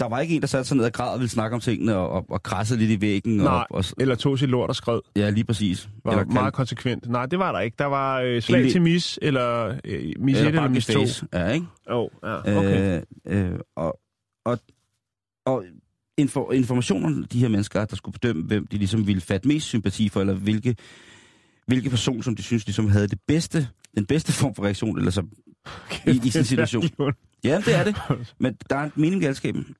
Der 0.00 0.08
var 0.08 0.20
ikke 0.20 0.34
en, 0.34 0.40
der 0.40 0.46
satte 0.46 0.68
sig 0.68 0.76
ned 0.76 0.84
og 0.84 0.92
græd 0.92 1.08
og 1.12 1.18
ville 1.18 1.30
snakke 1.30 1.54
om 1.54 1.60
tingene 1.60 1.96
og, 1.96 2.10
og, 2.10 2.24
og 2.30 2.42
krassede 2.42 2.80
lidt 2.80 2.90
i 2.90 3.00
væggen. 3.00 3.36
Nej, 3.36 3.46
og, 3.46 3.66
og, 3.70 3.84
eller 4.00 4.14
tog 4.14 4.38
sit 4.38 4.48
lort 4.48 4.68
og 4.70 4.76
skred. 4.76 5.00
ja, 5.16 5.30
lige 5.30 5.44
præcis. 5.44 5.88
Var 6.04 6.12
eller, 6.12 6.24
meget 6.24 6.54
konsekvent. 6.54 7.08
Nej, 7.08 7.26
det 7.26 7.38
var 7.38 7.52
der 7.52 7.60
ikke. 7.60 7.74
Der 7.78 7.84
var 7.84 8.20
øh, 8.20 8.42
slag 8.42 8.56
Egentlig- 8.56 8.72
til 8.72 8.82
mis, 8.82 9.18
eller 9.22 9.74
øh, 9.84 10.02
mis 10.18 10.36
1 10.36 10.46
eller, 10.46 10.48
eller 10.48 10.48
eller 10.48 10.68
mis 10.68 10.86
2. 10.86 10.92
face. 11.00 11.26
Ja, 11.32 11.48
ikke? 11.48 11.66
Oh, 11.86 12.08
ja, 12.24 12.58
okay. 12.58 13.00
Øh, 13.26 13.44
øh, 13.52 13.58
og, 13.76 13.98
og, 14.50 14.58
og 15.46 15.64
info, 16.18 16.50
informationen 16.50 17.26
de 17.32 17.40
her 17.40 17.48
mennesker, 17.48 17.84
der 17.84 17.96
skulle 17.96 18.12
bedømme, 18.12 18.42
hvem 18.42 18.66
de 18.66 18.78
ligesom 18.78 19.06
ville 19.06 19.20
fatte 19.20 19.48
mest 19.48 19.66
sympati 19.66 20.08
for, 20.08 20.20
eller 20.20 20.34
hvilke, 20.34 20.76
hvilke 21.66 21.90
person, 21.90 22.22
som 22.22 22.36
de 22.36 22.42
synes 22.42 22.66
ligesom 22.66 22.88
havde 22.88 23.08
det 23.08 23.20
bedste, 23.26 23.68
den 23.96 24.06
bedste 24.06 24.32
form 24.32 24.54
for 24.54 24.62
reaktion, 24.62 24.98
eller 24.98 25.10
som, 25.10 25.30
i, 26.06 26.20
i 26.24 26.30
sin 26.30 26.44
situation. 26.44 26.84
Ja, 27.44 27.60
det 27.66 27.74
er 27.74 27.84
det. 27.84 27.96
Men 28.38 28.56
der 28.70 28.76
er 28.76 28.84
en 28.84 28.92
mening 28.94 29.22
i 29.22 29.24
galskaben. 29.24 29.74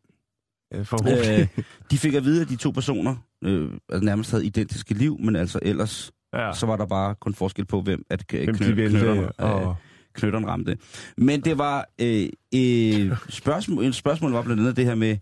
Øh, 0.74 1.48
de 1.90 1.98
fik 1.98 2.14
at 2.14 2.24
vide, 2.24 2.42
at 2.42 2.48
de 2.48 2.56
to 2.56 2.70
personer 2.70 3.16
øh, 3.44 3.70
altså 3.88 4.04
nærmest 4.04 4.30
havde 4.30 4.46
identiske 4.46 4.94
liv, 4.94 5.20
men 5.20 5.36
altså 5.36 5.58
ellers, 5.62 6.12
ja. 6.34 6.52
så 6.52 6.66
var 6.66 6.76
der 6.76 6.86
bare 6.86 7.14
kun 7.14 7.34
forskel 7.34 7.64
på, 7.64 7.80
hvem 7.80 8.04
at 8.10 8.24
Hvem 8.30 8.54
knø, 8.54 8.66
de 8.66 8.76
vælger, 8.76 8.90
knytterne, 8.90 9.22
øh, 9.22 9.66
og... 9.66 9.76
knytteren 10.18 10.46
ramte. 10.46 10.78
Men 11.16 11.40
det 11.40 11.58
var 11.58 11.88
øh, 12.00 12.28
øh, 12.54 13.16
spørgsmål, 13.28 13.84
et 13.84 13.94
spørgsmål 13.94 14.32
var 14.32 14.42
blandt 14.42 14.60
andet 14.60 14.76
det 14.76 14.84
her 14.84 14.94
med, 14.94 15.16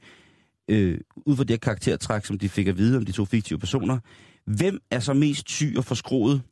øh, 0.68 1.00
ud 1.16 1.36
fra 1.36 1.44
det 1.44 1.50
her 1.50 1.58
karaktertræk, 1.58 2.24
som 2.24 2.38
de 2.38 2.48
fik 2.48 2.66
at 2.66 2.78
vide 2.78 2.96
om 2.96 3.04
de 3.04 3.12
to 3.12 3.24
fiktive 3.24 3.58
personer, 3.58 3.98
hvem 4.44 4.80
er 4.90 5.00
så 5.00 5.14
mest 5.14 5.50
syg 5.50 5.74
og 5.76 5.84
forskroet, 5.84 6.42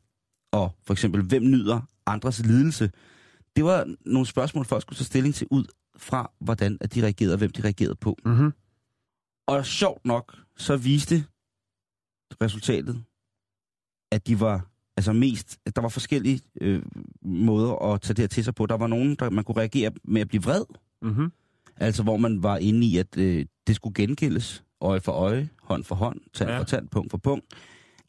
og 0.51 0.75
for 0.83 0.93
eksempel, 0.93 1.21
hvem 1.21 1.43
nyder 1.43 1.81
andres 2.05 2.39
lidelse? 2.39 2.91
Det 3.55 3.63
var 3.63 3.95
nogle 4.05 4.25
spørgsmål, 4.25 4.65
folk 4.65 4.81
skulle 4.81 4.97
tage 4.97 5.05
stilling 5.05 5.35
til 5.35 5.47
ud 5.51 5.65
fra, 5.97 6.31
hvordan 6.39 6.77
at 6.81 6.95
de 6.95 7.03
reagerede, 7.03 7.33
og 7.33 7.37
hvem 7.37 7.51
de 7.51 7.63
reagerede 7.63 7.95
på. 7.95 8.17
Mm-hmm. 8.25 8.51
Og 9.47 9.65
sjovt 9.65 10.05
nok, 10.05 10.37
så 10.57 10.77
viste 10.77 11.25
resultatet, 12.41 13.03
at 14.11 14.27
de 14.27 14.39
var 14.39 14.67
altså 14.97 15.13
mest, 15.13 15.59
der 15.75 15.81
var 15.81 15.89
forskellige 15.89 16.41
øh, 16.61 16.81
måder 17.21 17.93
at 17.93 18.01
tage 18.01 18.13
det 18.13 18.19
her 18.23 18.27
til 18.27 18.43
sig 18.43 18.55
på. 18.55 18.65
Der 18.65 18.77
var 18.77 18.87
nogen, 18.87 19.15
der 19.15 19.29
man 19.29 19.43
kunne 19.43 19.57
reagere 19.57 19.91
med 20.03 20.21
at 20.21 20.27
blive 20.27 20.43
vred, 20.43 20.63
Mm-hmm. 21.01 21.31
altså 21.77 22.03
hvor 22.03 22.17
man 22.17 22.43
var 22.43 22.57
inde 22.57 22.87
i, 22.87 22.97
at 22.97 23.17
øh, 23.17 23.45
det 23.67 23.75
skulle 23.75 23.93
gengældes, 23.93 24.63
øje 24.81 24.99
for 24.99 25.11
øje, 25.11 25.49
hånd 25.61 25.83
for 25.83 25.95
hånd, 25.95 26.19
tand 26.33 26.49
Ja. 26.49 26.59
for 26.59 26.63
tand, 26.63 26.87
punkt 26.87 27.11
for 27.11 27.17
punkt. 27.17 27.45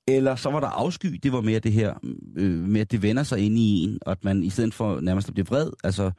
Eller 0.09 0.37
så 0.37 0.51
var 0.51 0.61
der 0.61 0.67
afsky, 0.67 1.07
det 1.23 1.33
var 1.33 1.41
mere 1.41 1.59
det 1.59 1.73
her, 1.73 1.95
øh, 2.37 2.51
med 2.59 2.81
at 2.81 2.91
det 2.93 3.03
vender 3.03 3.23
sig 3.23 3.39
ind 3.39 3.59
i 3.59 3.83
en, 3.85 3.99
og 4.03 4.13
at 4.13 4.25
man 4.25 4.43
i 4.43 4.51
stedet 4.51 4.75
for 4.75 5.01
nærmest 5.01 5.29
at 5.29 5.35
blive 5.35 5.47
vred, 5.47 5.71
altså 5.85 6.11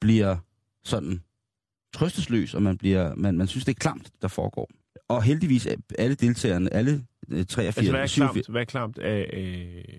bliver 0.00 0.36
sådan 0.84 1.20
trøstesløs, 1.94 2.54
og 2.54 2.62
man, 2.62 2.78
bliver, 2.78 3.14
man, 3.14 3.38
man 3.38 3.46
synes, 3.46 3.64
det 3.64 3.72
er 3.74 3.78
klamt, 3.80 4.10
der 4.22 4.28
foregår. 4.28 4.70
Og 5.08 5.22
heldigvis 5.22 5.68
alle 5.98 6.14
deltagerne, 6.14 6.74
alle 6.74 7.04
øh, 7.30 7.44
83, 7.46 7.76
Altså, 7.78 7.92
hvad 7.92 8.00
er 8.02 8.06
87 8.06 8.34
klamt, 8.46 8.48
hvad 8.52 8.60
er 8.60 8.64
klamt 8.64 8.98
af 8.98 9.30
øh, 9.32 9.98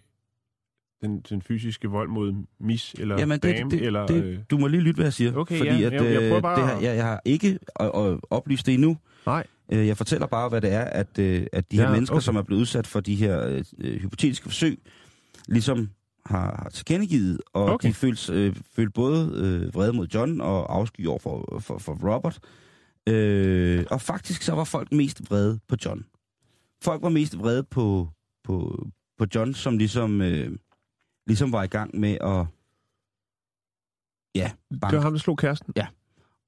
den, 1.01 1.19
den 1.29 1.41
fysiske 1.41 1.87
vold 1.87 2.09
mod 2.09 2.33
mis 2.59 2.95
eller 2.99 3.19
Jamen, 3.19 3.39
det, 3.39 3.55
dame? 3.57 3.69
det, 3.71 3.81
eller, 3.81 4.07
det, 4.07 4.23
øh, 4.23 4.39
du 4.49 4.57
må 4.57 4.67
lige 4.67 4.81
lytte, 4.81 4.95
hvad 4.97 5.05
jeg 5.05 5.13
siger. 5.13 5.35
Okay, 5.35 5.57
fordi 5.57 5.69
ja, 5.69 5.75
at, 5.85 5.93
jeg- 5.93 6.13
jeg 6.13 6.21
øh, 6.35 6.41
bare 6.41 6.59
det 6.61 6.67
her, 6.69 6.79
jeg, 6.79 6.95
jeg 6.95 7.05
har 7.05 7.21
ikke 7.25 7.59
øh, 7.81 7.87
øh, 8.11 8.19
oplyst 8.29 8.65
det 8.65 8.73
endnu. 8.73 8.97
Nej. 9.25 9.43
Øh, 9.71 9.87
Jeg 9.87 9.97
fortæller 9.97 10.27
bare, 10.27 10.49
hvad 10.49 10.61
det 10.61 10.71
er, 10.73 10.81
at, 10.83 11.19
øh, 11.19 11.47
at 11.53 11.71
de 11.71 11.77
her 11.77 11.83
Ja, 11.83 11.91
mennesker, 11.91 12.15
okay. 12.15 12.23
som 12.23 12.35
er 12.35 12.41
blevet 12.41 12.61
udsat 12.61 12.87
for 12.87 12.99
de 12.99 13.15
her 13.15 13.63
øh, 13.77 13.95
hypotetiske 14.01 14.43
forsøg, 14.43 14.79
ligesom 15.47 15.89
har, 16.25 16.59
har 16.63 16.69
tilkendegivet, 16.69 17.41
og 17.53 17.65
okay. 17.65 17.89
De 17.89 17.93
følte, 17.93 18.33
øh, 18.33 18.55
følte 18.75 18.91
både 18.91 19.31
øh, 19.35 19.75
vrede 19.75 19.93
mod 19.93 20.07
John 20.07 20.41
og 20.41 20.75
afsky 20.75 21.05
over 21.07 21.19
for, 21.19 21.59
for, 21.59 21.77
for 21.77 22.13
Robert. 22.13 22.39
Øh, 23.09 23.85
og 23.91 24.01
faktisk 24.01 24.41
så 24.41 24.53
var 24.55 24.63
folk 24.63 24.91
mest 24.91 25.29
vrede 25.29 25.59
på 25.67 25.75
John. 25.85 26.05
Folk 26.83 27.01
var 27.01 27.09
mest 27.09 27.37
vrede 27.37 27.63
på, 27.63 28.09
på, 28.43 28.87
på 29.17 29.25
John, 29.35 29.53
som 29.53 29.77
ligesom, 29.77 30.21
øh, 30.21 30.51
ligesom 31.27 31.51
var 31.51 31.63
i 31.63 31.67
gang 31.67 31.99
med 31.99 32.17
at 32.21 32.45
ja, 34.35 34.51
det 34.71 34.79
banke 34.79 34.97
var 34.97 35.03
ham, 35.03 35.13
der 35.13 35.19
slog 35.19 35.37
kæresten. 35.37 35.73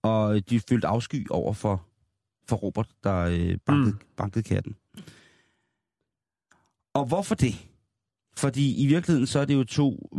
og 0.04 0.50
de 0.50 0.60
følte 0.60 0.88
afsky 0.88 1.30
over 1.30 1.54
for, 1.54 1.86
for 2.48 2.56
Robert, 2.56 2.88
der 3.04 3.18
øh, 3.18 3.58
bankede, 3.66 3.92
mm. 3.92 4.00
bankede 4.18 4.44
katten. 4.44 4.76
Og 6.94 7.06
hvorfor 7.06 7.36
det? 7.36 7.68
Fordi 8.38 8.84
i 8.84 8.88
virkeligheden 8.88 9.28
så 9.28 9.40
er 9.40 9.46
det 9.46 9.54
jo 9.54 9.64
to 9.64 10.10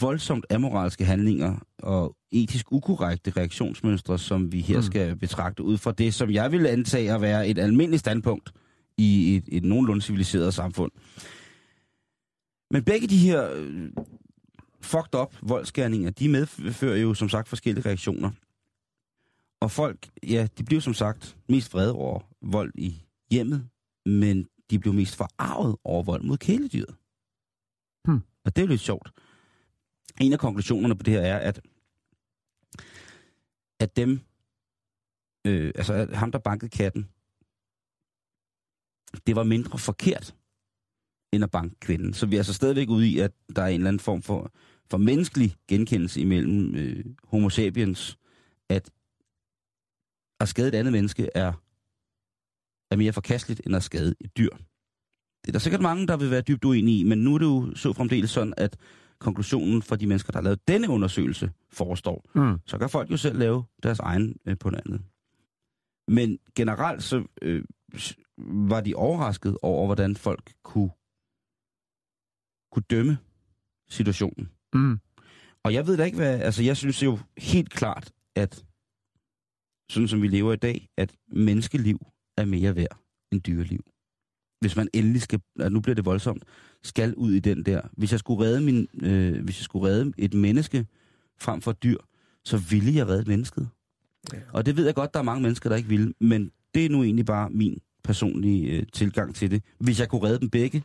voldsomt 0.00 0.46
amoralske 0.50 1.04
handlinger 1.04 1.56
og 1.82 2.16
etisk 2.32 2.72
ukorrekte 2.72 3.32
reaktionsmønstre, 3.36 4.18
som 4.18 4.52
vi 4.52 4.60
her. 4.60 4.76
Mm. 4.76 4.82
skal 4.82 5.16
betragte 5.16 5.62
ud 5.62 5.78
fra 5.78 5.92
det, 5.92 6.14
som 6.14 6.30
jeg 6.30 6.52
vil 6.52 6.66
antage 6.66 7.14
at 7.14 7.20
være 7.20 7.48
et 7.48 7.58
almindeligt 7.58 8.00
standpunkt 8.00 8.52
i 8.96 9.36
et, 9.36 9.44
et 9.48 9.64
nogenlunde 9.64 10.02
civiliseret 10.02 10.54
samfund. 10.54 10.90
Men 12.70 12.84
begge 12.84 13.06
de 13.06 13.18
her 13.18 13.50
øh, 13.54 13.90
fucked 14.80 15.14
up 15.14 15.36
voldsgerninger, 15.42 16.10
de 16.10 16.28
medfører 16.28 16.96
jo 16.96 17.14
som 17.14 17.28
sagt 17.28 17.48
forskellige 17.48 17.88
reaktioner. 17.88 18.30
Og 19.60 19.70
folk, 19.70 20.08
ja, 20.22 20.48
de 20.58 20.64
bliver 20.64 20.80
som 20.80 20.94
sagt 20.94 21.36
mest 21.48 21.74
vrede 21.74 21.92
over 21.92 22.20
vold 22.42 22.72
i 22.74 23.02
hjemmet, 23.30 23.68
men 24.06 24.48
de 24.70 24.78
blev 24.78 24.94
mest 24.94 25.16
forarvet 25.16 25.76
over 25.84 26.02
vold 26.02 26.22
mod 26.22 26.38
kæledyret. 26.38 26.96
Hmm. 28.04 28.22
Og 28.44 28.56
det 28.56 28.62
er 28.62 28.66
jo 28.66 28.70
lidt 28.70 28.80
sjovt. 28.80 29.12
En 30.20 30.32
af 30.32 30.38
konklusionerne 30.38 30.96
på 30.96 31.02
det 31.02 31.14
her 31.14 31.20
er, 31.20 31.38
at, 31.38 31.60
at 33.80 33.96
dem, 33.96 34.20
øh, 35.46 35.72
altså 35.74 35.94
at 35.94 36.16
ham, 36.16 36.32
der 36.32 36.38
bankede 36.38 36.70
katten, 36.70 37.08
det 39.26 39.36
var 39.36 39.42
mindre 39.42 39.78
forkert, 39.78 40.34
end 41.32 41.44
at 41.44 41.50
banke 41.50 41.76
kvinden. 41.80 42.14
Så 42.14 42.26
vi 42.26 42.36
er 42.36 42.40
altså 42.40 42.54
stadigvæk 42.54 42.88
ude 42.88 43.08
i, 43.08 43.18
at 43.18 43.32
der 43.56 43.62
er 43.62 43.66
en 43.66 43.74
eller 43.74 43.88
anden 43.88 44.00
form 44.00 44.22
for, 44.22 44.52
for 44.90 44.98
menneskelig 44.98 45.54
genkendelse 45.68 46.20
imellem 46.20 46.74
øh, 46.74 47.04
homo 47.24 47.48
sapiens, 47.50 48.18
at 48.68 48.90
at 50.40 50.48
skade 50.48 50.68
et 50.68 50.74
andet 50.74 50.92
menneske 50.92 51.28
er, 51.34 51.52
er 52.90 52.96
mere 52.96 53.12
forkasteligt, 53.12 53.60
end 53.66 53.76
at 53.76 53.82
skade 53.82 54.14
et 54.20 54.36
dyr. 54.36 54.50
Det 55.42 55.48
er 55.48 55.52
der 55.52 55.58
sikkert 55.58 55.80
mange, 55.82 56.06
der 56.06 56.16
vil 56.16 56.30
være 56.30 56.40
dybt 56.40 56.64
uenige 56.64 56.98
i, 56.98 57.02
men 57.02 57.18
nu 57.18 57.34
er 57.34 57.38
det 57.38 57.46
jo 57.46 57.74
så 57.74 57.92
fremdeles 57.92 58.30
sådan, 58.30 58.54
at 58.56 58.76
konklusionen 59.18 59.82
fra 59.82 59.96
de 59.96 60.06
mennesker, 60.06 60.32
der 60.32 60.38
har 60.38 60.44
lavet 60.44 60.68
denne 60.68 60.88
undersøgelse, 60.88 61.50
forestår. 61.72 62.30
Mm. 62.34 62.58
Så 62.66 62.78
kan 62.78 62.90
folk 62.90 63.10
jo 63.10 63.16
selv 63.16 63.38
lave 63.38 63.64
deres 63.82 63.98
egen 63.98 64.36
øh, 64.46 64.58
på 64.58 64.70
noget 64.70 64.86
andet. 64.86 65.02
Men 66.08 66.38
generelt 66.54 67.02
så 67.02 67.24
øh, 67.42 67.64
var 68.38 68.80
de 68.80 68.94
overrasket 68.94 69.56
over, 69.62 69.86
hvordan 69.86 70.16
folk 70.16 70.52
kunne, 70.62 70.90
kunne 72.72 72.84
dømme 72.90 73.18
situationen. 73.88 74.48
Mm. 74.74 74.98
Og 75.62 75.74
jeg 75.74 75.86
ved 75.86 75.96
da 75.96 76.04
ikke, 76.04 76.16
hvad... 76.16 76.40
Altså, 76.40 76.62
jeg 76.62 76.76
synes 76.76 77.02
jo 77.02 77.18
helt 77.38 77.70
klart, 77.70 78.12
at 78.34 78.64
sådan 79.90 80.08
som 80.08 80.22
vi 80.22 80.28
lever 80.28 80.52
i 80.52 80.56
dag, 80.56 80.88
at 80.96 81.14
menneskeliv 81.32 82.06
er 82.36 82.44
mere 82.44 82.76
værd 82.76 82.98
end 83.32 83.40
dyreliv. 83.40 83.84
Hvis 84.60 84.76
man 84.76 84.88
endelig 84.92 85.22
skal... 85.22 85.40
Ja, 85.58 85.68
nu 85.68 85.80
bliver 85.80 85.94
det 85.94 86.04
voldsomt. 86.04 86.44
Skal 86.82 87.14
ud 87.14 87.32
i 87.32 87.38
den 87.38 87.62
der. 87.62 87.80
Hvis 87.92 88.12
jeg 88.12 88.18
skulle 88.18 88.44
redde, 88.44 88.60
min, 88.60 88.88
øh, 89.02 89.44
hvis 89.44 89.58
jeg 89.58 89.64
skulle 89.64 89.88
redde 89.88 90.12
et 90.18 90.34
menneske 90.34 90.86
frem 91.40 91.60
for 91.60 91.72
dyr, 91.72 91.98
så 92.44 92.56
ville 92.56 92.94
jeg 92.94 93.08
redde 93.08 93.30
mennesket. 93.30 93.68
Ja. 94.32 94.38
Og 94.52 94.66
det 94.66 94.76
ved 94.76 94.84
jeg 94.84 94.94
godt, 94.94 95.14
der 95.14 95.20
er 95.20 95.24
mange 95.24 95.42
mennesker, 95.42 95.68
der 95.70 95.76
ikke 95.76 95.88
vil. 95.88 96.14
Men 96.20 96.50
det 96.74 96.84
er 96.84 96.88
nu 96.88 97.02
egentlig 97.02 97.26
bare 97.26 97.50
min 97.50 97.78
personlige 98.04 98.70
øh, 98.70 98.86
tilgang 98.92 99.34
til 99.34 99.50
det. 99.50 99.62
Hvis 99.78 100.00
jeg 100.00 100.08
kunne 100.08 100.22
redde 100.22 100.40
dem 100.40 100.50
begge, 100.50 100.82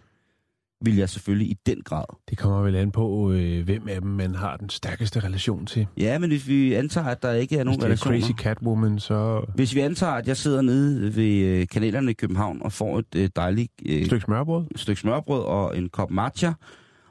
ville 0.84 1.00
jeg 1.00 1.10
selvfølgelig 1.10 1.48
i 1.52 1.58
den 1.66 1.82
grad. 1.86 2.06
Det 2.30 2.38
kommer 2.38 2.62
vel 2.62 2.76
an 2.76 2.92
på, 2.92 3.32
øh, 3.32 3.66
hvem 3.66 3.88
af 3.88 4.02
dem 4.02 4.10
man 4.10 4.36
har 4.36 4.58
den 4.58 4.70
stærkeste 4.70 5.20
relation 5.20 5.66
til. 5.66 5.88
Ja, 5.98 6.20
men 6.20 6.30
hvis 6.30 6.48
vi 6.48 6.74
antager, 6.74 7.08
at 7.08 7.24
der 7.24 7.32
ikke 7.32 7.56
er 7.56 7.60
Hvis 7.60 7.66
nogen 7.66 7.80
det 7.80 7.86
er 7.86 7.88
relationer... 7.88 8.20
Crazy 8.20 8.32
Catwoman, 8.32 9.00
så 9.00 9.46
Hvis 9.56 9.76
vi 9.76 9.80
antager, 9.80 10.14
at 10.14 10.28
jeg 10.28 10.38
sidder 10.38 10.62
nede 10.62 11.16
ved 11.16 11.38
øh, 11.46 11.68
kanalerne 11.68 12.12
i 12.12 12.14
København 12.14 12.62
og 12.62 12.72
får 12.72 13.00
et 13.00 13.16
øh, 13.16 13.30
dejligt 13.36 13.72
øh, 13.86 13.96
et 13.96 14.06
stykke 14.06 14.24
smørbrød. 14.26 14.66
stykke 14.76 15.02
smørbrød 15.02 15.44
og 15.44 15.78
en 15.78 15.90
kop 15.90 16.12
matcha, 16.12 16.52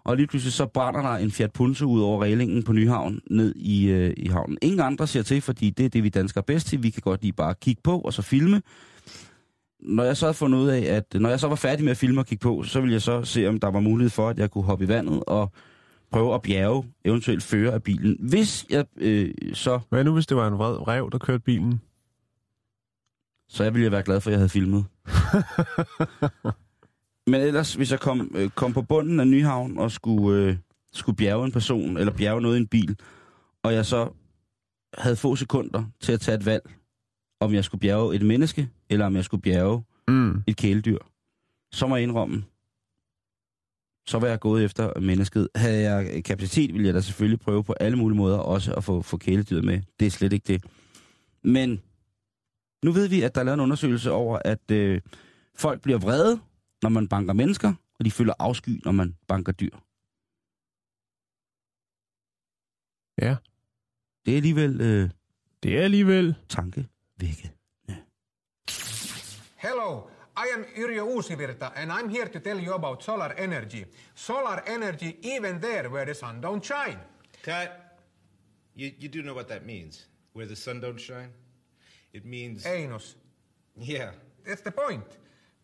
og 0.05 0.17
lige 0.17 0.27
pludselig 0.27 0.53
så 0.53 0.67
brænder 0.67 1.03
der 1.03 1.17
en 1.17 1.31
Fiat 1.31 1.53
Punto 1.53 1.87
ud 1.87 2.01
over 2.01 2.23
reglingen 2.23 2.63
på 2.63 2.73
Nyhavn 2.73 3.21
ned 3.31 3.55
i, 3.57 3.87
øh, 3.87 4.15
i 4.17 4.29
havnen. 4.29 4.59
Ingen 4.63 4.81
andre 4.81 5.07
ser 5.07 5.23
til, 5.23 5.41
fordi 5.41 5.71
det 5.71 5.85
er 5.85 5.89
det, 5.89 6.03
vi 6.05 6.09
danskere 6.09 6.41
er 6.41 6.45
bedst 6.47 6.67
til. 6.67 6.83
Vi 6.83 6.91
kan 6.91 7.03
godt 7.05 7.23
lige 7.23 7.33
bare 7.33 7.55
kigge 7.61 7.81
på 7.85 7.99
og 7.99 8.13
så 8.13 8.23
filme. 8.23 8.63
Når 9.83 10.05
jeg 10.05 10.17
så 10.17 10.27
havde 10.27 10.35
fundet 10.35 10.59
ud 10.59 10.69
af, 10.69 10.81
at 10.81 11.15
når 11.15 11.29
jeg 11.29 11.41
så 11.41 11.49
var 11.49 11.57
færdig 11.57 11.85
med 11.85 11.91
at 11.91 11.97
filme 11.97 12.21
og 12.21 12.27
kigge 12.27 12.43
på, 12.43 12.63
så 12.63 12.81
ville 12.81 12.93
jeg 12.93 13.03
så 13.03 13.25
se, 13.25 13.47
om 13.47 13.61
der 13.61 13.71
var 13.71 13.81
mulighed 13.81 14.11
for, 14.11 14.29
at 14.29 14.39
jeg 14.39 14.51
kunne 14.51 14.65
hoppe 14.65 14.85
i 14.85 14.89
vandet 14.89 15.23
og 15.27 15.53
prøve 16.13 16.35
at 16.35 16.43
bjerge, 16.43 16.85
eventuelt 17.05 17.43
føre 17.43 17.73
af 17.73 17.83
bilen. 17.83 18.17
Hvis 18.21 18.67
jeg 18.71 18.85
øh, 18.97 19.35
så 19.55 19.81
Hvad 19.89 20.05
nu, 20.05 20.15
hvis 20.15 20.27
det 20.27 20.37
var 20.37 20.49
en 20.49 20.59
vred 20.59 20.89
rev, 20.89 21.09
der 21.13 21.19
kørte 21.19 21.45
bilen? 21.45 21.81
Så 23.49 23.65
jeg 23.65 23.75
ville 23.75 23.85
jeg 23.85 23.93
være 23.93 24.03
glad 24.03 24.21
for, 24.21 24.31
at 24.31 24.33
jeg 24.33 24.39
havde 24.39 24.49
filmet. 24.49 24.85
Men 27.31 27.41
ellers, 27.41 27.75
hvis 27.75 27.91
jeg 27.91 28.01
kom, 28.01 28.31
øh, 28.35 28.51
kom 28.51 28.73
på 28.73 28.83
bunden 28.83 29.21
af 29.21 29.27
Nyhavn 29.27 29.79
og 29.79 29.91
skulle, 29.91 30.43
øh, 30.43 30.57
skulle 30.93 31.17
bjerge 31.17 31.45
en 31.45 31.53
person, 31.53 31.97
eller 31.97 32.13
bjerge 32.13 32.41
noget 32.41 32.57
i 32.57 32.61
en 32.61 32.67
bil, 32.67 32.97
og 33.63 33.75
jeg 33.75 33.87
så 33.87 34.09
havde 34.99 35.17
få 35.17 35.37
sekunder 35.37 35.85
til 36.01 36.13
at 36.13 36.21
tage 36.21 36.37
et 36.37 36.47
valg, 36.47 36.71
om 37.45 37.55
jeg 37.55 37.65
skulle 37.65 37.81
bjerge 37.81 38.15
et 38.17 38.23
menneske, 38.23 38.69
eller 38.89 39.07
om 39.07 39.17
jeg 39.17 39.25
skulle 39.25 39.43
bjerge 39.43 39.83
Mm. 40.09 40.43
et 40.47 40.57
kæledyr, 40.57 40.99
så 41.73 41.87
må 41.87 41.97
jeg 41.97 42.03
indrømme, 42.03 42.45
så 44.07 44.19
var 44.19 44.27
jeg 44.27 44.41
gået 44.41 44.65
efter 44.65 45.01
mennesket. 45.01 45.49
Havde 45.55 45.91
jeg 45.91 46.25
kapacitet, 46.25 46.73
ville 46.75 46.87
jeg 46.87 46.95
da 46.95 47.01
selvfølgelig 47.01 47.41
prøve 47.41 47.65
på 47.65 47.73
alle 47.73 47.99
mulige 47.99 48.17
måder 48.17 48.39
også 48.39 48.75
at 48.75 48.85
få, 48.85 49.03
få 49.03 49.17
kæledyret 49.17 49.65
med. 49.65 49.81
Det 50.01 50.07
er 50.07 50.11
slet 50.11 50.33
ikke 50.33 50.47
det. 50.47 50.65
Men 51.45 51.83
nu 52.85 52.93
ved 52.93 53.09
vi, 53.09 53.23
at 53.23 53.35
der 53.35 53.41
er 53.41 53.45
lavet 53.45 53.55
en 53.57 53.61
undersøgelse 53.61 54.11
over, 54.11 54.39
at 54.45 54.71
øh, 54.71 55.01
folk 55.55 55.83
bliver 55.83 55.99
vrede, 55.99 56.41
når 56.83 56.89
man 56.89 57.09
banker 57.09 57.33
mennesker, 57.33 57.73
og 57.99 58.05
de 58.05 58.11
føler 58.11 58.35
afsky, 58.39 58.81
når 58.85 58.93
man 58.93 59.17
banker 59.29 59.53
dyr. 59.53 59.77
Ja. 63.23 63.37
Det 64.27 64.33
er 64.33 64.37
alligevel 64.37 64.81
øh, 64.81 65.11
Det 65.63 65.79
er 65.79 65.83
alligevel... 65.85 66.35
tankevække. 67.23 67.51
Hello, 69.57 70.11
I 70.37 70.47
am 70.55 70.65
Yrjö 70.77 71.03
Uusivirta 71.03 71.73
and 71.77 71.93
I'm 71.93 72.09
here 72.09 72.29
to 72.29 72.41
tell 72.41 72.61
you 72.61 72.75
about 72.75 73.03
solar 73.03 73.35
energy. 73.37 73.85
Solar 74.15 74.63
energy 74.67 75.19
even 75.23 75.61
there 75.61 75.89
where 75.89 76.05
the 76.05 76.15
sun 76.15 76.41
don't 76.41 76.65
shine. 76.65 76.99
Cut. 77.43 77.71
You, 78.75 78.91
you 78.99 79.09
do 79.09 79.23
know 79.23 79.35
what 79.35 79.49
that 79.49 79.65
means. 79.67 80.07
Where 80.33 80.47
the 80.47 80.57
sun 80.57 80.81
don't 80.81 80.99
shine? 81.01 81.31
It 82.13 82.25
means. 82.25 82.65
Einus, 82.65 83.15
Yeah. 83.77 84.11
that's 84.45 84.63
the 84.63 84.73
point. 84.73 85.05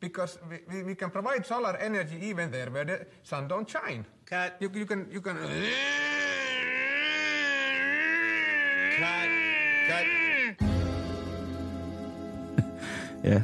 Because 0.01 0.39
we, 0.49 0.59
we, 0.71 0.83
we 0.85 0.95
can 0.95 1.11
provide 1.11 1.45
solar 1.47 1.77
energy 1.77 2.19
even 2.23 2.51
there 2.51 2.71
where 2.71 2.85
the 2.85 3.07
sun 3.23 3.49
don't 3.49 3.69
shine. 3.69 4.07
Cut. 4.27 4.57
You, 4.61 4.71
you 4.75 4.87
can, 4.87 5.09
you 5.11 5.21
can... 5.21 5.37
Cut. 8.99 9.29
Cut. 9.89 10.28
Ja, 13.29 13.43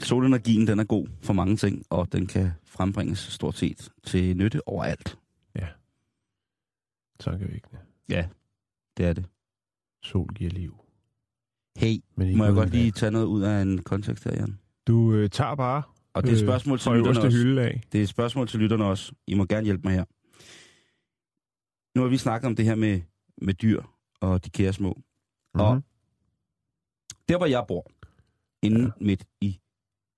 solenergien 0.00 0.66
den 0.66 0.78
er 0.78 0.84
god 0.84 1.06
for 1.22 1.32
mange 1.32 1.56
ting, 1.56 1.82
og 1.90 2.12
den 2.12 2.26
kan 2.26 2.50
frembringes 2.64 3.18
stort 3.18 3.56
set 3.56 3.88
til 4.04 4.36
nytte 4.36 4.68
overalt. 4.68 5.18
Ja. 5.56 5.66
Tankevækkende. 7.20 7.78
Ja, 8.08 8.28
det 8.96 9.06
er 9.06 9.12
det. 9.12 9.24
Sol 10.02 10.28
giver 10.34 10.50
liv. 10.50 10.76
Hey, 11.76 11.96
Men 12.16 12.36
må 12.36 12.44
jeg 12.44 12.54
godt 12.54 12.70
lige 12.70 12.90
tage 12.90 13.10
noget 13.12 13.26
ud 13.26 13.42
af 13.42 13.62
en 13.62 13.82
kontekst 13.82 14.24
her, 14.24 14.32
Jan? 14.34 14.58
Du 14.86 15.12
øh, 15.14 15.30
tager 15.30 15.54
bare 15.54 15.82
Og 16.14 16.22
det 16.22 16.28
er 16.28 16.32
et 16.34 16.40
spørgsmål 16.40 16.78
til 16.78 16.84
fra 16.84 16.96
lytterne 16.96 17.20
også. 17.20 17.38
hylde 17.38 17.62
af. 17.62 17.82
Det 17.92 17.98
er 17.98 18.02
et 18.02 18.08
spørgsmål 18.08 18.48
til 18.48 18.60
lytterne 18.60 18.84
også. 18.84 19.12
I 19.26 19.34
må 19.34 19.44
gerne 19.44 19.64
hjælpe 19.64 19.82
mig 19.88 19.92
her. 19.94 20.04
Nu 21.98 22.02
har 22.02 22.08
vi 22.08 22.16
snakket 22.16 22.46
om 22.46 22.56
det 22.56 22.64
her 22.64 22.74
med, 22.74 23.00
med 23.42 23.54
dyr 23.54 23.82
og 24.20 24.44
de 24.44 24.50
kære 24.50 24.72
små. 24.72 25.02
Og 25.54 25.74
Mhm. 25.74 25.82
Der, 27.28 27.36
hvor 27.36 27.46
jeg 27.46 27.64
bor, 27.68 27.90
inde 28.62 28.80
ja. 28.80 28.90
midt 29.00 29.24
i 29.40 29.60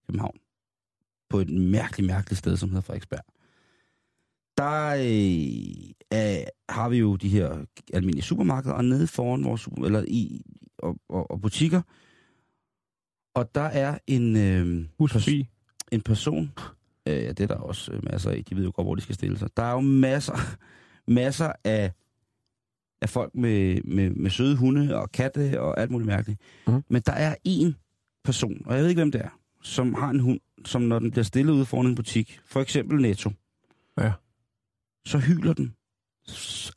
København, 0.07 0.38
på 1.30 1.38
et 1.38 1.50
mærkeligt, 1.50 2.07
mærkeligt 2.07 2.38
sted, 2.38 2.57
som 2.57 2.68
hedder 2.68 2.83
Frederiksberg, 2.83 3.24
der 4.57 4.94
øh, 4.94 5.94
er, 6.11 6.44
har 6.68 6.88
vi 6.88 6.98
jo 6.98 7.16
de 7.16 7.28
her 7.28 7.64
almindelige 7.92 8.24
supermarkeder, 8.24 8.74
og 8.74 8.85
nede 8.85 9.07
foran 9.07 9.44
vores 9.44 9.61
super, 9.61 9.85
eller 9.85 10.04
i, 10.09 10.42
og, 10.78 10.96
og, 11.09 11.30
og 11.30 11.40
butikker, 11.40 11.83
og 13.35 13.54
der 13.54 13.61
er 13.61 13.98
en, 14.07 14.37
øh, 14.37 14.87
forbi. 15.11 15.48
en 15.92 16.00
person, 16.00 16.52
øh, 17.09 17.14
ja, 17.14 17.28
det 17.28 17.40
er 17.40 17.46
der 17.46 17.54
også 17.54 17.92
øh, 17.92 18.04
masser 18.04 18.30
af, 18.30 18.44
de 18.44 18.57
ved 18.57 18.64
jo 18.64 18.72
godt, 18.74 18.87
hvor 18.87 18.94
de 18.94 19.00
skal 19.00 19.14
stille 19.14 19.38
sig. 19.38 19.57
Der 19.57 19.62
er 19.62 19.72
jo 19.72 19.80
masser, 19.80 20.37
masser 21.20 21.52
af, 21.64 21.92
af 23.02 23.09
folk 23.09 23.35
med, 23.35 23.83
med, 23.85 24.11
med 24.11 24.30
søde 24.30 24.57
hunde 24.57 24.96
og 24.96 25.12
katte 25.12 25.61
og 25.61 25.80
alt 25.80 25.90
muligt 25.90 26.07
mærkeligt. 26.07 26.40
Mhm. 26.66 26.85
Men 26.88 27.02
der 27.07 27.12
er 27.12 27.35
en 27.44 27.76
person, 28.25 28.63
og 28.67 28.75
jeg 28.75 28.83
ved 28.83 28.89
ikke, 28.91 28.99
hvem 29.01 29.13
det 29.13 29.21
er, 29.21 29.39
som 29.63 29.95
har 29.95 30.11
en 30.11 30.21
hund, 30.21 30.41
som 30.65 30.83
når 30.83 30.99
den 30.99 31.11
bliver 31.11 31.25
stillet 31.25 31.53
ude 31.53 31.65
foran 31.67 31.87
en 31.87 31.95
butik, 31.95 32.41
for 32.47 32.61
eksempel 32.61 33.01
Netto, 33.03 33.31
Ja. 33.99 34.13
så 35.07 35.19
hyler 35.19 35.53
den. 35.53 35.75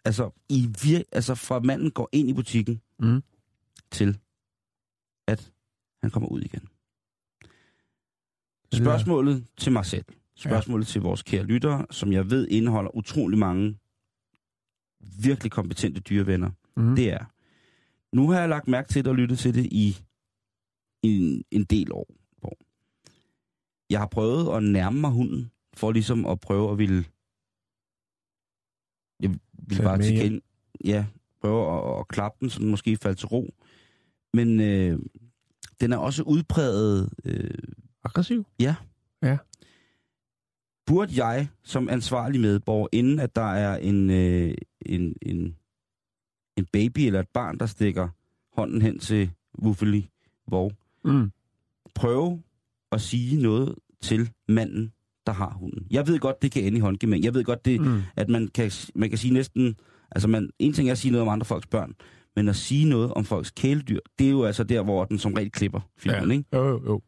Altså, 0.06 0.30
i 0.50 0.70
vir- 0.78 1.10
altså 1.12 1.36
fra 1.36 1.60
manden 1.60 1.92
går 1.92 2.10
ind 2.12 2.30
i 2.30 2.34
butikken 2.34 2.82
Mhm. 3.00 3.24
til, 3.92 4.18
at 5.28 5.52
han 6.02 6.12
kommer 6.12 6.30
ud 6.30 6.42
igen. 6.42 6.68
Spørgsmålet 8.74 9.46
til 9.58 9.72
mig 9.72 9.86
selv, 9.86 10.06
spørgsmålet 10.36 10.86
ja. 10.88 10.92
til 10.92 11.02
vores 11.02 11.24
kære 11.24 11.44
lyttere, 11.44 11.86
som 11.92 12.12
jeg 12.12 12.30
ved 12.30 12.48
indeholder 12.48 12.96
utrolig 12.96 13.40
mange 13.40 13.78
virkelig 15.22 15.52
kompetente 15.52 16.00
dyrevenner, 16.02 16.52
Mm. 16.78 16.96
det 16.96 17.12
er, 17.14 17.26
nu 18.16 18.30
har 18.32 18.40
jeg 18.40 18.50
lagt 18.50 18.68
mærke 18.68 18.90
til 18.90 19.04
det 19.04 19.10
og 19.10 19.16
lyttet 19.16 19.40
til 19.40 19.54
det 19.56 19.66
i 19.66 19.98
en, 21.04 21.44
en 21.52 21.64
del 21.64 21.92
år. 21.92 22.08
Hvor 22.40 22.58
jeg 23.90 24.00
har 24.00 24.08
prøvet 24.08 24.58
at 24.58 24.64
nærme 24.64 25.02
mig 25.02 25.12
hunden, 25.12 25.52
for 25.74 25.92
ligesom 25.92 26.26
at 26.26 26.40
prøve 26.40 26.72
at 26.72 26.78
ville... 26.78 27.06
Jeg 29.20 29.30
vil 29.54 29.82
bare 29.84 30.02
til 30.02 30.14
hjem. 30.14 30.32
gen, 30.32 30.42
Ja, 30.86 31.06
prøve 31.42 31.78
at, 31.78 32.00
at 32.00 32.08
klappe 32.08 32.38
den, 32.42 32.50
så 32.50 32.60
den 32.60 32.70
måske 32.70 32.98
falder 32.98 33.16
til 33.16 33.28
ro. 33.28 33.54
Men 34.34 34.60
øh, 34.60 35.00
den 35.82 35.94
er 35.94 35.98
også 35.98 36.24
udpræget... 36.24 37.14
Øh, 37.26 37.50
Aggressiv? 38.04 38.46
burde 40.88 41.26
jeg 41.26 41.48
som 41.64 41.90
ansvarlig 41.90 42.42
medborger, 42.42 42.88
inden 42.92 43.20
at 43.20 43.36
der 43.36 43.54
er 43.54 43.78
en, 43.78 44.10
øh, 44.10 44.54
en, 44.82 45.16
en, 45.22 45.58
en 46.58 46.66
baby 46.66 47.00
eller 47.00 47.20
et 47.20 47.30
barn, 47.34 47.58
der 47.58 47.66
stikker 47.66 48.10
hånden 48.54 48.82
hen 48.82 49.00
til 49.00 49.32
Wuffeli 49.62 50.10
Vov, 50.48 50.72
Mm. 51.06 51.32
prøve 51.96 52.42
at 52.92 53.02
sige 53.02 53.42
noget 53.42 53.76
til 54.02 54.30
manden, 54.48 54.92
der 55.26 55.34
har 55.34 55.54
hunden. 55.60 55.88
Jeg 55.92 56.08
ved 56.08 56.20
godt, 56.20 56.42
det 56.42 56.52
kan 56.52 56.64
ende 56.64 56.78
i 56.78 56.82
håndgemæng. 56.82 57.24
Jeg 57.24 57.34
ved 57.34 57.44
godt, 57.44 57.66
det, 57.66 57.82
Mm. 57.82 58.02
at 58.16 58.30
man 58.30 58.48
kan, 58.48 58.72
man 58.96 59.10
kan 59.10 59.18
sige 59.18 59.34
næsten... 59.34 59.76
Altså, 60.12 60.28
man, 60.28 60.50
en 60.60 60.74
ting 60.74 60.88
er 60.88 60.92
at 60.92 60.98
sige 60.98 61.12
noget 61.12 61.22
om 61.22 61.30
andre 61.34 61.46
folks 61.46 61.68
børn, 61.68 61.94
men 62.36 62.50
at 62.50 62.56
sige 62.56 62.90
noget 62.90 63.14
om 63.14 63.26
folks 63.26 63.52
kæledyr, 63.52 64.00
det 64.20 64.28
er 64.28 64.32
jo 64.32 64.44
altså 64.44 64.64
der, 64.64 64.84
hvor 64.84 65.06
den 65.06 65.18
som 65.20 65.34
regel 65.34 65.52
klipper 65.52 65.80
filmen, 65.98 66.32
ikke? 66.32 66.44
Jo, 66.54 66.68
jo, 66.68 66.82
jo. 66.86 67.02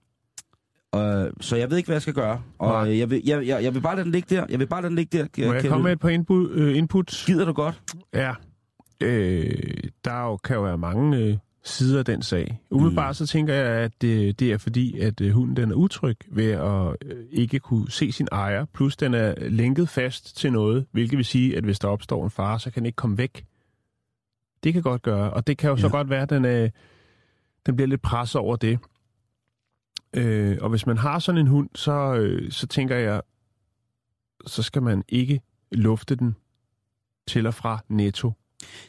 Og, 0.91 1.31
så 1.41 1.55
jeg 1.55 1.69
ved 1.69 1.77
ikke, 1.77 1.87
hvad 1.87 1.95
jeg 1.95 2.01
skal 2.01 2.13
gøre. 2.13 2.41
Og 2.59 2.85
Nej. 2.85 2.97
jeg 2.97 3.09
vil, 3.09 3.21
jeg, 3.25 3.47
jeg, 3.47 3.63
jeg 3.63 3.73
vil 3.73 3.81
bare 3.81 3.95
lade 3.95 4.03
den 4.05 4.11
ligge 4.11 4.35
der. 4.35 4.45
Jeg 4.49 4.59
vil 4.59 4.67
bare 4.67 4.81
lade 4.81 4.89
den 4.89 4.95
ligge 4.95 5.17
der. 5.37 5.47
Må 5.47 5.53
jeg 5.53 5.65
komme 5.65 5.83
med 5.83 5.91
et 5.91 5.99
par 5.99 6.09
input? 6.09 6.51
Øh, 6.51 6.77
inputs? 6.77 7.25
Gider 7.25 7.45
du 7.45 7.53
godt? 7.53 7.81
Ja. 8.13 8.33
Øh, 9.03 9.53
der 10.05 10.11
er 10.11 10.25
jo, 10.25 10.37
kan 10.37 10.55
jo 10.55 10.63
være 10.63 10.77
mange 10.77 11.17
øh, 11.17 11.37
sider 11.69 11.99
af 11.99 12.05
den 12.05 12.21
sag. 12.21 12.61
Umiddelbart 12.71 13.09
Mm. 13.09 13.13
så 13.13 13.27
tænker 13.27 13.53
jeg, 13.53 13.65
at 13.65 14.03
øh, 14.03 14.33
det 14.39 14.51
er 14.51 14.57
fordi, 14.57 14.99
at 14.99 15.21
øh, 15.21 15.31
hunden 15.31 15.55
den 15.57 15.71
er 15.71 15.75
utryg 15.75 16.17
ved 16.27 16.51
at 16.51 16.95
øh, 17.05 17.25
ikke 17.31 17.59
kunne 17.59 17.91
se 17.91 18.11
sin 18.11 18.27
ejer. 18.31 18.65
Plus 18.65 18.97
den 18.97 19.13
er 19.13 19.49
lænket 19.49 19.89
fast 19.89 20.37
til 20.37 20.51
noget, 20.51 20.85
hvilket 20.91 21.17
vil 21.17 21.25
sige, 21.25 21.57
at 21.57 21.63
hvis 21.63 21.79
der 21.79 21.87
opstår 21.87 22.23
en 22.23 22.29
fare, 22.31 22.59
så 22.59 22.71
kan 22.71 22.81
den 22.81 22.85
ikke 22.85 22.95
komme 22.95 23.17
væk. 23.17 23.45
Det 24.63 24.73
kan 24.73 24.81
godt 24.81 25.01
gøre, 25.01 25.33
og 25.33 25.47
det 25.47 25.57
kan 25.57 25.69
jo 25.69 25.75
ja. 25.75 25.81
så 25.81 25.89
godt 25.89 26.09
være, 26.09 26.21
at 26.21 26.29
den, 26.29 26.45
øh, 26.45 26.69
den 27.65 27.75
bliver 27.75 27.87
lidt 27.87 28.01
presset 28.01 28.41
over 28.41 28.55
det. 28.55 28.79
Øh, 30.13 30.57
og 30.61 30.69
hvis 30.69 30.85
man 30.85 30.97
har 30.97 31.19
sådan 31.19 31.41
en 31.41 31.47
hund, 31.47 31.69
så, 31.75 32.13
øh, 32.13 32.51
så 32.51 32.67
tænker 32.67 32.95
jeg, 32.95 33.21
så 34.45 34.63
skal 34.63 34.81
man 34.81 35.03
ikke 35.09 35.41
lufte 35.71 36.15
den 36.15 36.35
til 37.27 37.47
og 37.47 37.53
fra 37.53 37.79
netto 37.89 38.33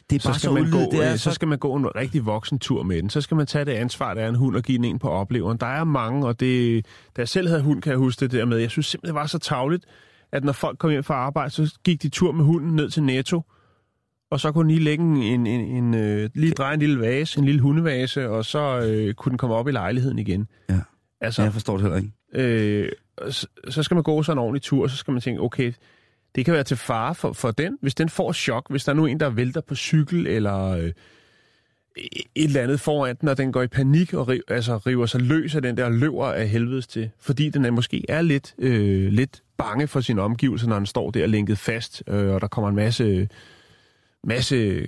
Det 0.09 0.15
er 0.15 0.19
så 0.19 0.27
bare 0.27 0.39
skal, 0.39 0.47
så, 0.47 0.53
man 0.53 0.63
udvidet. 0.63 0.89
gå, 0.91 0.97
Det 0.97 1.05
er 1.05 1.11
øh, 1.11 1.17
så 1.17 1.23
så... 1.23 1.31
skal 1.31 1.47
man 1.47 1.57
gå 1.57 1.75
en 1.75 1.95
rigtig 1.95 2.25
voksen 2.25 2.59
tur 2.59 2.83
med 2.83 3.01
den. 3.01 3.09
Så 3.09 3.21
skal 3.21 3.37
man 3.37 3.45
tage 3.45 3.65
det 3.65 3.71
ansvar, 3.71 4.13
der 4.13 4.21
er 4.21 4.29
en 4.29 4.35
hund, 4.35 4.55
og 4.55 4.63
give 4.63 4.77
den 4.77 4.85
en 4.85 4.99
på 4.99 5.09
opleveren. 5.09 5.57
Der 5.57 5.65
er 5.65 5.83
mange, 5.83 6.27
og 6.27 6.39
det, 6.39 6.85
da 6.85 7.21
jeg 7.21 7.29
selv 7.29 7.47
havde 7.47 7.61
hund, 7.61 7.81
kan 7.81 7.89
jeg 7.89 7.97
huske 7.97 8.19
det 8.19 8.31
der 8.31 8.45
med. 8.45 8.57
Jeg 8.57 8.71
synes 8.71 8.85
simpelthen, 8.85 9.15
det 9.15 9.21
var 9.21 9.27
så 9.27 9.39
tavligt, 9.39 9.85
at 10.31 10.43
når 10.43 10.51
folk 10.53 10.77
kom 10.77 10.89
hjem 10.89 11.03
fra 11.03 11.13
arbejde, 11.13 11.49
så 11.51 11.77
gik 11.83 12.01
de 12.01 12.09
tur 12.09 12.31
med 12.31 12.45
hunden 12.45 12.75
ned 12.75 12.89
til 12.89 13.03
Netto, 13.03 13.41
og 14.31 14.39
så 14.39 14.51
kunne 14.51 14.63
den 14.63 14.71
lige 14.71 14.83
lægge 14.83 15.03
en, 15.03 15.17
en, 15.17 15.47
en, 15.47 15.61
en 15.61 15.93
øh, 15.93 16.29
lige 16.35 16.51
dreje 16.51 16.73
en 16.73 16.79
lille 16.79 16.99
vase, 16.99 17.39
en 17.39 17.45
lille 17.45 17.61
hundevase, 17.61 18.29
og 18.29 18.45
så 18.45 18.79
øh, 18.79 19.13
kunne 19.13 19.29
den 19.29 19.37
komme 19.37 19.55
op 19.55 19.67
i 19.67 19.71
lejligheden 19.71 20.19
igen. 20.19 20.47
Ja. 20.69 20.79
Altså, 21.21 21.43
jeg 21.43 21.53
forstår 21.53 21.77
det 21.77 21.81
heller 21.81 21.97
ikke. 21.97 22.11
øh, 22.33 22.91
så, 23.29 23.47
så 23.69 23.83
skal 23.83 23.95
man 23.95 24.03
gå 24.03 24.23
sådan 24.23 24.37
en 24.37 24.43
ordentlig 24.43 24.61
tur, 24.61 24.83
og 24.83 24.89
så 24.89 24.97
skal 24.97 25.11
man 25.11 25.21
tænke, 25.21 25.41
okay, 25.41 25.73
det 26.35 26.45
kan 26.45 26.53
være 26.53 26.63
til 26.63 26.77
fare 26.77 27.15
for, 27.15 27.33
for 27.33 27.51
den, 27.51 27.77
hvis 27.81 27.95
den 27.95 28.09
får 28.09 28.33
chok, 28.33 28.69
hvis 28.69 28.83
der 28.83 28.91
er 28.91 28.95
nu 28.95 29.05
en, 29.05 29.19
der 29.19 29.29
vælter 29.29 29.61
på 29.61 29.75
cykel, 29.75 30.27
eller 30.27 30.67
øh, 30.69 30.91
et 31.97 32.25
eller 32.35 32.61
andet 32.61 32.79
foran 32.79 33.15
den, 33.21 33.29
og 33.29 33.37
den 33.37 33.51
går 33.51 33.61
i 33.61 33.67
panik 33.67 34.13
og 34.13 34.27
riv, 34.27 34.41
altså, 34.47 34.77
river 34.77 35.05
sig 35.05 35.21
løs 35.21 35.55
af 35.55 35.61
den 35.61 35.77
der 35.77 35.85
og 35.85 35.91
løber 35.91 36.25
af 36.31 36.47
helvedes 36.49 36.87
til, 36.87 37.09
fordi 37.19 37.49
den 37.49 37.65
er 37.65 37.71
måske 37.71 38.05
er 38.09 38.21
lidt, 38.21 38.55
øh, 38.57 39.11
lidt 39.11 39.43
bange 39.57 39.87
for 39.87 40.01
sine 40.01 40.21
omgivelser, 40.21 40.67
når 40.67 40.75
den 40.75 40.85
står 40.85 41.11
der 41.11 41.27
lænket 41.27 41.57
fast, 41.57 42.03
øh, 42.07 42.33
og 42.33 42.41
der 42.41 42.47
kommer 42.47 42.69
en 42.69 42.75
masse, 42.75 43.29
masse 44.23 44.85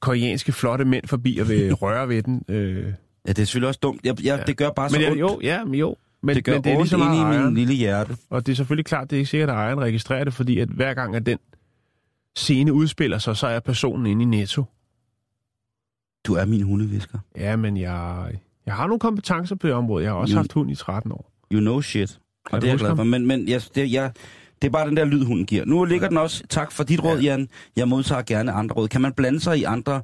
koreanske 0.00 0.52
flotte 0.52 0.84
mænd 0.84 1.06
forbi 1.06 1.38
og 1.38 1.48
vil 1.48 1.74
røre 1.82 2.08
ved 2.08 2.22
den. 2.22 2.44
Øh. 2.48 2.84
Ja, 3.26 3.32
det 3.32 3.38
er 3.38 3.44
selvfølgelig 3.44 3.68
også 3.68 3.80
dumt. 3.82 4.00
Jeg, 4.04 4.24
jeg, 4.24 4.38
Ja. 4.38 4.44
Det 4.44 4.56
gør 4.56 4.70
bare 4.70 4.90
så 4.90 4.98
Men 4.98 5.08
ondt. 5.08 5.20
jo, 5.20 5.40
ja, 5.42 5.64
men 5.64 5.74
jo. 5.74 5.96
Men, 6.26 6.36
det 6.36 6.44
gør 6.44 6.52
men 6.52 6.64
det 6.64 6.72
er 6.72 6.76
ligesom 6.76 7.00
inde 7.02 7.16
i 7.16 7.18
ejeren. 7.18 7.44
min 7.44 7.54
lille 7.54 7.74
hjerte. 7.74 8.16
Og 8.30 8.46
det 8.46 8.52
er 8.52 8.56
selvfølgelig 8.56 8.86
klart, 8.86 9.10
det 9.10 9.16
er 9.16 9.18
ikke 9.18 9.30
sikkert, 9.30 9.50
at 9.50 9.54
ejeren 9.56 9.80
registrerer 9.80 10.24
det, 10.24 10.34
fordi 10.34 10.58
at 10.58 10.68
hver 10.68 10.94
gang, 10.94 11.16
at 11.16 11.26
den 11.26 11.38
scene 12.36 12.72
udspiller 12.72 13.18
sig, 13.18 13.36
så 13.36 13.46
er 13.46 13.60
personen 13.60 14.06
inde 14.06 14.22
i 14.22 14.26
Netto. 14.26 14.64
Du 16.26 16.34
er 16.34 16.44
min 16.44 16.62
hundevisker. 16.62 17.18
Ja, 17.36 17.56
men 17.56 17.76
jeg, 17.76 18.26
jeg 18.66 18.74
har 18.74 18.86
nogle 18.86 19.00
kompetencer 19.00 19.56
på 19.56 19.66
det 19.66 19.74
område. 19.74 20.04
Jeg 20.04 20.12
har 20.12 20.18
også 20.18 20.32
Jo. 20.34 20.38
haft 20.38 20.52
hund 20.52 20.70
i 20.70 20.74
13 20.74 21.12
år. 21.12 21.30
You 21.52 21.60
know 21.60 21.80
shit. 21.80 22.18
Og 22.44 22.50
Kan 22.50 22.60
det 22.60 22.66
er 22.66 22.72
jeg 22.72 22.78
glad 22.78 22.96
for. 22.96 23.04
Men, 23.04 23.26
men 23.26 23.48
jeg, 23.48 23.62
det, 23.74 23.92
jeg, 23.92 24.12
det 24.62 24.68
er 24.68 24.72
bare 24.72 24.88
den 24.88 24.96
der 24.96 25.04
lyd, 25.04 25.24
hunden 25.24 25.46
giver. 25.46 25.64
Nu 25.64 25.84
ligger 25.84 26.08
den 26.08 26.16
også, 26.16 26.44
tak 26.48 26.72
for 26.72 26.84
dit 26.84 27.04
råd, 27.04 27.18
Jan. 27.20 27.48
Jeg 27.76 27.88
modtager 27.88 28.22
gerne 28.22 28.52
andre 28.52 28.74
råd. 28.74 28.88
Kan 28.88 29.00
man 29.00 29.12
blande 29.12 29.40
sig 29.40 29.58
i 29.58 29.62
andre 29.64 30.02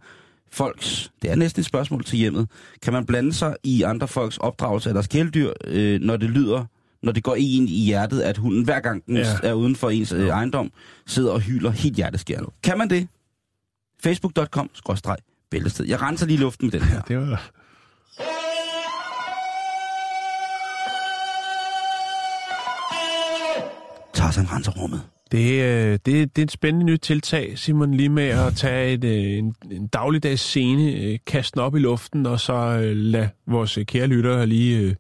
folks, 0.53 1.12
det 1.23 1.31
er 1.31 1.35
næsten 1.35 1.61
et 1.61 1.67
spørgsmål 1.67 2.05
til 2.05 2.19
hjemmet, 2.19 2.49
kan 2.83 2.93
man 2.93 3.07
blande 3.07 3.33
sig 3.33 3.57
i 3.65 3.83
andre 3.83 4.09
folks 4.09 4.38
opdragelse 4.38 4.91
af 4.91 4.95
deres 4.95 5.07
kæledyr, 5.07 5.53
øh, 5.65 6.01
når 6.01 6.17
det 6.17 6.31
lyder, 6.31 6.65
når 7.03 7.12
det 7.12 7.23
går 7.23 7.35
ind 7.35 7.69
i 7.69 7.85
hjertet, 7.85 8.21
at 8.21 8.37
hunden 8.38 8.65
hver 8.65 8.81
gang 8.81 9.07
den 9.07 9.17
Ja. 9.17 9.21
ja. 9.43 9.49
er 9.49 9.53
uden 9.53 9.77
for 9.77 9.91
ens 9.91 10.12
øh, 10.12 10.29
ejendom, 10.29 10.73
sidder 11.07 11.33
og 11.33 11.41
hyler 11.41 11.71
helt 11.71 11.97
hjerteskærende. 11.97 12.51
Kan 12.62 12.79
man 12.79 12.91
det? 12.91 13.09
Facebook.com, 14.03 14.71
bæltested. 15.51 15.87
Jeg 15.87 16.03
renser 16.03 16.27
lige 16.27 16.38
luften 16.41 16.67
med 16.67 16.81
den 16.81 16.88
her. 16.88 17.01
Det 17.09 17.19
var... 17.19 17.51
Tarzan 24.15 24.53
renser 24.53 24.73
rummet. 24.73 25.03
Det, 25.33 25.62
øh, 25.62 25.92
det, 25.92 26.07
det 26.07 26.38
er 26.38 26.42
et 26.42 26.51
spændende 26.51 26.87
nyt 26.87 27.01
tiltag, 27.01 27.59
Simon, 27.59 27.95
lige 27.95 28.09
med 28.09 28.29
at 28.29 28.55
tage 28.57 28.92
et, 28.92 29.05
øh, 29.05 29.38
en, 29.38 29.55
en 29.71 29.87
dagligdags 29.87 30.42
scene, 30.42 30.92
øh, 30.92 31.18
kaste 31.27 31.55
den 31.55 31.62
op 31.62 31.77
i 31.77 31.79
luften, 31.79 32.27
og 32.27 32.40
så 32.40 32.81
lade 32.95 33.29
vores 33.47 33.79
kære 33.87 34.07
lyttere 34.07 34.47
lige... 34.47 34.97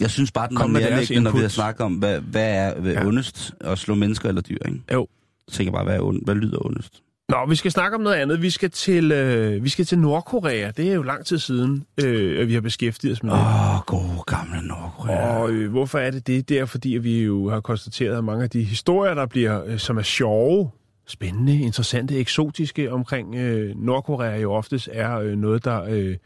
Jeg 0.00 0.10
synes 0.10 0.32
bare, 0.32 0.48
den 0.48 0.72
med 0.72 0.80
deres 0.80 0.90
nærliggende, 0.90 1.22
når 1.22 1.30
vi 1.36 1.38
har 1.40 1.48
snakket 1.48 1.80
om, 1.80 1.92
hvad, 1.92 2.20
hvad 2.20 2.54
er 2.54 2.80
hvad 2.80 2.92
Ja. 2.92 3.00
ja. 3.00 3.06
ondest 3.06 3.54
at 3.60 3.78
slå 3.78 3.94
mennesker 3.94 4.28
eller 4.28 4.42
dyr, 4.42 4.58
ikke? 4.66 4.80
Jo. 4.92 5.08
Så 5.48 5.56
tænker 5.56 5.70
jeg 5.70 5.74
bare, 5.74 5.84
hvad, 5.84 5.96
er 5.96 6.00
ond, 6.00 6.24
hvad 6.24 6.34
lyder 6.34 6.66
ondest? 6.66 7.02
Nå, 7.28 7.46
vi 7.48 7.54
skal 7.54 7.70
snakke 7.70 7.94
om 7.94 8.00
noget 8.00 8.16
andet. 8.16 8.42
Vi 8.42 8.50
skal 8.50 8.70
til, 8.70 9.12
øh, 9.12 9.64
vi 9.64 9.68
skal 9.68 9.84
til 9.84 9.98
Nordkorea. 9.98 10.70
Det 10.70 10.90
er 10.90 10.94
jo 10.94 11.02
lang 11.02 11.26
tid 11.26 11.38
siden, 11.38 11.86
øh, 12.04 12.40
at 12.40 12.48
vi 12.48 12.54
har 12.54 12.60
beskæftiget 12.60 13.12
os 13.12 13.22
med 13.22 13.32
det. 13.32 13.38
Åh, 13.38 13.74
oh, 13.74 13.80
gode 13.86 14.22
gamle 14.26 14.68
Nordkorea. 14.68 15.38
Og 15.38 15.50
øh, 15.50 15.70
hvorfor 15.70 15.98
er 15.98 16.10
det 16.10 16.26
det? 16.26 16.48
Det 16.48 16.58
er 16.58 16.64
fordi, 16.64 16.96
at 16.96 17.04
vi 17.04 17.22
jo 17.22 17.50
har 17.50 17.60
konstateret, 17.60 18.18
at 18.18 18.24
mange 18.24 18.44
af 18.44 18.50
de 18.50 18.62
historier, 18.62 19.14
der 19.14 19.26
bliver, 19.26 19.64
øh, 19.64 19.78
som 19.78 19.98
er 19.98 20.02
sjove, 20.02 20.70
spændende, 21.06 21.60
interessante, 21.60 22.18
eksotiske 22.18 22.92
omkring 22.92 23.34
øh, 23.34 23.76
Nordkorea, 23.76 24.40
jo 24.40 24.52
oftest 24.52 24.88
er 24.92 25.18
øh, 25.18 25.36
noget, 25.36 25.64
der 25.64 25.84
øh, 25.88 26.16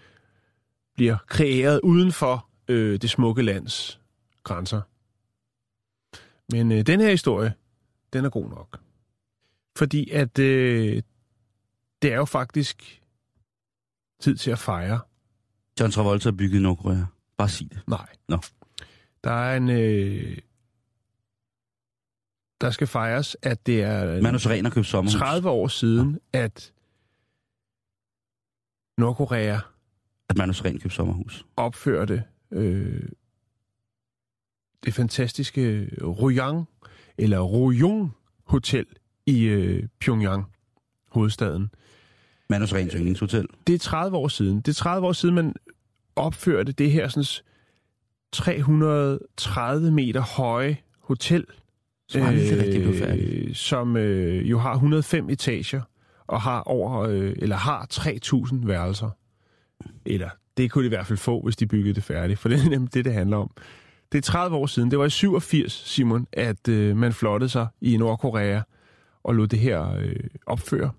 bliver 0.97 1.17
kreeret 1.27 1.81
uden 1.83 2.13
for 2.13 2.47
øh, 2.69 3.01
det 3.01 3.11
smukke 3.11 3.43
lands 3.43 4.01
grænser. 4.45 4.81
Men 6.53 6.73
øh, 6.73 6.87
den 6.87 7.01
her 7.01 7.11
historie, 7.11 7.53
den 8.13 8.25
er 8.25 8.31
god 8.31 8.49
nok. 8.49 8.81
Fordi 9.81 10.11
at 10.11 10.39
øh, 10.39 11.03
det 12.03 12.13
er 12.13 12.17
jo 12.17 12.25
faktisk 12.25 13.03
tid 14.21 14.37
til 14.37 14.51
at 14.51 14.59
fejre 14.59 15.01
John 15.81 15.93
Travolta 15.93 16.29
i 16.29 16.59
Nordkorea. 16.59 17.05
Bare 17.37 17.49
sig 17.49 17.71
det. 17.71 17.83
Nej. 17.89 18.07
Nå. 18.29 18.39
Der 19.25 19.31
er 19.31 19.57
en... 19.57 19.71
Øh, 19.71 20.39
der 22.61 22.71
skal 22.71 22.87
fejres, 22.87 23.37
at 23.43 23.67
det 23.67 23.83
er 23.83 24.23
Manus 24.23 24.47
Ren 24.47 24.71
købt 24.71 24.87
sommerhus. 24.87 25.21
30 25.21 25.49
år 25.51 25.69
siden, 25.69 26.21
at 26.33 26.73
Nordkorea 28.99 29.59
At 30.29 30.37
Manus 30.37 30.65
Ren 30.65 30.79
købte 30.79 30.97
sommerhus. 30.97 31.47
opførte 31.57 32.25
øh, 32.51 33.09
det 34.85 34.95
fantastiske 34.95 35.91
Ruyang, 36.03 36.69
eller 37.19 37.41
Ruyong 37.41 38.17
Hotel 38.45 38.87
i 39.31 39.45
øh, 39.45 39.83
Pyongyang, 40.01 40.45
hovedstaden. 41.09 41.71
Manus 42.51 42.75
Rens 42.75 42.93
yndlingshotel. 42.93 43.47
Det 43.67 43.75
er 43.75 43.79
30 43.79 44.17
år 44.17 44.29
siden. 44.29 44.57
Det 44.61 44.69
er 44.69 44.75
30 44.75 45.07
år 45.07 45.13
siden, 45.13 45.35
man 45.35 45.55
opførte 46.17 46.73
det 46.73 46.93
her 46.93 47.09
sådan 47.09 47.25
330 48.33 49.91
meter 49.91 50.21
høje 50.21 50.77
hotel, 51.01 51.45
blev 52.83 52.99
færdig. 52.99 53.57
som 53.57 53.97
øh, 53.97 54.51
jo 54.51 54.59
har 54.59 54.73
105 54.73 55.31
etager 55.31 55.83
og 56.27 56.41
har 56.41 56.61
over 56.61 57.01
øh, 57.01 57.35
eller 57.37 57.57
har 57.57 57.87
3000 57.91 58.67
værelser. 58.67 59.11
Eller 60.07 60.29
det 60.57 60.71
kunne 60.71 60.83
de 60.83 60.87
i 60.87 60.89
hvert 60.89 61.07
fald 61.07 61.19
få, 61.19 61.43
hvis 61.43 61.57
de 61.57 61.67
byggede 61.67 61.95
det 61.95 62.05
færdigt, 62.05 62.39
for 62.39 62.49
det 62.49 62.65
er 62.65 62.69
nemlig 62.69 62.95
det, 62.95 63.05
det 63.05 63.15
handler 63.15 63.37
om. 63.37 63.51
Det 64.13 64.19
er 64.19 64.23
30 64.23 64.57
år 64.57 64.67
siden, 64.67 64.91
det 64.91 64.99
var 64.99 65.05
i 65.05 65.11
87, 65.11 65.73
Simon, 65.73 66.27
at 66.33 66.69
øh, 66.69 66.97
man 66.97 67.13
flottede 67.13 67.49
sig 67.49 67.67
i 67.81 67.97
Nordkorea 67.97 68.61
og 69.23 69.35
lod 69.35 69.47
det 69.47 69.59
her 69.59 69.95
øh, 69.99 70.17
opføre. 70.47 70.91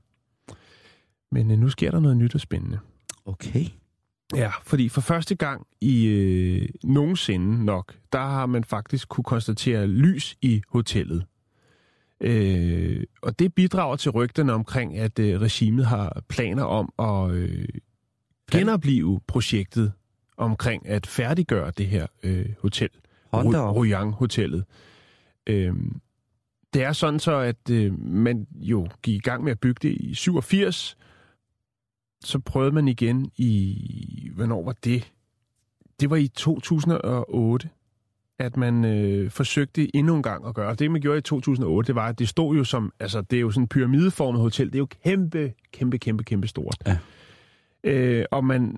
Men 1.32 1.52
øh, 1.52 1.58
nu 1.58 1.70
sker 1.70 1.92
der 1.92 2.00
noget 2.00 2.18
nyt 2.18 2.36
og 2.36 2.42
spændende. 2.42 2.80
Okay. 3.26 3.66
Ja, 4.36 4.52
fordi 4.64 4.90
for 4.90 5.02
første 5.02 5.36
gang 5.36 5.68
i 5.82 6.06
øh, 6.06 6.70
nogensinde 6.84 7.66
nok, 7.66 7.96
der 8.12 8.20
har 8.20 8.46
man 8.46 8.64
faktisk 8.64 9.10
kunne 9.10 9.24
konstatere 9.24 9.88
lys 9.88 10.38
i 10.42 10.62
hotellet. 10.70 11.26
Øh, 12.22 13.04
og 13.22 13.40
det 13.40 13.54
bidrager 13.54 13.96
til 13.96 14.12
rygterne 14.12 14.54
omkring, 14.54 14.98
at 14.98 15.20
øh, 15.20 15.42
regimet 15.42 15.86
har 15.86 16.22
planer 16.30 16.64
om 16.64 16.94
at 17.00 17.36
øh, 17.36 17.68
genopleve 18.52 19.20
projektet 19.28 19.94
omkring 20.38 20.88
at 20.88 21.08
færdiggøre 21.08 21.72
det 21.78 21.88
her 21.88 22.08
øh, 22.24 22.46
hotel. 22.60 22.90
Ru- 23.34 23.56
op. 23.58 23.76
Ruyang-hotellet. 23.76 24.66
Det 26.74 26.84
er 26.84 26.92
sådan 26.92 27.20
så, 27.20 27.36
at 27.36 27.70
øh, 27.72 28.00
man 28.00 28.48
jo 28.54 28.88
gik 29.04 29.16
i 29.16 29.20
gang 29.20 29.44
med 29.44 29.52
at 29.52 29.60
bygge 29.60 29.90
det 29.90 29.98
i 30.00 30.14
87, 30.14 30.98
så 32.24 32.40
prøvede 32.40 32.72
man 32.72 32.88
igen 32.88 33.32
i... 33.38 34.32
Hvornår 34.36 34.64
var 34.64 34.76
det? 34.84 35.12
Det 36.00 36.10
var 36.10 36.16
i 36.16 36.28
2008, 36.28 37.70
at 38.40 38.58
man 38.58 38.86
øh, 38.86 39.32
forsøgte 39.32 39.96
endnu 39.96 40.16
en 40.16 40.24
gang 40.24 40.48
at 40.48 40.56
gøre. 40.56 40.70
Og 40.70 40.80
det, 40.80 40.92
man 40.92 41.02
gjorde 41.02 41.18
i 41.18 41.22
2008, 41.22 41.88
det 41.88 41.96
var, 41.96 42.08
at 42.08 42.20
det 42.20 42.30
stod 42.30 42.58
jo 42.58 42.64
som... 42.64 42.94
Altså, 43.00 43.22
det 43.22 43.38
er 43.38 43.42
jo 43.42 43.52
sådan 43.52 43.64
en 43.64 43.68
pyramideformet 43.68 44.42
hotel. 44.42 44.68
Det 44.68 44.76
er 44.76 44.80
jo 44.80 44.88
kæmpe, 45.04 45.54
kæmpe, 45.72 45.98
kæmpe, 45.98 46.24
kæmpe 46.24 46.48
stort. 46.48 46.76
Ja. 46.86 46.98
Øh, 47.84 48.26
og 48.32 48.46
man... 48.46 48.78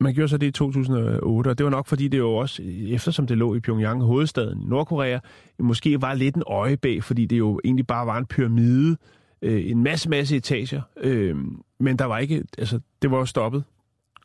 Man 0.00 0.14
gjorde 0.14 0.28
så 0.28 0.36
det 0.36 0.46
i 0.46 0.50
2008, 0.50 1.48
og 1.48 1.58
det 1.58 1.64
var 1.64 1.70
nok 1.70 1.86
fordi, 1.86 2.08
det 2.08 2.18
jo 2.18 2.34
også, 2.34 2.62
eftersom 2.88 3.26
det 3.26 3.38
lå 3.38 3.54
i 3.54 3.60
Pyongyang, 3.60 4.02
hovedstaden 4.02 4.62
i 4.62 4.64
Nordkorea, 4.64 5.18
måske 5.58 6.02
var 6.02 6.14
lidt 6.14 6.36
en 6.36 6.42
øje 6.46 6.76
bag, 6.76 7.04
fordi 7.04 7.26
det 7.26 7.38
jo 7.38 7.60
egentlig 7.64 7.86
bare 7.86 8.06
var 8.06 8.18
en 8.18 8.26
pyramide, 8.26 8.96
øh, 9.42 9.70
en 9.70 9.82
masse, 9.82 10.10
masse 10.10 10.36
etager. 10.36 10.82
Øh, 10.96 11.36
men 11.80 11.98
der 11.98 12.04
var 12.04 12.18
ikke, 12.18 12.44
altså, 12.58 12.80
det 13.02 13.10
var 13.10 13.18
jo 13.18 13.24
stoppet. 13.24 13.64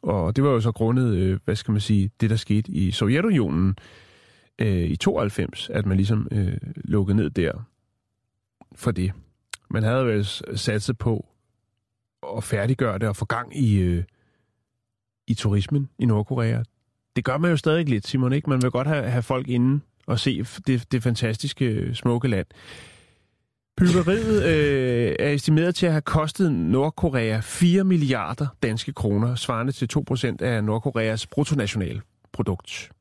Og 0.01 0.35
det 0.35 0.43
var 0.43 0.49
jo 0.49 0.61
så 0.61 0.71
grundet, 0.71 1.15
øh, 1.15 1.39
hvad 1.45 1.55
skal 1.55 1.71
man 1.71 1.81
sige, 1.81 2.11
det 2.21 2.29
der 2.29 2.35
skete 2.35 2.71
i 2.71 2.91
Sovjetunionen 2.91 3.75
øh, 4.59 4.83
i 4.83 4.95
92, 4.95 5.69
at 5.69 5.85
man 5.85 5.97
ligesom 5.97 6.27
øh, 6.31 6.57
lukkede 6.75 7.17
ned 7.17 7.29
der 7.29 7.51
for 8.75 8.91
det. 8.91 9.11
Man 9.69 9.83
havde 9.83 10.05
vel 10.05 10.25
satset 10.55 10.97
på 10.97 11.25
at 12.37 12.43
færdiggøre 12.43 12.99
det 12.99 13.09
og 13.09 13.15
få 13.15 13.25
gang 13.25 13.57
i, 13.57 13.79
øh, 13.79 14.03
i 15.29 15.33
turismen 15.33 15.89
i 15.99 16.05
Nordkorea. 16.05 16.63
Det 17.15 17.25
gør 17.25 17.37
man 17.37 17.51
jo 17.51 17.57
stadig 17.57 17.89
lidt, 17.89 18.07
Simon, 18.07 18.33
ikke? 18.33 18.49
Man 18.49 18.61
vil 18.61 18.71
godt 18.71 18.87
have, 18.87 19.09
have 19.09 19.23
folk 19.23 19.47
inde 19.47 19.81
og 20.07 20.19
se 20.19 20.43
det, 20.67 20.91
det 20.91 21.03
fantastiske, 21.03 21.65
øh, 21.65 21.95
smukke 21.95 22.27
land. 22.27 22.47
Byggeriet 23.77 24.43
øh, 24.43 25.15
er 25.19 25.29
estimeret 25.29 25.75
til 25.75 25.85
at 25.85 25.91
have 25.91 26.01
kostet 26.01 26.51
Nordkorea 26.51 27.39
4 27.39 27.83
milliarder 27.83 28.47
danske 28.63 28.93
kroner, 28.93 29.35
svarende 29.35 29.71
til 29.71 29.89
2% 30.11 30.43
af 30.43 30.63
Nordkoreas 30.63 31.27
bruttonationalprodukt. 31.27 32.91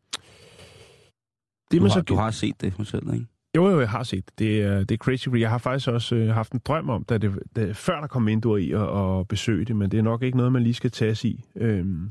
Det 1.71 1.81
Du 1.81 1.83
har, 1.83 1.89
så 1.89 2.01
du 2.01 2.15
har 2.15 2.31
set 2.31 2.61
det 2.61 2.73
hotel, 2.73 3.15
ikke? 3.15 3.27
Jo, 3.59 3.71
jo, 3.71 3.81
jeg 3.81 3.91
har 3.91 4.03
set 4.03 4.25
det. 4.27 4.39
Det 4.39 4.63
er, 4.63 4.79
det 4.79 4.91
er 4.91 4.97
crazy. 4.97 5.29
Jeg 5.29 5.51
har 5.51 5.59
faktisk 5.59 5.89
også 5.89 6.15
øh, 6.15 6.29
haft 6.29 6.53
en 6.53 6.61
drøm 6.65 6.91
om, 6.91 7.05
da 7.05 7.19
det, 7.19 7.39
da, 7.57 7.73
før 7.73 8.01
der 8.01 8.07
kom 8.07 8.27
vinduer 8.27 8.57
i 8.57 8.73
og, 8.73 8.89
og 8.89 9.29
besøge 9.29 9.65
det, 9.65 9.77
men 9.77 9.91
det 9.91 9.99
er 9.99 10.03
nok 10.03 10.23
ikke 10.23 10.37
noget, 10.37 10.53
man 10.53 10.63
lige 10.63 10.75
skal 10.75 10.91
tage 10.91 11.15
sig 11.15 11.31
i. 11.31 11.45
Øhm, 11.57 12.11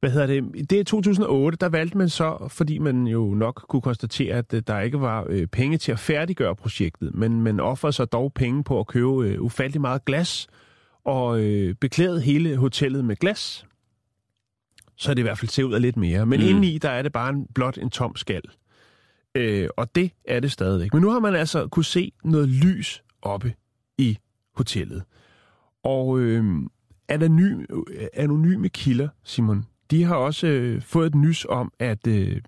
hvad 0.00 0.10
hedder 0.10 0.26
det? 0.26 0.70
Det 0.70 0.80
er 0.80 0.84
2008, 0.84 1.58
der 1.60 1.68
valgte 1.68 1.98
man 1.98 2.08
så, 2.08 2.48
fordi 2.50 2.78
man 2.78 3.06
jo 3.06 3.34
nok 3.34 3.64
kunne 3.68 3.82
konstatere, 3.82 4.34
at 4.34 4.54
øh, 4.54 4.62
der 4.66 4.80
ikke 4.80 5.00
var 5.00 5.26
øh, 5.28 5.46
penge 5.46 5.78
til 5.78 5.92
at 5.92 5.98
færdiggøre 5.98 6.56
projektet, 6.56 7.14
men 7.14 7.42
man 7.42 7.60
offrede 7.60 7.92
så 7.92 8.04
dog 8.04 8.32
penge 8.32 8.64
på 8.64 8.80
at 8.80 8.86
købe 8.86 9.26
øh, 9.26 9.42
ufattelig 9.42 9.80
meget 9.80 10.04
glas 10.04 10.48
og 11.04 11.40
øh, 11.40 11.74
beklæde 11.74 12.20
hele 12.20 12.56
hotellet 12.56 13.04
med 13.04 13.16
glas, 13.16 13.66
så 14.96 15.14
det 15.14 15.18
i 15.18 15.22
hvert 15.22 15.38
fald 15.38 15.48
ser 15.48 15.64
ud 15.64 15.72
af 15.72 15.82
lidt 15.82 15.96
mere. 15.96 16.26
Men 16.26 16.40
mm. 16.40 16.46
indeni, 16.46 16.78
der 16.78 16.90
er 16.90 17.02
det 17.02 17.12
bare 17.12 17.30
en, 17.30 17.46
blot 17.54 17.78
en 17.78 17.90
tom 17.90 18.16
skal. 18.16 18.42
Øh, 19.36 19.68
og 19.76 19.94
det 19.94 20.12
er 20.24 20.40
det 20.40 20.52
stadigvæk. 20.52 20.92
Men 20.92 21.02
nu 21.02 21.10
har 21.10 21.18
man 21.18 21.34
altså 21.34 21.68
kunne 21.68 21.84
se 21.84 22.12
noget 22.24 22.48
lys 22.48 23.02
oppe 23.22 23.54
i 23.98 24.18
hotellet. 24.54 25.02
Og 25.82 26.20
øhm, 26.20 26.62
øh, 26.64 26.70
anonym, 27.08 27.64
anonyme 28.12 28.68
kilder, 28.68 29.08
Simon, 29.24 29.66
de 29.90 30.04
har 30.04 30.16
også 30.16 30.46
øh, 30.46 30.82
fået 30.82 31.06
et 31.06 31.14
nys 31.14 31.46
om, 31.48 31.72
at 31.78 32.06
øh, 32.06 32.40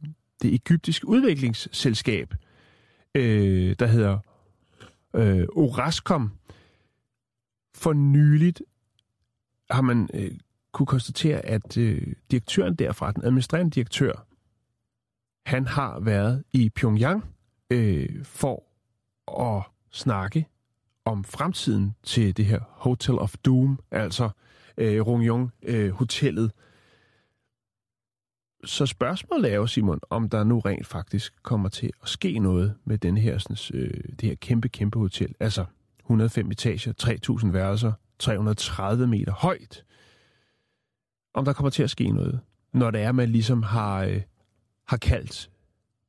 det 0.43 0.55
egyptiske 0.55 1.09
udviklingsselskab, 1.09 2.35
øh, 3.15 3.77
der 3.79 3.87
hedder 3.87 4.19
øh, 5.17 5.47
Orascom, 5.57 6.33
for 7.75 7.93
nyligt 7.93 8.63
har 9.71 9.83
man 9.83 10.09
øh, 10.15 10.31
kunne 10.73 10.87
konstatere, 10.87 11.47
at 11.47 11.77
øh, 11.77 12.03
direktøren 12.31 12.75
derfra, 12.75 13.13
den 13.13 13.25
administrerende 13.25 13.71
direktør, 13.71 14.28
han 15.49 15.67
har 15.67 16.01
været 16.01 16.45
i 16.53 16.69
Pyongyang 16.69 17.25
øh, 17.71 18.25
for 18.25 18.65
at 19.41 19.63
snakke 19.93 20.47
om 21.05 21.25
fremtiden 21.25 21.95
til 22.03 22.37
det 22.37 22.45
her 22.45 22.61
Hotel 22.71 23.19
of 23.19 23.35
Doom, 23.45 23.79
altså 23.91 24.31
øh, 24.77 25.07
Rongyong 25.07 25.53
øh, 25.63 25.91
hotellet. 25.91 26.53
Så 28.65 28.87
spørgsmålet 28.87 29.53
er 29.53 29.57
jo, 29.57 29.67
Simon, 29.67 30.01
om 30.11 30.29
der 30.29 30.45
nu 30.45 30.59
rent 30.59 30.87
faktisk 30.87 31.43
kommer 31.43 31.69
til 31.69 31.91
at 32.03 32.09
ske 32.09 32.39
noget 32.39 32.75
med 32.85 32.99
den 32.99 33.17
her, 33.17 33.39
sådan, 33.39 33.81
øh, 33.81 34.05
det 34.21 34.29
her 34.29 34.35
kæmpe, 34.35 34.69
kæmpe 34.69 34.99
hotel. 34.99 35.35
Altså 35.41 35.65
105 36.01 36.51
etager, 36.51 36.93
3000 36.93 37.53
værelser, 37.53 37.93
330 38.19 39.07
meter 39.07 39.33
højt. 39.33 39.85
Om 41.35 41.45
der 41.45 41.53
kommer 41.53 41.71
til 41.71 41.83
at 41.83 41.91
ske 41.91 42.11
noget, 42.11 42.41
når 42.73 42.91
det 42.91 43.01
er, 43.01 43.13
man 43.13 43.29
ligesom 43.29 43.63
har, 43.63 44.05
øh, 44.05 44.23
har 44.89 44.97
kaldt, 44.97 45.51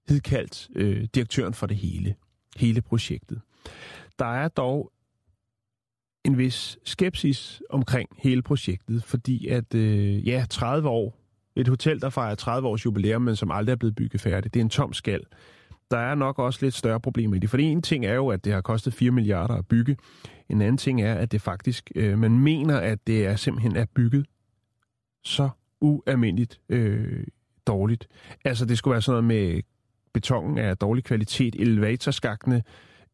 hidkaldt 0.10 0.70
øh, 0.76 1.08
direktøren 1.16 1.54
for 1.54 1.68
det 1.68 1.78
hele, 1.78 2.16
hele 2.58 2.82
projektet. 2.82 3.42
Der 4.20 4.26
er 4.26 4.48
dog 4.48 4.92
en 6.26 6.38
vis 6.38 6.78
skepsis 6.86 7.62
omkring 7.70 8.10
hele 8.18 8.42
projektet, 8.42 9.04
fordi 9.04 9.48
at, 9.48 9.76
øh, 9.76 10.28
ja, 10.28 10.46
30 10.50 10.90
år, 10.90 11.16
et 11.56 11.68
hotel, 11.68 12.02
der 12.02 12.10
fejrer 12.10 12.36
30 12.36 12.68
års 12.68 12.86
jubilæum, 12.86 13.22
men 13.22 13.36
som 13.36 13.52
aldrig 13.52 13.72
er 13.74 13.78
blevet 13.78 13.96
bygget 13.96 14.22
færdigt, 14.22 14.54
det 14.54 14.60
er 14.60 14.64
en 14.64 14.70
tom 14.70 14.94
skal. 14.94 15.24
Der 15.92 15.98
er 15.98 16.16
nok 16.16 16.40
også 16.40 16.60
lidt 16.66 16.76
større 16.76 17.00
problemer 17.00 17.36
i 17.36 17.40
det, 17.40 17.50
for 17.50 17.58
en 17.58 17.82
ting 17.82 18.06
er 18.06 18.14
jo, 18.14 18.28
at 18.28 18.46
det 18.46 18.54
har 18.54 18.62
kostet 18.62 18.94
4 18.94 19.12
milliarder 19.12 19.56
at 19.56 19.68
bygge. 19.68 19.98
En 20.50 20.62
anden 20.62 20.78
ting 20.78 21.02
er, 21.02 21.14
at 21.14 21.32
det 21.32 21.42
faktisk, 21.42 21.92
øh, 21.96 22.18
man 22.18 22.40
mener, 22.40 22.78
at 22.78 23.08
det 23.08 23.26
er 23.26 23.36
simpelthen 23.36 23.76
er 23.76 23.86
bygget 23.86 24.26
så 25.24 25.50
ualmindeligt 25.82 26.62
øh, 26.70 27.24
dårligt. 27.70 28.08
Altså, 28.46 28.66
det 28.66 28.78
skulle 28.78 28.92
være 28.92 29.02
sådan 29.02 29.24
noget 29.24 29.24
med 29.24 29.62
betongen 30.14 30.58
af 30.58 30.78
dårlig 30.78 31.04
kvalitet, 31.04 31.56
elevatorskakkene 31.56 32.64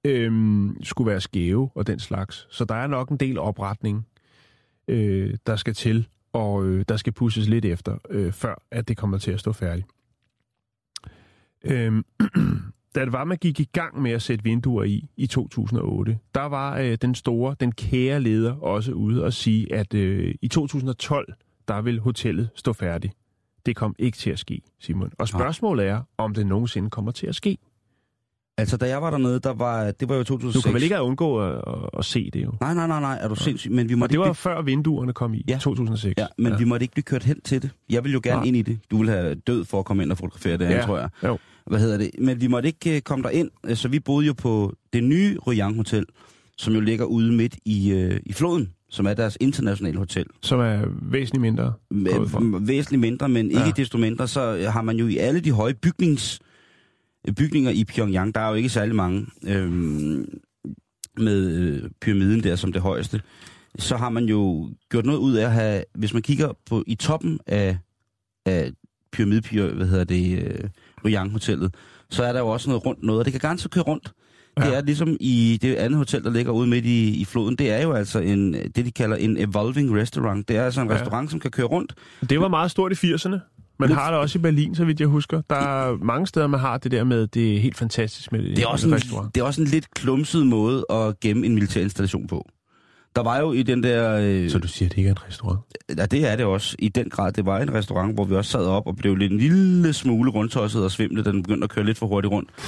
øhm, 0.05 0.77
skulle 0.83 1.11
være 1.11 1.21
skæve 1.21 1.69
og 1.75 1.87
den 1.87 1.99
slags. 1.99 2.47
Så 2.49 2.65
der 2.65 2.75
er 2.75 2.87
nok 2.87 3.09
en 3.09 3.17
del 3.17 3.37
opretning, 3.37 4.07
øh, 4.87 5.37
der 5.47 5.55
skal 5.55 5.73
til, 5.73 6.07
og 6.33 6.65
øh, 6.65 6.85
der 6.89 6.97
skal 6.97 7.13
pusses 7.13 7.47
lidt 7.47 7.65
efter, 7.65 7.97
øh, 8.09 8.31
før 8.33 8.55
at 8.71 8.87
det 8.87 8.97
kommer 8.97 9.17
til 9.17 9.31
at 9.31 9.39
stå 9.39 9.51
færdigt. 9.53 9.87
Øhm, 11.63 12.05
da 12.95 13.05
det 13.05 13.13
var, 13.13 13.23
man 13.23 13.37
gik 13.37 13.59
i 13.59 13.69
gang 13.73 14.01
med 14.01 14.11
at 14.11 14.21
sætte 14.21 14.43
vinduer 14.43 14.83
i 14.83 15.09
i 15.17 15.27
2008, 15.27 16.19
der 16.35 16.45
var 16.45 16.77
øh, 16.77 16.97
den 17.01 17.15
store, 17.15 17.55
den 17.59 17.71
kære 17.71 18.19
leder 18.19 18.55
også 18.55 18.91
ude 18.91 19.23
og 19.23 19.33
sige, 19.33 19.73
at 19.73 19.93
øh, 19.93 20.35
i 20.41 20.47
2012, 20.47 21.33
der 21.67 21.81
vil 21.81 21.99
hotellet 21.99 22.49
stå 22.55 22.73
færdigt. 22.73 23.13
Det 23.65 23.75
kom 23.75 23.95
ikke 23.99 24.17
til 24.17 24.29
at 24.29 24.39
ske, 24.39 24.61
Simon. 24.81 25.11
Og 25.19 25.27
spørgsmålet 25.27 25.87
er, 25.87 26.01
om 26.17 26.33
det 26.33 26.47
nogensinde 26.47 26.89
kommer 26.89 27.11
til 27.11 27.27
at 27.27 27.35
ske. 27.35 27.57
Altså, 28.57 28.77
da 28.77 28.87
jeg 28.87 29.01
var 29.01 29.09
dernede, 29.11 29.39
der 29.39 29.53
var, 29.53 29.91
det 29.91 30.09
var 30.09 30.15
jo 30.15 30.23
2006. 30.23 30.63
Du 30.63 30.67
kan 30.67 30.73
vel 30.73 30.83
ikke 30.83 30.95
have 30.95 31.05
undgå 31.07 31.39
at, 31.41 31.55
at, 31.67 31.89
at 31.97 32.05
se 32.05 32.29
det 32.33 32.43
jo. 32.43 32.51
Nej, 32.61 32.73
nej, 32.73 32.87
nej, 32.87 32.99
nej, 32.99 33.17
er 33.21 33.27
du 33.27 33.35
sindssyg? 33.35 33.71
Men 33.71 33.89
vi 33.89 33.93
Og 33.93 33.99
måtte 33.99 34.13
det 34.13 34.19
var 34.19 34.33
før 34.33 34.61
vinduerne 34.61 35.13
kom 35.13 35.33
i, 35.33 35.43
Ja. 35.47 35.57
2006. 35.61 36.13
ja, 36.17 36.27
men 36.37 36.51
ja. 36.51 36.57
vi 36.57 36.63
måtte 36.65 36.83
ikke 36.83 36.91
blive 36.93 37.03
kørt 37.03 37.23
hen 37.23 37.41
til 37.41 37.61
det. 37.61 37.69
Jeg 37.89 38.03
ville 38.03 38.13
jo 38.13 38.21
gerne 38.23 38.37
Nej. 38.37 38.45
ind 38.47 38.57
i 38.57 38.61
det. 38.61 38.79
Du 38.91 38.97
ville 38.97 39.11
have 39.11 39.35
død 39.35 39.65
for 39.65 39.79
at 39.79 39.85
komme 39.85 40.03
ind 40.03 40.11
og 40.11 40.17
fotografere 40.17 40.57
det, 40.57 40.69
Ja, 40.69 40.81
tror 40.81 40.97
jeg. 40.97 41.09
jo. 41.23 41.37
Hvad 41.65 41.79
hedder 41.79 41.97
det? 41.97 42.11
Men 42.19 42.41
vi 42.41 42.47
måtte 42.47 42.67
ikke 42.67 42.95
uh, 42.95 42.99
komme 42.99 43.23
derind, 43.23 43.49
øh, 43.65 43.75
så 43.75 43.87
vi 43.87 43.99
boede 43.99 44.27
jo 44.27 44.33
på 44.33 44.73
det 44.93 45.03
nye 45.03 45.37
Ryang 45.47 45.75
Hotel, 45.75 46.05
som 46.57 46.73
jo 46.73 46.79
ligger 46.79 47.05
ude 47.05 47.31
midt 47.31 47.57
i, 47.65 47.93
uh, 47.93 48.17
i 48.25 48.33
floden, 48.33 48.73
som 48.95 49.05
er 49.05 49.13
deres 49.13 49.37
internationale 49.41 49.97
hotel. 49.97 50.25
Som 50.41 50.59
er 50.59 50.85
væsentligt 51.01 51.41
mindre. 51.41 51.73
væsentligt 52.61 53.01
mindre, 53.01 53.29
men 53.29 53.45
ikke 53.51 53.59
Ja. 53.65 53.71
desto 53.75 53.97
mindre, 53.97 54.27
så 54.27 54.69
har 54.69 54.81
man 54.81 54.97
jo 54.97 55.07
i 55.07 55.17
alle 55.17 55.39
de 55.39 55.51
høje 55.51 55.73
bygnings, 55.73 56.39
bygninger 57.37 57.71
i 57.71 57.83
Pyongyang, 57.83 58.35
der 58.35 58.41
er 58.41 58.49
jo 58.49 58.55
ikke 58.55 58.69
særlig 58.69 58.95
mange, 58.95 59.25
øhm, 59.47 60.25
med 61.17 61.51
øh, 61.51 61.89
pyramiden 62.01 62.43
der 62.43 62.55
som 62.55 62.73
det 62.73 62.81
højeste, 62.81 63.21
så 63.79 63.97
har 63.97 64.09
man 64.09 64.25
jo 64.25 64.69
gjort 64.89 65.05
noget 65.05 65.19
ud 65.19 65.33
af 65.35 65.45
at 65.45 65.51
have, 65.51 65.83
hvis 65.95 66.13
man 66.13 66.21
kigger 66.21 66.53
på 66.69 66.83
i 66.87 66.95
toppen 66.95 67.39
af, 67.47 67.77
af 68.45 68.71
pyramidepyr, 69.11 69.73
hvad 69.73 69.87
hedder 69.87 70.03
det, 70.03 70.39
øh, 70.43 70.69
Ryang 71.05 71.31
Hotellet, 71.31 71.75
så 72.09 72.23
er 72.23 72.33
der 72.33 72.39
jo 72.39 72.47
også 72.47 72.69
noget 72.69 72.85
rundt 72.85 73.03
noget, 73.03 73.19
og 73.19 73.25
det 73.25 73.33
kan 73.33 73.41
ganske 73.49 73.69
køre 73.69 73.83
rundt. 73.83 74.13
Ja. 74.59 74.65
Det 74.65 74.77
er 74.77 74.81
ligesom 74.81 75.17
i 75.19 75.59
det 75.61 75.75
andet 75.75 75.97
hotel, 75.97 76.23
der 76.23 76.29
ligger 76.31 76.51
ude 76.51 76.67
midt 76.67 76.85
i, 76.85 77.09
i 77.21 77.25
floden, 77.25 77.55
det 77.55 77.71
er 77.71 77.81
jo 77.83 77.93
altså 77.93 78.19
en, 78.19 78.53
det, 78.53 78.75
de 78.75 78.91
kalder 78.91 79.15
en 79.15 79.37
evolving 79.37 79.95
restaurant. 79.97 80.47
Det 80.47 80.57
er 80.57 80.63
altså 80.65 80.81
en 80.81 80.87
Ja. 80.89 80.95
restaurant, 80.95 81.31
som 81.31 81.39
kan 81.39 81.51
køre 81.51 81.65
rundt. 81.65 81.93
Det 82.29 82.39
var 82.39 82.47
meget 82.47 82.71
stort 82.71 82.91
i 83.03 83.13
80'erne. 83.13 83.37
Man 83.79 83.91
har 83.91 84.11
det 84.11 84.19
også 84.19 84.39
i 84.39 84.41
Berlin, 84.41 84.75
så 84.75 84.85
vidt 84.85 84.99
jeg 84.99 85.07
husker. 85.07 85.41
Der 85.49 85.55
er 85.55 85.97
mange 85.97 86.27
steder, 86.27 86.47
man 86.47 86.59
har 86.59 86.77
det 86.77 86.91
der 86.91 87.03
med, 87.03 87.27
det 87.27 87.55
er 87.55 87.59
helt 87.59 87.77
fantastisk 87.77 88.31
med 88.31 88.43
Det 88.43 88.59
er, 88.63 88.67
også 88.67 88.87
en 88.87 88.93
det 89.35 89.41
er 89.41 89.43
også 89.43 89.61
en 89.61 89.67
lidt 89.67 89.91
klumset 89.93 90.47
måde 90.47 90.85
at 90.89 91.19
gemme 91.19 91.45
en 91.45 91.53
militær 91.53 91.81
installation 91.81 92.27
på. 92.27 92.47
Der 93.15 93.23
var 93.23 93.39
jo 93.39 93.51
i 93.51 93.63
den 93.63 93.83
der... 93.83 94.17
Øh, 94.21 94.49
Så 94.49 94.59
du 94.59 94.67
siger, 94.67 94.89
det 94.89 94.97
ikke 94.97 95.07
er 95.07 95.13
en 95.13 95.23
restaurant? 95.27 95.59
Ja, 95.97 96.05
det 96.05 96.31
er 96.31 96.35
det 96.35 96.45
også. 96.45 96.75
I 96.79 96.89
den 96.89 97.09
grad. 97.09 97.31
Det 97.31 97.45
var 97.45 97.59
en 97.59 97.73
restaurant, 97.73 98.13
hvor 98.13 98.23
vi 98.25 98.35
også 98.35 98.51
sad 98.51 98.65
op 98.65 98.87
og 98.87 98.95
blev 98.95 99.15
lidt 99.15 99.31
en 99.31 99.37
lille 99.37 99.93
smule 99.93 100.31
rundtosset 100.31 100.83
og 100.83 100.91
svimle, 100.91 101.23
da 101.23 101.31
den 101.31 101.43
begyndte 101.43 101.63
at 101.63 101.69
køre 101.69 101.85
lidt 101.85 101.97
for 101.97 102.07
hurtigt 102.07 102.31
rundt. 102.31 102.49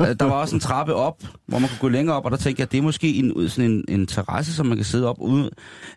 Øh, 0.00 0.06
der 0.20 0.24
var 0.24 0.32
også 0.32 0.56
en 0.56 0.60
trappe 0.60 0.94
op, 0.94 1.22
hvor 1.46 1.58
man 1.58 1.68
kunne 1.68 1.78
gå 1.80 1.88
længere 1.88 2.16
op, 2.16 2.24
og 2.24 2.30
der 2.30 2.36
tænkte 2.36 2.60
jeg, 2.60 2.66
at 2.66 2.72
det 2.72 2.78
er 2.78 2.82
måske 2.82 3.14
en, 3.14 3.48
sådan 3.48 3.70
en, 3.70 3.84
en 3.88 4.06
terrasse, 4.06 4.54
som 4.54 4.66
man 4.66 4.76
kan 4.76 4.84
sidde 4.84 5.08
op 5.08 5.16
ude. 5.20 5.50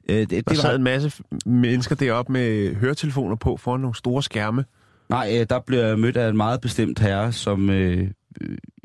Øh, 0.10 0.18
det, 0.20 0.30
Der 0.32 0.42
det 0.42 0.58
sad 0.58 0.70
var, 0.70 0.76
en 0.76 0.84
masse 0.84 1.12
mennesker 1.46 1.96
deroppe 1.96 2.34
med 2.34 2.76
høretelefoner 2.76 3.36
på 3.36 3.58
foran 3.58 3.80
nogle 3.80 3.96
store 3.96 4.24
skærme. 4.24 4.66
nej, 5.10 5.38
øh, 5.40 5.46
der 5.50 5.60
blev 5.60 5.80
jeg 5.80 6.00
mødt 6.00 6.18
af 6.18 6.30
en 6.30 6.38
meget 6.38 6.62
bestemt 6.62 7.00
herre, 7.00 7.32
som 7.32 7.70
øh, 7.70 8.08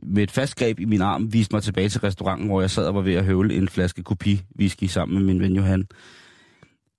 med 0.02 0.22
et 0.22 0.30
fast 0.30 0.56
greb 0.56 0.80
i 0.80 0.84
min 0.84 1.00
arm 1.00 1.32
viste 1.32 1.54
mig 1.54 1.62
tilbage 1.62 1.88
til 1.88 2.00
restauranten, 2.00 2.46
hvor 2.46 2.60
jeg 2.60 2.70
sad 2.70 2.86
og 2.86 2.94
var 2.94 3.00
ved 3.00 3.14
at 3.14 3.24
høvle 3.24 3.54
en 3.54 3.68
flaske 3.68 4.02
kopi 4.02 4.42
whisky 4.58 4.84
sammen 4.84 5.18
med 5.18 5.26
min 5.26 5.42
ven 5.42 5.56
Johan. 5.56 5.86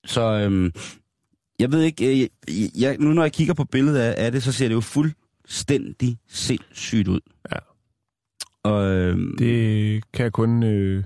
Så 0.05 0.21
øhm, 0.21 0.71
jeg 1.59 1.71
ved 1.71 1.81
ikke, 1.81 2.11
øh, 2.11 2.19
jeg, 2.19 2.29
jeg, 2.79 2.97
nu 2.99 3.13
når 3.13 3.21
jeg 3.21 3.31
kigger 3.33 3.53
på 3.53 3.63
billedet 3.63 3.99
af, 3.99 4.25
af 4.25 4.31
det, 4.31 4.43
så 4.43 4.51
ser 4.51 4.67
det 4.67 4.75
jo 4.75 4.81
fuldstændig 4.81 6.17
sindssygt 6.27 7.07
ud. 7.07 7.19
Ja. 7.51 7.57
Og, 8.63 8.85
øhm, 8.91 9.35
Det 9.37 10.03
kan 10.13 10.23
jeg 10.23 10.31
kun 10.31 10.63
øh, 10.63 11.03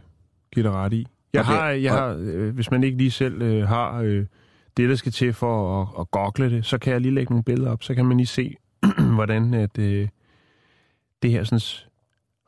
give 0.53 0.63
dig 0.63 0.71
ret 0.71 0.93
i. 0.93 1.07
Jeg 1.33 1.39
Og 1.39 1.45
har, 1.45 1.69
jeg 1.69 1.91
har 1.93 2.17
øh, 2.19 2.55
hvis 2.55 2.71
man 2.71 2.83
ikke 2.83 2.97
lige 2.97 3.11
selv 3.11 3.41
øh, 3.41 3.67
har 3.67 4.01
øh, 4.01 4.25
det, 4.77 4.89
der 4.89 4.95
skal 4.95 5.11
til 5.11 5.33
for 5.33 5.81
at, 5.81 5.87
at 5.99 6.11
gogle 6.11 6.55
det, 6.55 6.65
så 6.65 6.77
kan 6.77 6.93
jeg 6.93 7.01
lige 7.01 7.13
lægge 7.13 7.31
nogle 7.33 7.43
billeder 7.43 7.71
op, 7.71 7.83
så 7.83 7.95
kan 7.95 8.05
man 8.05 8.17
lige 8.17 8.27
se, 8.27 8.55
hvordan 9.15 9.53
at, 9.53 9.77
øh, 9.79 10.07
det 11.21 11.31
her 11.31 11.43
sådan, 11.43 11.87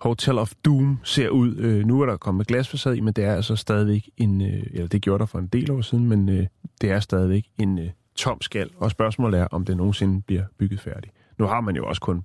Hotel 0.04 0.38
of 0.38 0.54
Doom 0.66 1.00
ser 1.04 1.30
ud. 1.30 1.56
Øh, 1.56 1.86
nu 1.86 2.02
er 2.02 2.06
der 2.06 2.18
kommet 2.18 2.48
glasfacade 2.48 2.98
i, 2.98 3.00
men 3.00 3.14
det 3.14 3.24
er 3.24 3.36
altså 3.36 3.56
stadigvæk 3.56 4.10
en, 4.18 4.42
øh, 4.42 4.64
eller 4.72 4.88
det 4.88 5.02
gjorde 5.02 5.20
der 5.20 5.26
for 5.26 5.40
en 5.40 5.48
del 5.48 5.72
år 5.72 5.82
siden, 5.82 6.08
men 6.08 6.30
øh, 6.30 6.48
det 6.82 6.92
er 6.92 7.00
stadigvæk 7.00 7.46
en 7.58 7.80
øh, 7.80 7.90
tom 8.16 8.42
skal. 8.42 8.70
Og 8.78 8.92
spørgsmålet 8.92 9.40
er, 9.40 9.48
om 9.52 9.66
det 9.66 9.78
nogensinde 9.78 10.22
bliver 10.22 10.44
bygget 10.58 10.80
færdigt. 10.80 11.14
Nu 11.38 11.46
har 11.46 11.62
man 11.62 11.76
jo 11.76 11.86
også 11.86 12.02
kun 12.02 12.22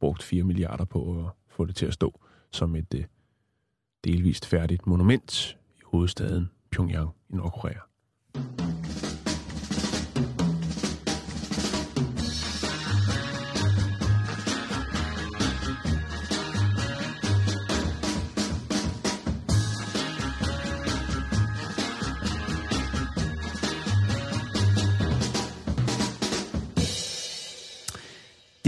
brugt 0.00 0.22
4 0.22 0.42
milliarder 0.42 0.84
på 0.84 1.24
at 1.24 1.32
få 1.56 1.64
det 1.64 1.76
til 1.76 1.86
at 1.86 1.94
stå 1.94 2.20
som 2.52 2.76
et 2.76 2.94
øh, 2.94 3.04
delvist 4.04 4.46
færdigt 4.46 4.86
monument 4.86 5.56
i 5.76 5.80
hovedstaden 5.84 6.50
Pyongyang 6.70 7.10
i 7.30 7.34
Nordkorea. 7.34 7.80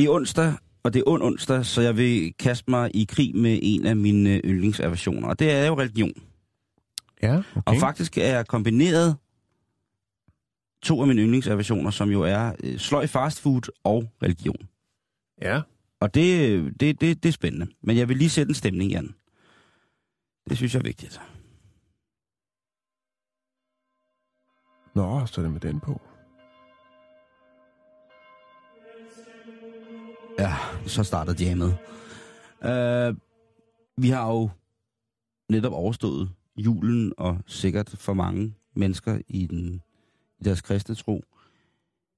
Det 0.00 0.06
er 0.06 0.10
onsdag, 0.10 0.54
og 0.82 0.92
det 0.92 1.00
er 1.00 1.04
ond 1.06 1.22
onsdag, 1.22 1.66
så 1.66 1.80
jeg 1.80 1.96
vil 1.96 2.34
kaste 2.38 2.70
mig 2.70 2.90
i 2.94 3.04
krig 3.04 3.36
med 3.36 3.58
en 3.62 3.86
af 3.86 3.96
mine 3.96 4.40
yndlingsaversioner, 4.44 5.28
og 5.28 5.38
det 5.38 5.50
er 5.50 5.66
jo 5.66 5.78
religion. 5.78 6.12
Ja, 7.22 7.36
okay. 7.36 7.62
Og 7.66 7.76
faktisk 7.80 8.18
er 8.18 8.26
jeg 8.26 8.46
kombineret 8.46 9.16
to 10.82 11.00
af 11.00 11.06
mine 11.06 11.22
yndlingsaversioner, 11.22 11.90
som 11.90 12.10
jo 12.10 12.22
er 12.22 12.52
øh, 12.64 12.78
sløj 12.78 13.06
fastfood 13.06 13.72
og 13.84 14.12
religion. 14.22 14.68
Ja, 15.42 15.60
Og 16.00 16.14
det, 16.14 16.80
det, 16.80 17.00
det, 17.00 17.22
det 17.22 17.28
er 17.28 17.32
spændende. 17.32 17.66
Men 17.82 17.96
jeg 17.96 18.08
vil 18.08 18.16
lige 18.16 18.30
sætte 18.30 18.50
en 18.50 18.54
stemning, 18.54 18.90
Jan. 18.90 19.14
Det 20.48 20.56
synes 20.56 20.74
jeg 20.74 20.80
er 20.80 20.84
vigtigt. 20.84 21.20
nå, 24.94 25.26
så 25.26 25.40
er 25.40 25.42
det 25.42 25.52
med 25.52 25.60
den 25.60 25.80
på. 25.80 26.00
Ja, 30.40 30.54
så 30.86 31.04
starter 31.04 31.34
jammet. 31.40 31.78
Uh, 32.60 33.16
vi 34.02 34.08
har 34.08 34.26
jo 34.32 34.50
netop 35.48 35.72
overstået 35.72 36.30
julen, 36.56 37.12
og 37.16 37.38
sikkert 37.46 37.88
for 37.88 38.12
mange 38.12 38.54
mennesker 38.74 39.20
i, 39.28 39.46
den, 39.46 39.82
i 40.38 40.44
deres 40.44 40.60
kristne 40.60 40.94
tro, 40.94 41.24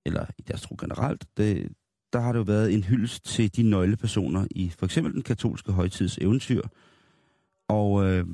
eller 0.07 0.27
i 0.39 0.43
deres 0.43 0.62
tro 0.62 0.77
generelt, 0.81 1.25
det, 1.37 1.73
der 2.12 2.20
har 2.20 2.33
det 2.33 2.39
jo 2.39 2.43
været 2.43 2.75
en 2.75 2.85
hyldest 2.85 3.25
til 3.25 3.57
de 3.57 3.62
nøglepersoner 3.62 4.47
i 4.51 4.70
for 4.70 4.87
eksempel 4.87 5.12
den 5.12 5.23
katolske 5.23 5.73
højtids 5.73 6.18
eventyr. 6.18 6.62
Og 7.68 8.05
øh, 8.05 8.27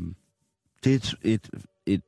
det 0.84 0.92
er 0.92 0.96
et, 0.96 1.14
et, 1.22 1.50
et, 1.86 2.02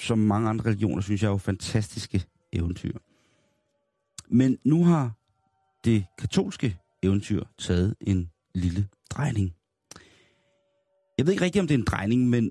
som 0.00 0.18
mange 0.18 0.48
andre 0.48 0.64
religioner, 0.64 1.02
synes 1.02 1.22
jeg 1.22 1.28
er 1.28 1.32
jo 1.32 1.38
fantastiske 1.38 2.24
eventyr. 2.52 2.98
Men 4.28 4.58
nu 4.64 4.84
har 4.84 5.12
det 5.84 6.04
katolske 6.18 6.78
eventyr 7.02 7.44
taget 7.58 7.94
en 8.00 8.30
lille 8.54 8.88
drejning. 9.10 9.54
Jeg 11.18 11.26
ved 11.26 11.32
ikke 11.32 11.44
rigtigt, 11.44 11.60
om 11.60 11.66
det 11.66 11.74
er 11.74 11.78
en 11.78 11.84
drejning, 11.84 12.28
men 12.28 12.50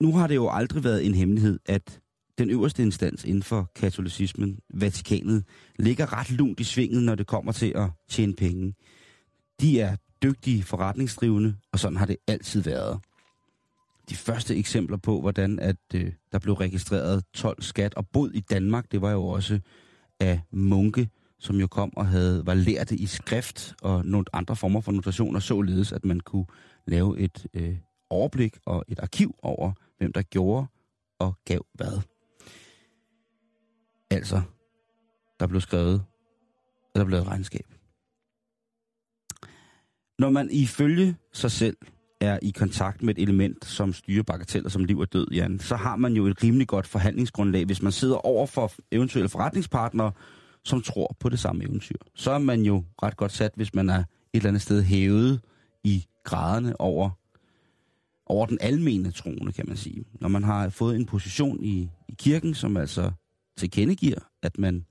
nu 0.00 0.16
har 0.16 0.26
det 0.26 0.34
jo 0.34 0.50
aldrig 0.50 0.84
været 0.84 1.06
en 1.06 1.14
hemmelighed, 1.14 1.58
at 1.66 2.00
den 2.38 2.50
øverste 2.50 2.82
instans 2.82 3.24
inden 3.24 3.42
for 3.42 3.70
katolicismen, 3.74 4.58
Vatikanet, 4.74 5.44
ligger 5.78 6.12
ret 6.12 6.30
lunt 6.30 6.60
i 6.60 6.64
svinget, 6.64 7.02
når 7.02 7.14
det 7.14 7.26
kommer 7.26 7.52
til 7.52 7.72
at 7.76 7.90
tjene 8.08 8.34
penge. 8.34 8.74
De 9.60 9.80
er 9.80 9.96
dygtige 10.22 10.62
forretningsdrivende, 10.62 11.56
og 11.72 11.78
sådan 11.78 11.96
har 11.96 12.06
det 12.06 12.16
altid 12.26 12.62
været. 12.62 13.00
De 14.10 14.14
første 14.14 14.56
eksempler 14.56 14.96
på, 14.96 15.20
hvordan 15.20 15.58
at, 15.58 15.76
øh, 15.94 16.12
der 16.32 16.38
blev 16.38 16.54
registreret 16.54 17.24
12 17.34 17.62
skat 17.62 17.94
og 17.94 18.08
bod 18.08 18.30
i 18.30 18.40
Danmark, 18.40 18.92
det 18.92 19.00
var 19.00 19.10
jo 19.10 19.26
også 19.26 19.60
af 20.20 20.40
munke, 20.52 21.08
som 21.40 21.56
jo 21.56 21.66
kom 21.66 21.96
og 21.96 22.06
havde, 22.06 22.46
var 22.46 22.54
lært 22.54 22.90
i 22.90 23.06
skrift 23.06 23.74
og 23.82 24.06
nogle 24.06 24.24
andre 24.32 24.56
former 24.56 24.80
for 24.80 24.92
notationer, 24.92 25.40
således 25.40 25.92
at 25.92 26.04
man 26.04 26.20
kunne 26.20 26.46
lave 26.86 27.18
et 27.18 27.46
øh, 27.54 27.76
overblik 28.10 28.58
og 28.66 28.84
et 28.88 28.98
arkiv 28.98 29.34
over, 29.42 29.72
hvem 29.98 30.12
der 30.12 30.22
gjorde 30.22 30.66
og 31.18 31.34
gav 31.44 31.66
hvad. 31.74 32.00
Altså, 34.10 34.42
der 35.40 35.46
blev 35.46 35.60
skrevet, 35.60 36.02
der 36.94 37.04
blev 37.04 37.18
et 37.18 37.26
regnskab. 37.26 37.66
Når 40.18 40.30
man 40.30 40.48
ifølge 40.50 41.16
sig 41.32 41.50
selv 41.50 41.76
er 42.20 42.38
i 42.42 42.50
kontakt 42.50 43.02
med 43.02 43.18
et 43.18 43.22
element, 43.22 43.64
som 43.64 43.92
styrer 43.92 44.22
bagateller 44.22 44.68
som 44.68 44.84
liv 44.84 44.98
og 44.98 45.12
død, 45.12 45.26
Jan, 45.32 45.58
så 45.58 45.76
har 45.76 45.96
man 45.96 46.12
jo 46.12 46.26
et 46.26 46.42
rimelig 46.42 46.68
godt 46.68 46.86
forhandlingsgrundlag, 46.86 47.64
hvis 47.64 47.82
man 47.82 47.92
sidder 47.92 48.16
over 48.16 48.46
for 48.46 48.72
eventuelle 48.92 49.28
forretningspartnere, 49.28 50.12
som 50.64 50.82
tror 50.82 51.16
på 51.20 51.28
det 51.28 51.38
samme 51.38 51.64
eventyr. 51.64 51.96
Så 52.14 52.30
er 52.30 52.38
man 52.38 52.62
jo 52.62 52.84
ret 53.02 53.16
godt 53.16 53.32
sat, 53.32 53.52
hvis 53.56 53.74
man 53.74 53.90
er 53.90 53.98
et 53.98 54.06
eller 54.32 54.48
andet 54.48 54.62
sted 54.62 54.82
hævet 54.82 55.40
i 55.84 56.06
graderne 56.24 56.80
over, 56.80 57.10
over 58.26 58.46
den 58.46 58.58
almene 58.60 59.10
troende, 59.10 59.52
kan 59.52 59.64
man 59.68 59.76
sige. 59.76 60.04
Når 60.20 60.28
man 60.28 60.44
har 60.44 60.68
fået 60.68 60.96
en 60.96 61.06
position 61.06 61.64
i, 61.64 61.90
i 62.08 62.14
kirken, 62.18 62.54
som 62.54 62.76
altså 62.76 63.12
tilkendegiver, 63.56 64.20
at 64.42 64.58
man 64.58 64.86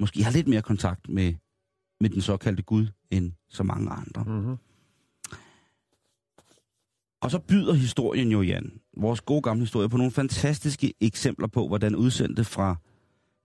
måske 0.00 0.24
har 0.24 0.30
lidt 0.30 0.48
mere 0.48 0.62
kontakt 0.62 1.08
med, 1.08 1.34
med 2.00 2.10
den 2.10 2.20
såkaldte 2.20 2.62
Gud, 2.62 2.86
end 3.10 3.32
så 3.48 3.62
mange 3.62 3.90
andre. 3.90 4.24
Mm-hmm. 4.24 4.56
Og 7.20 7.30
så 7.30 7.38
byder 7.38 7.74
historien 7.74 8.32
jo, 8.32 8.42
Jan, 8.42 8.80
vores 8.96 9.20
gode 9.20 9.42
gamle 9.42 9.62
historie, 9.62 9.88
på 9.88 9.96
nogle 9.96 10.12
fantastiske 10.12 10.94
eksempler 11.00 11.46
på, 11.46 11.68
hvordan 11.68 11.96
udsendte 11.96 12.44
fra 12.44 12.76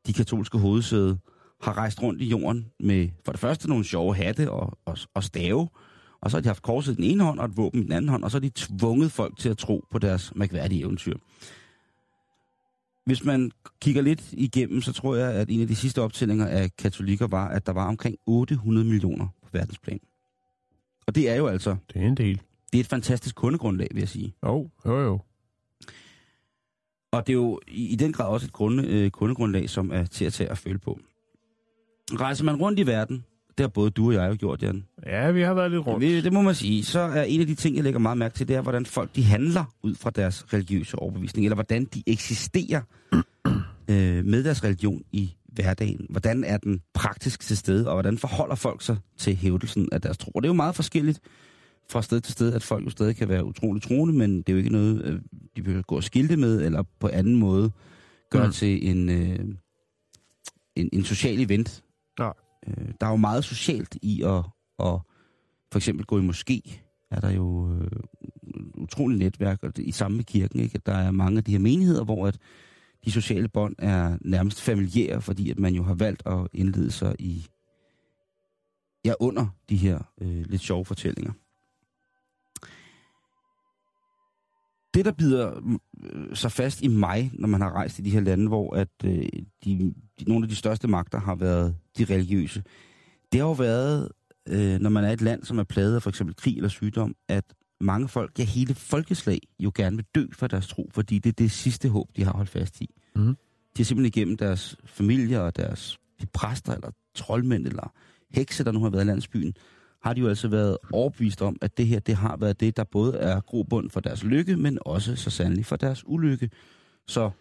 de 0.07 0.13
katolske 0.13 0.57
hovedsæde 0.57 1.17
har 1.61 1.77
rejst 1.77 2.01
rundt 2.01 2.21
i 2.21 2.25
jorden 2.25 2.65
med 2.79 3.09
for 3.25 3.31
det 3.31 3.39
første 3.41 3.69
nogle 3.69 3.83
sjove 3.85 4.15
hatte 4.15 4.51
og, 4.51 4.77
og, 4.85 4.97
og 5.13 5.23
stave, 5.23 5.69
og 6.21 6.31
så 6.31 6.37
har 6.37 6.41
de 6.41 6.47
haft 6.47 6.61
korset 6.61 6.93
i 6.93 6.95
den 6.95 7.03
ene 7.03 7.23
hånd 7.23 7.39
og 7.39 7.45
et 7.45 7.57
våben 7.57 7.79
i 7.81 7.83
den 7.83 7.91
anden 7.91 8.09
hånd, 8.09 8.23
og 8.23 8.31
så 8.31 8.37
har 8.37 8.41
de 8.41 8.49
tvunget 8.55 9.11
folk 9.11 9.37
til 9.37 9.49
at 9.49 9.57
tro 9.57 9.83
på 9.91 9.99
deres 9.99 10.35
mærkværdige 10.35 10.81
eventyr. 10.81 11.17
Hvis 13.05 13.23
man 13.23 13.51
kigger 13.81 14.01
lidt 14.01 14.23
igennem, 14.31 14.81
så 14.81 14.93
tror 14.93 15.15
jeg, 15.15 15.31
at 15.33 15.49
en 15.49 15.61
af 15.61 15.67
de 15.67 15.75
sidste 15.75 16.01
optællinger 16.01 16.45
af 16.47 16.75
katolikker 16.77 17.27
var, 17.27 17.47
at 17.47 17.65
der 17.65 17.73
var 17.73 17.87
omkring 17.87 18.17
800 18.25 18.87
millioner 18.87 19.27
på 19.43 19.49
verdensplan. 19.53 19.99
Og 21.07 21.15
det 21.15 21.29
er 21.29 21.35
jo 21.35 21.47
altså, 21.47 21.75
Det 21.93 22.01
er 22.01 22.07
en 22.07 22.17
del. 22.17 22.41
det 22.71 22.77
er 22.77 22.79
et 22.79 22.87
fantastisk 22.87 23.35
kundegrundlag, 23.35 23.87
vil 23.91 23.99
jeg 23.99 24.09
sige. 24.09 24.33
Jo, 24.45 24.69
jo, 24.85 24.99
jo. 24.99 25.19
Og 27.13 27.27
det 27.27 27.33
er 27.33 27.37
jo 27.37 27.59
i, 27.67 27.95
den 27.95 28.13
grad 28.13 28.27
også 28.27 28.45
et 28.45 28.53
grunde, 28.53 28.87
øh, 28.87 29.09
kundegrundlag, 29.09 29.69
som 29.69 29.91
er 29.91 30.05
til 30.05 30.25
at 30.25 30.33
tage 30.33 30.51
og 30.51 30.57
føle 30.57 30.79
på. 30.79 30.99
Rejser 32.11 32.43
man 32.43 32.55
rundt 32.55 32.79
i 32.79 32.87
verden, 32.87 33.23
det 33.57 33.63
har 33.63 33.67
både 33.67 33.89
du 33.89 34.07
og 34.07 34.13
jeg 34.13 34.29
jo 34.29 34.35
gjort, 34.39 34.63
Jan. 34.63 34.85
Ja, 35.05 35.31
vi 35.31 35.41
har 35.41 35.53
været 35.53 35.71
lidt 35.71 35.87
rundt. 35.87 36.01
Det, 36.01 36.23
det 36.23 36.33
må 36.33 36.41
man 36.41 36.55
sige. 36.55 36.83
Så 36.83 36.99
er 36.99 37.23
en 37.23 37.41
af 37.41 37.47
de 37.47 37.55
ting, 37.55 37.75
jeg 37.75 37.83
lægger 37.83 37.99
meget 37.99 38.17
mærke 38.17 38.35
til, 38.35 38.47
det 38.47 38.55
er, 38.55 38.61
hvordan 38.61 38.85
folk 38.85 39.15
de 39.15 39.23
handler 39.23 39.63
ud 39.83 39.95
fra 39.95 40.09
deres 40.09 40.53
religiøse 40.53 40.99
overbevisning, 40.99 41.45
eller 41.45 41.55
hvordan 41.55 41.85
de 41.85 42.03
eksisterer 42.07 42.81
øh, 43.91 44.25
med 44.25 44.43
deres 44.43 44.63
religion 44.63 45.01
i 45.11 45.33
hverdagen. 45.45 46.05
Hvordan 46.09 46.43
er 46.43 46.57
den 46.57 46.81
praktisk 46.93 47.39
til 47.39 47.57
stede, 47.57 47.87
og 47.87 47.93
hvordan 47.93 48.17
forholder 48.17 48.55
folk 48.55 48.81
sig 48.81 48.97
til 49.17 49.35
hævdelsen 49.35 49.89
af 49.91 50.01
deres 50.01 50.17
tro. 50.17 50.31
Og 50.35 50.41
det 50.41 50.47
er 50.47 50.49
jo 50.49 50.55
meget 50.55 50.75
forskelligt 50.75 51.19
fra 51.89 52.01
sted 52.01 52.21
til 52.21 52.33
sted, 52.33 52.53
at 52.53 52.63
folk 52.63 52.85
jo 52.85 52.89
stadig 52.89 53.15
kan 53.15 53.29
være 53.29 53.45
utroligt 53.45 53.85
troende, 53.85 54.13
men 54.13 54.37
det 54.37 54.49
er 54.49 54.53
jo 54.53 54.57
ikke 54.57 54.71
noget, 54.71 55.01
øh, 55.05 55.21
de 55.55 55.63
behøver 55.63 55.83
gå 55.83 55.95
og 55.95 56.03
skilte 56.03 56.37
med, 56.37 56.61
eller 56.61 56.83
på 56.99 57.07
anden 57.07 57.35
måde 57.35 57.71
gøre 58.31 58.43
Mm. 58.43 58.47
mm. 58.47 58.53
til 58.53 58.89
en, 58.89 59.09
øh, 59.09 59.39
en, 60.75 60.89
en 60.93 61.03
social 61.03 61.41
event. 61.41 61.83
Ja. 62.19 62.29
Øh, 62.67 62.87
der 63.01 63.07
er 63.07 63.11
jo 63.11 63.15
meget 63.15 63.43
socialt 63.43 63.97
i 64.01 64.21
at, 64.21 64.37
at 64.79 64.99
for 65.71 65.75
eksempel 65.75 66.05
gå 66.05 66.19
i 66.19 66.27
moské, 66.27 66.79
er 67.11 67.19
der 67.19 67.29
jo 67.29 67.73
øh, 67.75 67.91
utroligt 68.75 69.19
netværk, 69.19 69.63
og 69.63 69.77
det, 69.77 69.83
i 69.85 69.91
samme 69.91 70.17
med 70.17 70.23
kirken, 70.25 70.59
ikke? 70.59 70.75
at 70.75 70.85
der 70.85 70.95
er 70.95 71.11
mange 71.11 71.37
af 71.37 71.43
de 71.43 71.51
her 71.51 71.59
menigheder, 71.59 72.03
hvor 72.03 72.27
at 72.27 72.37
de 73.05 73.11
sociale 73.11 73.47
bånd 73.47 73.75
er 73.79 74.17
nærmest 74.21 74.61
familiære, 74.61 75.21
fordi 75.21 75.49
at 75.49 75.59
man 75.59 75.75
jo 75.75 75.83
har 75.83 75.93
valgt 75.93 76.23
at 76.25 76.47
indlede 76.53 76.91
sig 76.91 77.15
i, 77.19 77.47
ja, 79.05 79.13
under 79.19 79.47
de 79.69 79.75
her 79.75 79.99
øh, 80.21 80.45
lidt 80.45 80.61
sjove 80.61 80.85
fortællinger. 80.85 81.31
Det, 84.93 85.05
der 85.05 85.11
bider 85.11 85.75
øh, 86.03 86.35
sig 86.35 86.51
fast 86.51 86.81
i 86.81 86.87
mig, 86.87 87.31
når 87.33 87.47
man 87.47 87.61
har 87.61 87.71
rejst 87.71 87.99
i 87.99 88.01
de 88.01 88.09
her 88.09 88.19
lande, 88.19 88.47
hvor 88.47 88.75
at 88.75 88.87
øh, 89.05 89.11
de, 89.65 89.93
de, 90.19 90.23
nogle 90.27 90.45
af 90.45 90.49
de 90.49 90.55
største 90.55 90.87
magter 90.87 91.19
har 91.19 91.35
været 91.35 91.75
de 91.97 92.05
religiøse, 92.05 92.63
det 93.31 93.39
har 93.41 93.47
jo 93.47 93.53
været, 93.53 94.09
øh, 94.49 94.79
når 94.79 94.89
man 94.89 95.03
er 95.03 95.11
et 95.11 95.21
land, 95.21 95.43
som 95.43 95.59
er 95.59 95.63
plaget 95.63 95.95
af 95.95 96.01
for 96.01 96.09
eksempel 96.09 96.35
krig 96.35 96.55
eller 96.55 96.69
sygdom, 96.69 97.15
at 97.27 97.43
mange 97.81 98.07
folk, 98.07 98.39
ja 98.39 98.43
hele 98.43 98.73
folkeslag, 98.75 99.39
jo 99.59 99.71
gerne 99.75 99.95
vil 99.95 100.05
dø 100.15 100.25
for 100.31 100.47
deres 100.47 100.67
tro, 100.67 100.89
fordi 100.93 101.19
det 101.19 101.29
er 101.29 101.33
det 101.33 101.51
sidste 101.51 101.89
håb, 101.89 102.07
de 102.15 102.23
har 102.23 102.33
holdt 102.33 102.49
fast 102.49 102.81
i. 102.81 102.89
Mhm. 103.15 103.35
De 103.77 103.77
har 103.77 103.83
simpelthen 103.83 104.13
igennem 104.17 104.37
deres 104.37 104.77
familier 104.85 105.39
og 105.39 105.55
deres 105.55 105.99
de 106.21 106.27
præster 106.33 106.73
eller 106.73 106.91
troldmænd 107.15 107.67
eller 107.67 107.93
hekse, 108.31 108.63
der 108.63 108.71
nu 108.71 108.79
har 108.79 108.89
været 108.89 109.03
i 109.03 109.07
landsbyen, 109.07 109.53
har 110.03 110.13
de 110.13 110.21
jo 110.21 110.27
altså 110.27 110.47
været 110.47 110.77
overbevist 110.91 111.41
om, 111.41 111.57
at 111.61 111.77
det 111.77 111.87
her, 111.87 111.99
det 111.99 112.15
har 112.15 112.37
været 112.37 112.59
det, 112.59 112.77
der 112.77 112.83
både 112.83 113.17
er 113.17 113.41
grobund 113.41 113.89
for 113.89 113.99
deres 113.99 114.23
lykke, 114.23 114.57
men 114.57 114.77
også 114.81 115.15
så 115.15 115.29
sandelig 115.29 115.65
for 115.65 115.75
deres 115.75 116.03
ulykke. 116.07 116.49
Så 117.07 117.31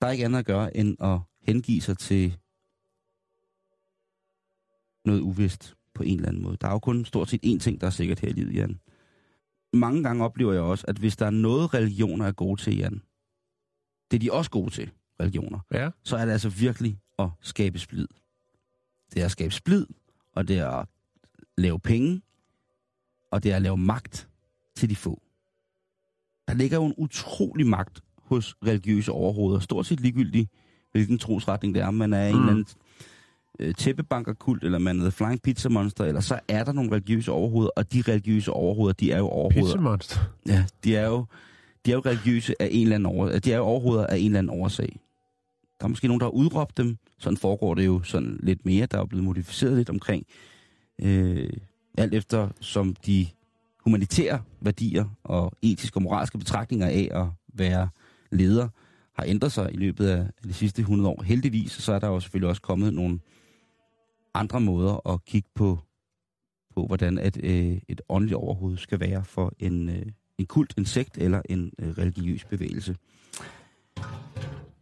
der 0.00 0.06
er 0.06 0.10
ikke 0.10 0.24
andet 0.24 0.38
at 0.38 0.46
gøre, 0.46 0.76
end 0.76 0.96
at 1.02 1.18
hengive 1.42 1.80
sig 1.80 1.98
til 1.98 2.36
noget 5.04 5.20
uvist 5.20 5.74
på 5.94 6.02
en 6.02 6.16
eller 6.16 6.28
anden 6.28 6.42
måde. 6.42 6.56
Der 6.60 6.68
er 6.68 6.72
jo 6.72 6.78
kun 6.78 7.04
stort 7.04 7.28
set 7.30 7.40
én 7.46 7.58
ting, 7.58 7.80
der 7.80 7.86
er 7.86 7.90
sikkert 7.90 8.20
her 8.20 8.28
i 8.28 8.32
livet, 8.32 8.54
Jan. 8.54 8.80
Mange 9.72 10.02
gange 10.02 10.24
oplever 10.24 10.52
jeg 10.52 10.62
også, 10.62 10.84
at 10.88 10.96
hvis 10.98 11.16
der 11.16 11.26
er 11.26 11.30
noget, 11.30 11.74
religioner 11.74 12.26
er 12.26 12.32
gode 12.32 12.60
til, 12.60 12.76
Jan, 12.76 13.02
det 14.10 14.16
er 14.16 14.20
de 14.20 14.32
også 14.32 14.50
gode 14.50 14.70
til, 14.70 14.90
religioner, 15.20 15.58
Ja. 15.72 15.90
så 16.04 16.16
er 16.16 16.24
det 16.24 16.32
altså 16.32 16.48
virkelig 16.48 16.98
at 17.18 17.28
skabe 17.40 17.78
splid. 17.78 18.08
Det 19.14 19.20
er 19.20 19.24
at 19.24 19.30
skabe 19.30 19.54
splid, 19.54 19.86
og 20.32 20.48
det 20.48 20.58
er 20.58 20.68
at 20.68 20.88
lave 21.58 21.80
penge, 21.80 22.22
og 23.32 23.42
det 23.42 23.52
er 23.52 23.56
at 23.56 23.62
lave 23.62 23.76
magt 23.76 24.28
til 24.76 24.90
de 24.90 24.96
få. 24.96 25.22
Der 26.48 26.54
ligger 26.54 26.76
jo 26.76 26.86
en 26.86 26.94
utrolig 26.96 27.66
magt 27.66 28.02
hos 28.22 28.56
religiøse 28.66 29.12
overhoveder, 29.12 29.60
stort 29.60 29.86
set 29.86 30.00
ligegyldigt, 30.00 30.50
hvilken 30.92 31.18
trosretning 31.18 31.74
det 31.74 31.82
er. 31.82 31.90
Man 31.90 32.12
er 32.12 32.28
mm. 32.28 32.34
en 32.34 32.40
eller 32.40 32.52
anden 32.52 32.66
øh, 33.58 33.74
tæppebankerkult, 33.74 34.64
eller 34.64 34.78
man 34.78 35.00
er 35.00 35.10
Flying 35.10 35.42
Pizza 35.42 35.68
Monster, 35.68 36.04
eller 36.04 36.20
så 36.20 36.40
er 36.48 36.64
der 36.64 36.72
nogle 36.72 36.92
religiøse 36.92 37.32
overhoveder, 37.32 37.70
og 37.76 37.92
de 37.92 38.02
religiøse 38.02 38.52
overhoveder, 38.52 38.92
de 38.92 39.12
er 39.12 39.18
jo 39.18 39.28
overhoveder. 39.28 39.72
Pizza 39.72 39.80
Monster. 39.80 40.20
Ja, 40.46 40.64
de 40.84 40.96
er 40.96 41.06
jo, 41.06 41.24
de 41.86 41.90
er 41.90 41.94
jo 41.94 42.02
religiøse 42.06 42.54
af 42.62 42.68
en 42.70 42.82
eller 42.82 42.94
anden 42.94 43.06
over, 43.06 43.38
de 43.38 43.52
er 43.52 43.56
jo 43.56 43.64
overhoveder 43.64 44.06
af 44.06 44.18
en 44.18 44.26
eller 44.26 44.38
anden 44.38 44.60
årsag. 44.60 45.00
Der 45.80 45.84
er 45.84 45.88
måske 45.88 46.06
nogen, 46.06 46.20
der 46.20 46.26
har 46.26 46.30
udråbt 46.30 46.76
dem. 46.76 46.96
Sådan 47.18 47.36
foregår 47.36 47.74
det 47.74 47.86
jo 47.86 48.02
sådan 48.02 48.40
lidt 48.42 48.66
mere. 48.66 48.86
Der 48.86 48.96
er 48.96 49.00
jo 49.00 49.06
blevet 49.06 49.24
modificeret 49.24 49.76
lidt 49.76 49.90
omkring. 49.90 50.26
Øh, 51.02 51.50
alt 51.98 52.14
efter 52.14 52.48
som 52.60 52.94
de 53.06 53.26
humanitære 53.84 54.42
værdier 54.60 55.04
og 55.24 55.52
etiske 55.62 55.96
og 55.96 56.02
moralske 56.02 56.38
betragtninger 56.38 56.86
af 56.86 57.08
at 57.12 57.26
være 57.54 57.88
leder 58.30 58.68
har 59.14 59.24
ændret 59.26 59.52
sig 59.52 59.70
i 59.74 59.76
løbet 59.76 60.06
af 60.06 60.26
de 60.44 60.52
sidste 60.52 60.80
100 60.80 61.08
år. 61.08 61.22
Heldigvis 61.22 61.72
så 61.72 61.92
er 61.92 61.98
der 61.98 62.08
jo 62.08 62.20
selvfølgelig 62.20 62.48
også 62.48 62.62
kommet 62.62 62.94
nogle 62.94 63.20
andre 64.34 64.60
måder 64.60 65.10
at 65.14 65.24
kigge 65.24 65.48
på, 65.54 65.78
på 66.74 66.86
hvordan 66.86 67.18
et, 67.18 67.36
øh, 67.42 67.78
et 67.88 68.00
åndeligt 68.08 68.36
overhoved 68.36 68.76
skal 68.76 69.00
være 69.00 69.24
for 69.24 69.52
en, 69.58 69.88
øh, 69.88 70.06
en 70.38 70.46
kult, 70.46 70.74
en 70.78 70.84
sekt 70.84 71.18
eller 71.18 71.42
en 71.48 71.72
øh, 71.78 71.88
religiøs 71.88 72.44
bevægelse. 72.44 72.96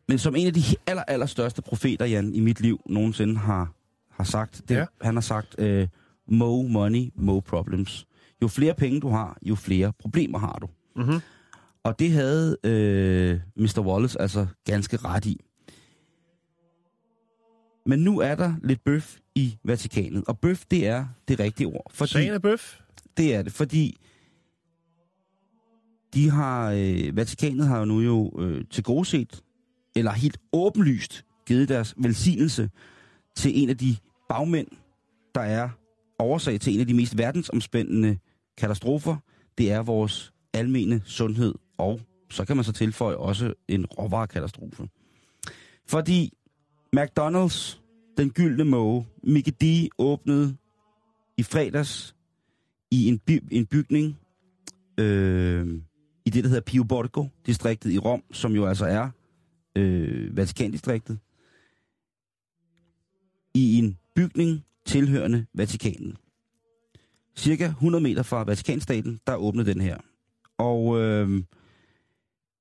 Men 0.09 0.19
som 0.19 0.37
en 0.37 0.47
af 0.47 0.55
de 0.55 0.63
aller, 0.87 1.03
aller 1.03 1.27
største 1.27 1.63
profeter, 1.63 2.07
Jan, 2.07 2.35
i 2.35 2.41
mit 2.41 2.61
liv 2.61 2.81
nogensinde 2.87 3.37
har, 3.37 3.73
har 4.11 4.25
sagt, 4.25 4.63
det, 4.69 4.75
ja. 4.75 4.85
han 5.01 5.15
har 5.15 5.21
sagt, 5.21 5.55
øh, 5.59 5.89
mo 6.29 6.63
money, 6.63 7.13
mo 7.17 7.41
problems. 7.41 8.07
Jo 8.43 8.49
flere 8.49 8.75
penge 8.75 9.01
du 9.01 9.09
har, 9.09 9.39
jo 9.43 9.55
flere 9.55 9.93
problemer 9.99 10.39
har 10.39 10.59
du. 10.61 10.69
Mm-hmm. 10.97 11.21
Og 11.85 11.99
det 11.99 12.13
havde 12.13 12.57
øh, 12.65 13.41
Mr. 13.57 13.81
Wallace 13.81 14.21
altså 14.21 14.47
ganske 14.65 14.97
ret 14.97 15.27
i. 15.27 15.41
Men 17.87 17.99
nu 17.99 18.19
er 18.21 18.35
der 18.35 18.55
lidt 18.63 18.85
bøf 18.85 19.19
i 19.35 19.59
Vatikanet, 19.65 20.25
og 20.29 20.39
bøf, 20.39 20.65
det 20.71 20.87
er 20.87 21.07
det 21.29 21.41
rigtige 21.41 21.67
ord. 21.67 21.91
Fordi, 21.95 22.13
Sagen 22.13 22.33
er 22.33 22.39
bøf. 22.39 22.81
det 23.17 23.35
er 23.35 23.43
det, 23.43 23.53
fordi 23.53 23.99
de 26.15 26.31
har, 26.31 26.71
øh, 26.71 27.17
Vatikanet 27.17 27.67
har 27.67 27.79
jo 27.79 27.85
nu 27.85 28.01
jo 28.01 28.33
øh, 28.39 28.65
til 28.71 28.85
gode 28.85 29.05
set, 29.05 29.43
eller 29.97 30.13
helt 30.13 30.39
åbenlyst, 30.53 31.25
givet 31.47 31.69
deres 31.69 31.95
velsignelse 31.99 32.71
til 33.37 33.63
en 33.63 33.71
af 33.71 33.77
de 33.79 33.97
bagmænd, 34.29 34.69
der 35.35 35.41
er 35.41 35.69
årsag 36.23 36.61
til 36.61 36.75
en 36.75 36.81
af 36.81 36.87
de 36.87 36.95
mest 36.95 37.19
verdensomspændende 37.19 38.19
katastrofer. 38.57 39.17
Det 39.59 39.73
er 39.73 39.83
vores 39.83 40.33
almene 40.53 41.03
sundhed, 41.05 41.55
og 41.79 42.01
så 42.31 42.45
kan 42.45 42.57
man 42.57 42.65
så 42.65 42.73
tilføje 42.73 43.17
også 43.17 43.55
en 43.69 43.87
råvarekatastrofe. 43.87 44.89
Fordi 45.87 46.33
McDonald's, 46.97 47.79
den 48.17 48.31
gyldne 48.31 48.65
måge, 48.65 49.07
Mickey 49.23 49.53
D. 49.63 49.89
åbnede 49.99 50.57
i 51.37 51.43
fredags 51.43 52.17
i 52.91 53.09
en, 53.09 53.19
by, 53.19 53.45
en 53.51 53.67
bygning 53.67 54.19
øh, 54.99 55.67
i 56.27 56.31
det, 56.31 56.45
der 56.45 56.49
hedder 56.49 56.63
Pio 56.63 56.85
Borgo-distriktet 56.85 57.93
i 57.93 57.99
Rom, 57.99 58.23
som 58.33 58.53
jo 58.53 58.67
altså 58.67 58.87
er 58.87 59.11
øh, 59.77 60.37
Vatikandistriktet, 60.37 61.19
i 63.55 63.79
en 63.79 63.99
bygning 64.15 64.65
tilhørende 64.87 65.47
Vatikanen. 65.55 66.17
Cirka 67.37 67.65
100 67.65 68.03
meter 68.03 68.23
fra 68.23 68.45
Vatikanstaten, 68.45 69.21
der 69.27 69.35
åbnede 69.35 69.73
den 69.73 69.81
her. 69.81 69.97
Og 70.59 71.01
øh, 71.01 71.43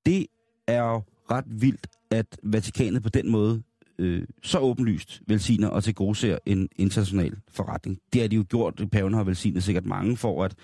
det 0.05 0.27
er 0.67 0.83
jo 0.83 1.01
ret 1.31 1.45
vildt, 1.47 1.87
at 2.11 2.39
Vatikanet 2.43 3.03
på 3.03 3.09
den 3.09 3.31
måde 3.31 3.63
øh, 3.99 4.27
så 4.43 4.59
åbenlyst 4.59 5.21
velsigner 5.27 5.67
og 5.67 5.83
tilgodeser 5.83 6.37
en 6.45 6.69
international 6.75 7.37
forretning. 7.47 7.99
Det 8.13 8.21
har 8.21 8.27
de 8.27 8.35
jo 8.35 8.45
gjort. 8.49 8.83
Paven 8.91 9.13
har 9.13 9.23
velsignet 9.23 9.63
sikkert 9.63 9.85
mange 9.85 10.17
for 10.17 10.43
at 10.43 10.55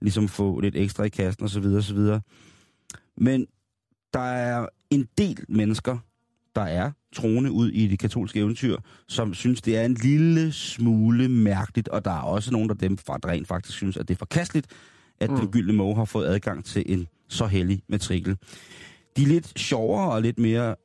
ligesom 0.00 0.28
få 0.28 0.60
lidt 0.60 0.76
ekstra 0.76 1.04
i 1.04 1.08
kassen 1.08 1.44
osv. 1.44 1.64
osv. 1.64 1.98
Men 3.16 3.46
der 4.12 4.20
er 4.20 4.66
en 4.90 5.08
del 5.18 5.44
mennesker, 5.48 5.98
der 6.54 6.62
er 6.62 6.90
troende 7.12 7.52
ud 7.52 7.70
i 7.70 7.86
det 7.86 7.98
katolske 7.98 8.38
eventyr, 8.38 8.76
som 9.08 9.34
synes, 9.34 9.62
det 9.62 9.76
er 9.76 9.84
en 9.84 9.94
lille 9.94 10.52
smule 10.52 11.28
mærkeligt, 11.28 11.88
og 11.88 12.04
der 12.04 12.10
er 12.10 12.22
også 12.22 12.52
nogle 12.52 12.70
af 12.70 12.78
dem, 12.78 12.96
der 12.96 13.28
rent 13.28 13.48
faktisk 13.48 13.76
synes, 13.76 13.96
at 13.96 14.08
det 14.08 14.14
er 14.14 14.18
forkasteligt, 14.18 14.66
at 15.20 15.30
mm. 15.30 15.36
den 15.36 15.48
gyldne 15.48 15.72
måge 15.72 15.96
har 15.96 16.04
fået 16.04 16.26
adgang 16.26 16.64
til 16.64 16.82
en 16.86 17.06
så 17.28 17.46
hellig 17.46 17.82
matrikel. 17.88 18.36
De 19.16 19.22
er 19.22 19.26
lidt 19.26 19.58
sjovere 19.58 20.12
og 20.12 20.22
lidt 20.22 20.38
mere, 20.38 20.76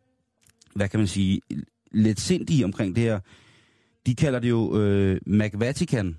hvad 0.76 0.88
kan 0.88 1.00
man 1.00 1.06
sige, 1.06 1.40
lidt 1.92 2.20
sindige 2.20 2.64
omkring 2.64 2.96
det 2.96 3.04
her. 3.04 3.20
De 4.06 4.14
kalder 4.14 4.38
det 4.38 4.48
jo 4.48 4.80
øh, 4.80 5.20
MacVatican, 5.26 6.16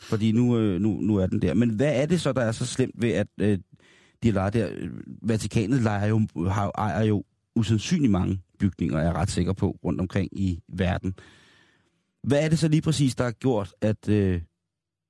fordi 0.00 0.32
nu, 0.32 0.58
øh, 0.58 0.80
nu, 0.80 1.00
nu 1.00 1.16
er 1.16 1.26
den 1.26 1.42
der. 1.42 1.54
Men 1.54 1.70
hvad 1.70 2.02
er 2.02 2.06
det 2.06 2.20
så, 2.20 2.32
der 2.32 2.40
er 2.40 2.52
så 2.52 2.66
slemt 2.66 3.02
ved, 3.02 3.10
at 3.10 3.26
øh, 3.40 3.58
de 4.22 4.30
leger 4.30 4.50
der? 4.50 4.68
Vatikanet 5.22 5.82
leger 5.82 6.06
jo, 6.06 6.26
har, 6.48 6.70
ejer 6.78 7.04
jo 7.04 7.24
usandsynligt 7.56 8.10
mange 8.10 8.40
bygninger, 8.58 8.98
er 8.98 9.02
jeg 9.02 9.14
ret 9.14 9.30
sikker 9.30 9.52
på, 9.52 9.78
rundt 9.84 10.00
omkring 10.00 10.28
i 10.32 10.60
verden. 10.68 11.14
Hvad 12.22 12.44
er 12.44 12.48
det 12.48 12.58
så 12.58 12.68
lige 12.68 12.82
præcis, 12.82 13.14
der 13.14 13.24
har 13.24 13.30
gjort, 13.30 13.74
at 13.80 14.08
øh, 14.08 14.40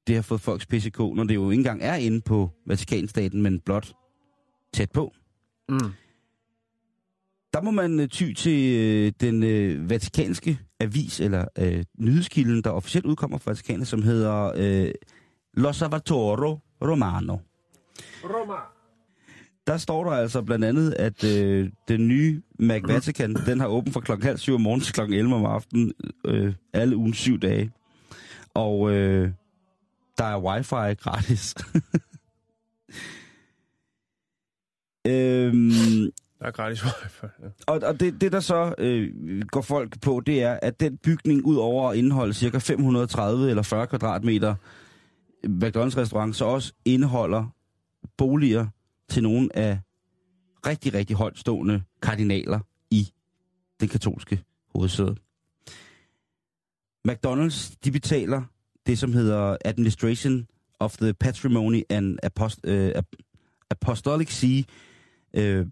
det 0.07 0.15
har 0.15 0.23
fået 0.23 0.41
folks 0.41 0.67
PCK, 0.67 0.99
når 0.99 1.25
det 1.25 1.35
jo 1.35 1.51
ikke 1.51 1.61
engang 1.61 1.83
er 1.83 1.95
inde 1.95 2.21
på 2.21 2.51
Vatikanstaten, 2.67 3.43
men 3.43 3.61
blot 3.61 3.93
tæt 4.73 4.91
på? 4.91 5.13
Mm. 5.69 5.93
Der 7.53 7.63
må 7.63 7.71
man 7.71 8.01
øh, 8.01 8.09
ty 8.09 8.33
til 8.33 8.81
øh, 8.81 9.13
den 9.21 9.43
øh, 9.43 9.91
vatikanske 9.91 10.59
avis, 10.81 11.21
eller 11.21 11.45
øh, 11.59 11.85
nyhedskilden, 11.99 12.65
der 12.65 12.71
officielt 12.71 13.07
udkommer 13.07 13.39
fra 13.39 13.51
Vatikanet, 13.51 13.89
som 13.89 14.03
hedder 14.03 14.53
øh, 14.57 14.93
L'Osservatore 15.59 16.59
Romano. 16.83 17.37
Roma. 18.25 18.82
Der 19.67 19.77
står 19.77 20.05
der 20.05 20.11
altså 20.11 20.43
blandt 20.43 20.65
andet, 20.65 20.93
at 20.93 21.25
øh, 21.25 21.71
den 21.89 22.09
nye 22.09 22.43
Mac 22.59 22.83
Vatican, 22.85 23.35
den 23.47 23.61
har 23.61 23.67
åbent 23.67 23.95
fra 23.95 24.01
klokken 24.01 24.27
halv 24.27 24.39
syv 24.39 24.55
om 24.55 24.61
morgenen 24.61 24.85
til 24.85 24.95
klokken 24.95 25.19
11 25.19 25.35
om 25.35 25.45
aftenen, 25.45 25.93
øh, 26.27 26.55
alle 26.73 26.97
ugen 26.97 27.15
syv 27.15 27.39
dage. 27.39 27.71
Og 28.55 28.91
øh, 28.91 29.31
der 30.19 30.25
er 30.25 30.41
wifi 30.41 30.95
gratis. 30.95 31.55
øhm, 35.07 35.71
Der 36.39 36.47
er 36.47 36.51
gratis 36.51 36.85
wifi. 36.85 37.27
Ja. 37.43 37.49
og 37.67 37.81
og 37.83 38.01
det, 38.01 38.21
det, 38.21 38.33
der 38.33 38.41
så 38.41 38.75
øh, 38.79 39.11
går 39.51 39.61
folk 39.61 40.01
på, 40.01 40.23
det 40.27 40.43
er, 40.43 40.59
at 40.63 40.81
den 40.81 40.97
bygning, 40.97 41.45
ud 41.45 41.57
over 41.57 41.91
at 41.91 41.97
indeholde 41.97 42.35
cirka 42.35 42.59
530 42.59 43.51
eller 43.51 43.63
40 43.63 43.87
kvadratmeter 43.87 44.55
McDonald's-restaurant, 45.47 46.37
så 46.37 46.45
også 46.45 46.73
indeholder 46.85 47.45
boliger 48.19 48.67
til 49.13 49.23
nogle 49.23 49.57
af 49.57 49.79
rigtig, 50.67 50.95
rigtig 50.95 51.17
højtstående 51.17 51.83
kardinaler 52.03 52.61
i 52.91 53.13
den 53.81 53.89
katolske 53.89 54.43
hovedsæde. 54.75 55.17
McDonald's, 57.09 57.75
de 57.85 57.91
betaler 57.93 58.43
det, 58.87 58.99
som 58.99 59.13
hedder 59.13 59.57
Administration 59.65 60.47
of 60.79 60.97
the 60.97 61.15
Patrimony 61.15 61.83
and 61.91 62.19
Apost- 62.27 62.71
uh, 62.71 63.03
Apostolic 63.71 64.33
See. 64.33 64.65
Øh, 65.35 65.67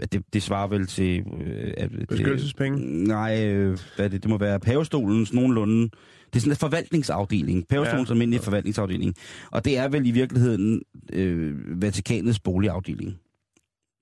det, 0.00 0.22
det 0.32 0.42
svarer 0.42 0.68
vel 0.68 0.86
til... 0.86 1.24
Øh, 1.40 1.74
at 1.76 1.90
det- 1.90 2.08
Beskyttelsespenge? 2.08 3.04
Nej, 3.04 3.46
øh, 3.46 3.78
hvad 3.96 4.10
det, 4.10 4.22
det 4.22 4.30
må 4.30 4.38
være 4.38 4.60
pavestolens 4.60 5.32
nogenlunde. 5.32 5.82
Det 6.26 6.36
er 6.36 6.40
sådan 6.40 6.52
en 6.52 6.56
forvaltningsafdeling. 6.56 7.68
Pavestolens 7.68 8.08
Ja. 8.08 8.12
almindelige 8.14 8.42
forvaltningsafdeling. 8.42 9.14
Og 9.50 9.64
det 9.64 9.78
er 9.78 9.88
vel 9.88 10.06
i 10.06 10.10
virkeligheden 10.10 10.82
øh, 11.12 11.82
Vatikanets 11.82 12.40
boligafdeling. 12.40 13.16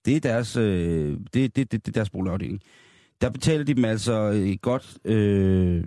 Det 0.05 0.17
er 0.17 0.21
deres, 0.21 0.57
øh, 0.57 1.17
det, 1.35 1.57
det, 1.57 1.57
det, 1.57 1.73
det 1.73 1.89
er 1.89 1.93
deres 1.93 2.11
boligafdeling. 2.11 2.61
Der 3.21 3.31
betaler 3.31 3.65
de 3.65 3.75
dem 3.75 3.85
altså 3.85 4.33
øh, 4.33 4.57
godt 4.63 4.97
øh, 5.05 5.85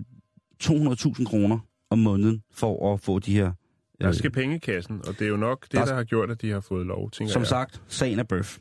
200.000 0.62 1.24
kroner 1.24 1.58
om 1.90 1.98
måneden 1.98 2.42
for 2.52 2.94
at 2.94 3.00
få 3.00 3.18
de 3.18 3.32
her... 3.34 3.52
Der 4.00 4.12
skal 4.12 4.30
penge 4.30 4.56
i 4.56 4.58
kassen, 4.58 5.00
og 5.08 5.18
det 5.18 5.22
er 5.22 5.28
jo 5.28 5.36
nok 5.36 5.62
det, 5.64 5.72
Der- 5.72 5.84
der 5.84 5.94
har 5.94 6.04
gjort, 6.04 6.30
at 6.30 6.42
de 6.42 6.50
har 6.50 6.60
fået 6.60 6.86
lov, 6.86 7.10
tænker 7.10 7.32
Som 7.32 7.40
jeg. 7.42 7.46
sagt, 7.46 7.82
sagen 7.88 8.18
er 8.18 8.22
bøf. 8.22 8.58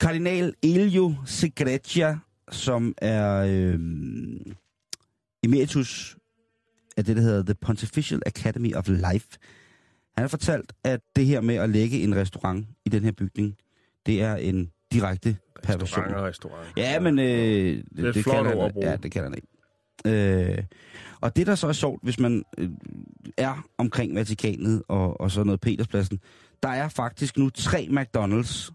Kardinal 0.00 0.54
Elio 0.62 1.14
Segretia, 1.26 2.18
som 2.50 2.94
er 2.98 3.36
øh, 3.36 3.80
emeritus 5.44 6.16
af 6.96 7.04
det, 7.04 7.16
der 7.16 7.22
hedder 7.22 7.42
The 7.42 7.54
Pontifical 7.54 8.22
Academy 8.26 8.74
of 8.74 8.88
Life. 8.88 9.28
Han 10.16 10.22
har 10.22 10.28
fortalt, 10.28 10.72
at 10.84 11.00
det 11.16 11.26
her 11.26 11.40
med 11.40 11.54
at 11.54 11.70
lægge 11.70 12.02
en 12.02 12.16
restaurant 12.16 12.66
i 12.84 12.88
den 12.88 13.04
her 13.04 13.12
bygning, 13.12 13.56
det 14.06 14.22
er 14.22 14.36
en 14.36 14.70
direkte 14.92 15.36
perversion. 15.62 16.04
Restaurant 16.04 16.28
restaurant. 16.28 16.68
Ja, 16.76 17.00
men 17.00 17.18
øh, 17.18 17.24
det, 17.26 17.84
Det 17.96 18.16
et 18.16 18.22
flot 18.22 18.46
kan 18.46 18.60
han, 18.60 18.72
ja, 18.82 18.96
det 18.96 19.12
kan 19.12 19.22
han 19.22 19.34
ikke. 19.34 19.48
Øh, 20.06 20.64
og 21.20 21.36
det, 21.36 21.46
der 21.46 21.54
så 21.54 21.68
er 21.68 21.72
sjovt, 21.72 22.02
hvis 22.02 22.18
man 22.18 22.44
øh, 22.58 22.70
er 23.36 23.66
omkring 23.78 24.14
Vatikanet 24.14 24.82
og, 24.88 25.20
og 25.20 25.30
så 25.30 25.44
noget 25.44 25.60
Peterspladsen, 25.60 26.20
der 26.62 26.68
er 26.68 26.88
faktisk 26.88 27.38
nu 27.38 27.50
tre 27.50 27.88
McDonald's 27.90 28.70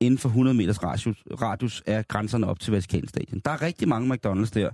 inden 0.00 0.18
for 0.18 0.28
100 0.28 0.56
meters 0.56 0.82
radius, 0.82 1.16
radius 1.42 1.82
af 1.86 2.08
grænserne 2.08 2.46
op 2.46 2.60
til 2.60 2.72
Vatikanstadion. 2.72 3.40
Der 3.44 3.50
er 3.50 3.62
rigtig 3.62 3.88
mange 3.88 4.14
McDonald's 4.14 4.50
der 4.54 4.70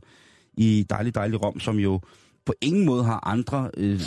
i 0.57 0.87
dejlig, 0.91 1.15
dejlig 1.15 1.43
Rom, 1.45 1.61
som 1.61 1.77
jo 1.79 2.01
på 2.47 2.55
ingen 2.61 2.87
måde 2.87 3.05
har 3.05 3.27
andre 3.29 3.71
øh, 3.77 4.01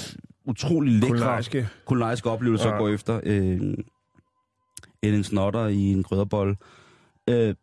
utrolig 0.46 0.94
lækre 0.94 1.08
Kulinariske. 1.10 1.68
kulinariske 1.86 2.30
oplevelser 2.30 2.66
Ja. 2.68 2.72
ja. 2.72 2.76
at 2.78 2.82
gå 2.82 2.88
efter, 2.88 3.20
øh, 3.24 3.62
end 5.04 5.16
en 5.16 5.24
snotter 5.24 5.68
i 5.68 5.80
en 5.82 6.04
krydderbolle. 6.04 6.56
Øh, 7.30 7.56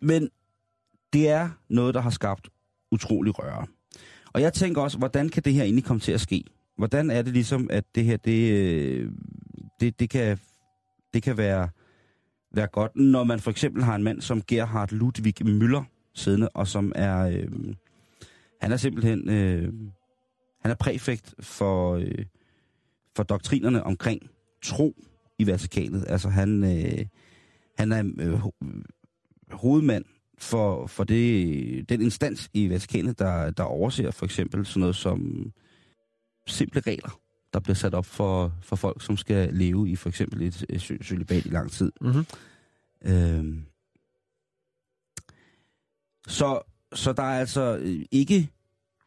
men 0.00 0.28
det 1.12 1.28
er 1.28 1.48
noget, 1.68 1.94
der 1.94 2.00
har 2.00 2.10
skabt 2.10 2.48
utrolig 2.92 3.38
røre. 3.38 3.66
Og 4.32 4.40
jeg 4.40 4.52
tænker 4.52 4.82
også, 4.82 4.98
hvordan 4.98 5.28
kan 5.28 5.42
det 5.42 5.54
her 5.54 5.62
egentlig 5.62 5.84
komme 5.84 6.00
til 6.00 6.12
at 6.12 6.20
ske? 6.20 6.44
Hvordan 6.78 7.10
er 7.10 7.22
det 7.22 7.32
ligesom, 7.32 7.68
at 7.72 7.84
det 7.94 8.04
her, 8.04 8.16
det, 8.16 8.52
øh, 8.52 9.10
det, 9.80 10.00
det, 10.00 10.10
kan, 10.10 10.38
det 11.14 11.22
kan 11.22 11.36
være, 11.36 11.68
være 12.56 12.66
godt, 12.66 12.96
når 12.96 13.24
man 13.24 13.40
for 13.40 13.50
eksempel 13.50 13.82
har 13.82 13.94
en 13.94 14.02
mand 14.02 14.20
som 14.20 14.42
Gerhard 14.42 14.92
Ludwig 14.92 15.42
Müller 15.42 15.84
siddende, 16.14 16.48
og 16.48 16.66
som 16.66 16.92
er, 16.94 17.18
øh, 17.18 17.48
han 18.60 18.72
er 18.72 18.76
simpelthen, 18.76 19.30
øh, 19.30 19.72
han 20.60 20.70
er 20.70 20.74
præfekt 20.74 21.34
for, 21.40 21.94
øh, 21.94 22.24
for 23.16 23.22
doktrinerne 23.22 23.82
omkring 23.82 24.30
tro 24.62 24.94
i 25.38 25.46
Vatikanet. 25.46 26.04
Altså 26.08 26.28
han, 26.28 26.64
øh, 26.64 27.06
han 27.78 27.92
er 27.92 28.04
øh, 28.18 28.40
hovedmand 29.50 30.04
for, 30.38 30.86
for 30.86 31.04
det, 31.04 31.88
den 31.88 32.02
instans 32.02 32.50
i 32.52 32.70
Vatikanet, 32.70 33.18
der, 33.18 33.50
der 33.50 33.62
overser 33.62 34.10
for 34.10 34.24
eksempel 34.24 34.66
sådan 34.66 34.80
noget 34.80 34.96
som 34.96 35.52
simple 36.46 36.80
regler, 36.80 37.20
der 37.56 37.60
bliver 37.60 37.74
sat 37.74 37.94
op 37.94 38.06
for, 38.06 38.52
for 38.62 38.76
folk, 38.76 39.02
som 39.02 39.16
skal 39.16 39.54
leve 39.54 39.88
i 39.88 39.96
for 39.96 40.08
eksempel 40.08 40.42
et, 40.42 40.64
et 40.68 40.82
cølibat 41.02 41.46
i 41.46 41.48
lang 41.48 41.70
tid. 41.70 41.92
Mm-hmm. 42.00 42.26
Øhm. 43.04 43.64
Så, 46.28 46.60
så 46.94 47.12
der 47.12 47.22
er 47.22 47.40
altså 47.40 47.78
øh, 47.80 48.04
ikke 48.10 48.50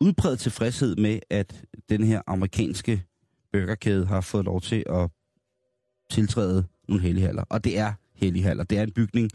udbredt 0.02 0.40
tilfredshed 0.40 0.96
med, 0.96 1.20
at 1.30 1.64
den 1.90 2.04
her 2.04 2.22
amerikanske 2.28 3.04
burgerkæde 3.52 4.06
har 4.06 4.22
fået 4.22 4.46
lov 4.46 4.62
til 4.62 4.84
at 4.90 5.10
tiltræde 6.10 6.66
nogle 6.88 7.04
hellighaller. 7.04 7.44
Og 7.50 7.64
det 7.64 7.78
er 7.78 7.94
hellighaller. 8.16 8.64
Det 8.64 8.78
er 8.78 8.84
en 8.84 8.92
bygning, 8.92 9.30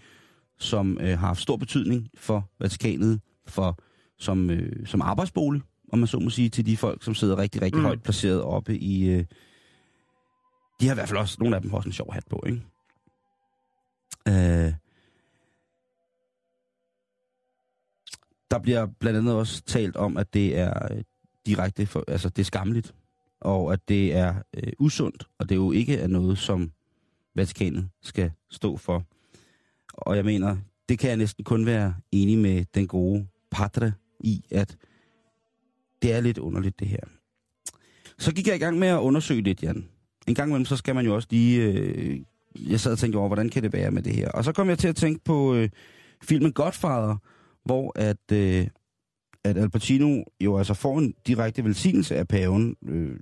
som 0.59 0.99
øh, 1.01 1.09
har 1.09 1.27
haft 1.27 1.41
stor 1.41 1.57
betydning 1.57 2.09
for 2.17 2.51
Vatikanet, 2.61 3.21
for, 3.47 3.79
som, 4.19 4.51
øh, 4.51 4.87
som 4.87 5.03
arbejdsbolig, 5.03 5.62
om 5.95 5.99
man 5.99 6.07
så 6.09 6.19
må 6.19 6.31
sige, 6.31 6.49
til 6.49 6.67
de 6.67 6.77
folk, 6.77 7.05
som 7.05 7.15
sidder 7.15 7.39
rigtig, 7.39 7.63
rigtig 7.63 7.79
Mm. 7.79 7.85
højt 7.85 8.03
placeret 8.03 8.43
oppe 8.43 8.79
i... 8.79 9.09
Øh, 9.09 9.25
de 10.81 10.87
har 10.87 10.93
i 10.93 10.95
hvert 10.95 11.09
fald 11.09 11.19
også, 11.19 11.37
nogle 11.41 11.57
af 11.57 11.63
dem 11.63 11.71
har 11.71 11.77
også 11.77 11.89
en 11.89 11.93
sjov 11.93 12.13
hat 12.13 12.25
på, 12.31 12.45
ikke? 12.47 12.63
Øh, 14.29 14.73
der 18.51 18.59
bliver 18.59 18.87
blandt 18.87 19.19
andet 19.19 19.35
også 19.35 19.63
talt 19.63 19.97
om, 19.97 20.17
at 20.17 20.35
det 20.35 20.59
er 20.59 20.93
øh, 20.93 21.03
direkte, 21.47 21.87
for, 21.87 22.05
altså 22.09 22.29
det 22.29 22.43
er 22.43 22.45
skamligt, 22.45 22.95
og 23.41 23.73
at 23.73 23.89
det 23.89 24.15
er 24.15 24.35
øh, 24.57 24.73
usundt, 24.79 25.27
og 25.39 25.49
det 25.49 25.55
jo 25.57 25.73
ikke 25.73 25.97
er 25.99 26.07
noget, 26.07 26.39
som 26.39 26.73
Vatikanet 27.35 27.89
skal 28.03 28.33
stå 28.51 28.77
for. 28.77 29.05
Og 29.95 30.17
jeg 30.17 30.25
mener, 30.25 30.57
det 30.89 30.99
kan 30.99 31.09
jeg 31.09 31.17
næsten 31.17 31.45
kun 31.45 31.67
være 31.67 31.95
enig 32.13 32.39
med 32.39 32.65
den 32.75 32.87
gode 32.87 33.27
Padre 33.51 33.93
i, 34.21 34.45
at 34.51 34.77
det 36.05 36.13
er 36.13 36.21
lidt 36.21 36.39
underligt 36.39 36.81
det 36.81 36.89
her. 36.89 37.01
Så 38.19 38.35
gik 38.35 38.47
jeg 38.47 38.57
i 38.57 38.59
gang 38.59 38.79
med 38.79 38.89
at 38.89 38.99
undersøge 38.99 39.43
lidt, 39.43 39.63
Jan. 39.63 39.89
En 40.27 40.35
gang 40.35 40.49
imellem, 40.51 40.65
så 40.65 40.77
skal 40.77 40.95
man 40.95 41.05
jo 41.05 41.15
også 41.15 41.29
lige... 41.31 41.63
Øh, 41.63 42.21
jeg 42.71 42.81
sad 42.81 42.93
og 42.93 42.99
tænkte 42.99 43.17
over, 43.17 43.29
hvordan 43.29 43.49
kan 43.49 43.63
det 43.63 43.73
være 43.73 43.91
med 43.91 44.03
det 44.03 44.15
her? 44.15 44.29
Og 44.29 44.45
så 44.45 44.53
kom 44.53 44.69
jeg 44.69 44.79
til 44.79 44.89
at 44.89 44.97
tænke 44.97 45.25
på 45.25 45.55
øh, 45.55 45.69
filmen 46.23 46.53
Godfather, 46.53 47.17
hvor 47.65 47.93
at, 47.97 48.33
øh, 48.33 48.67
at 49.45 49.59
Al 49.59 49.71
Pacino 49.71 50.23
jo 50.41 50.59
altså 50.59 50.75
får 50.75 50.99
en 50.99 51.15
direkte 51.27 51.65
velsignelse 51.65 52.17
af 52.17 52.29
paven, 52.29 52.77
øh, 52.89 53.17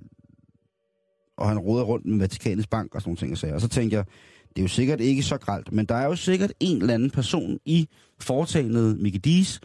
og 1.37 1.47
han 1.47 1.59
råder 1.59 1.83
rundt 1.83 2.05
med 2.05 2.19
Vatikanets 2.19 2.67
bank 2.67 2.95
og 2.95 3.01
sådan 3.01 3.09
nogle 3.09 3.17
ting. 3.17 3.31
Og, 3.31 3.37
sager. 3.37 3.53
og 3.53 3.61
så 3.61 3.67
tænkte 3.67 3.97
jeg, 3.97 4.05
Det 4.49 4.57
er 4.57 4.61
jo 4.61 4.67
sikkert 4.67 5.01
ikke 5.01 5.23
så 5.23 5.37
gralt, 5.37 5.71
men 5.71 5.85
der 5.85 5.95
er 5.95 6.05
jo 6.05 6.15
sikkert 6.15 6.53
en 6.59 6.81
eller 6.81 6.93
anden 6.93 7.09
person 7.09 7.59
i 7.65 7.89
foretagendet 8.19 8.99
Mickey 8.99 9.19
D's, 9.27 9.59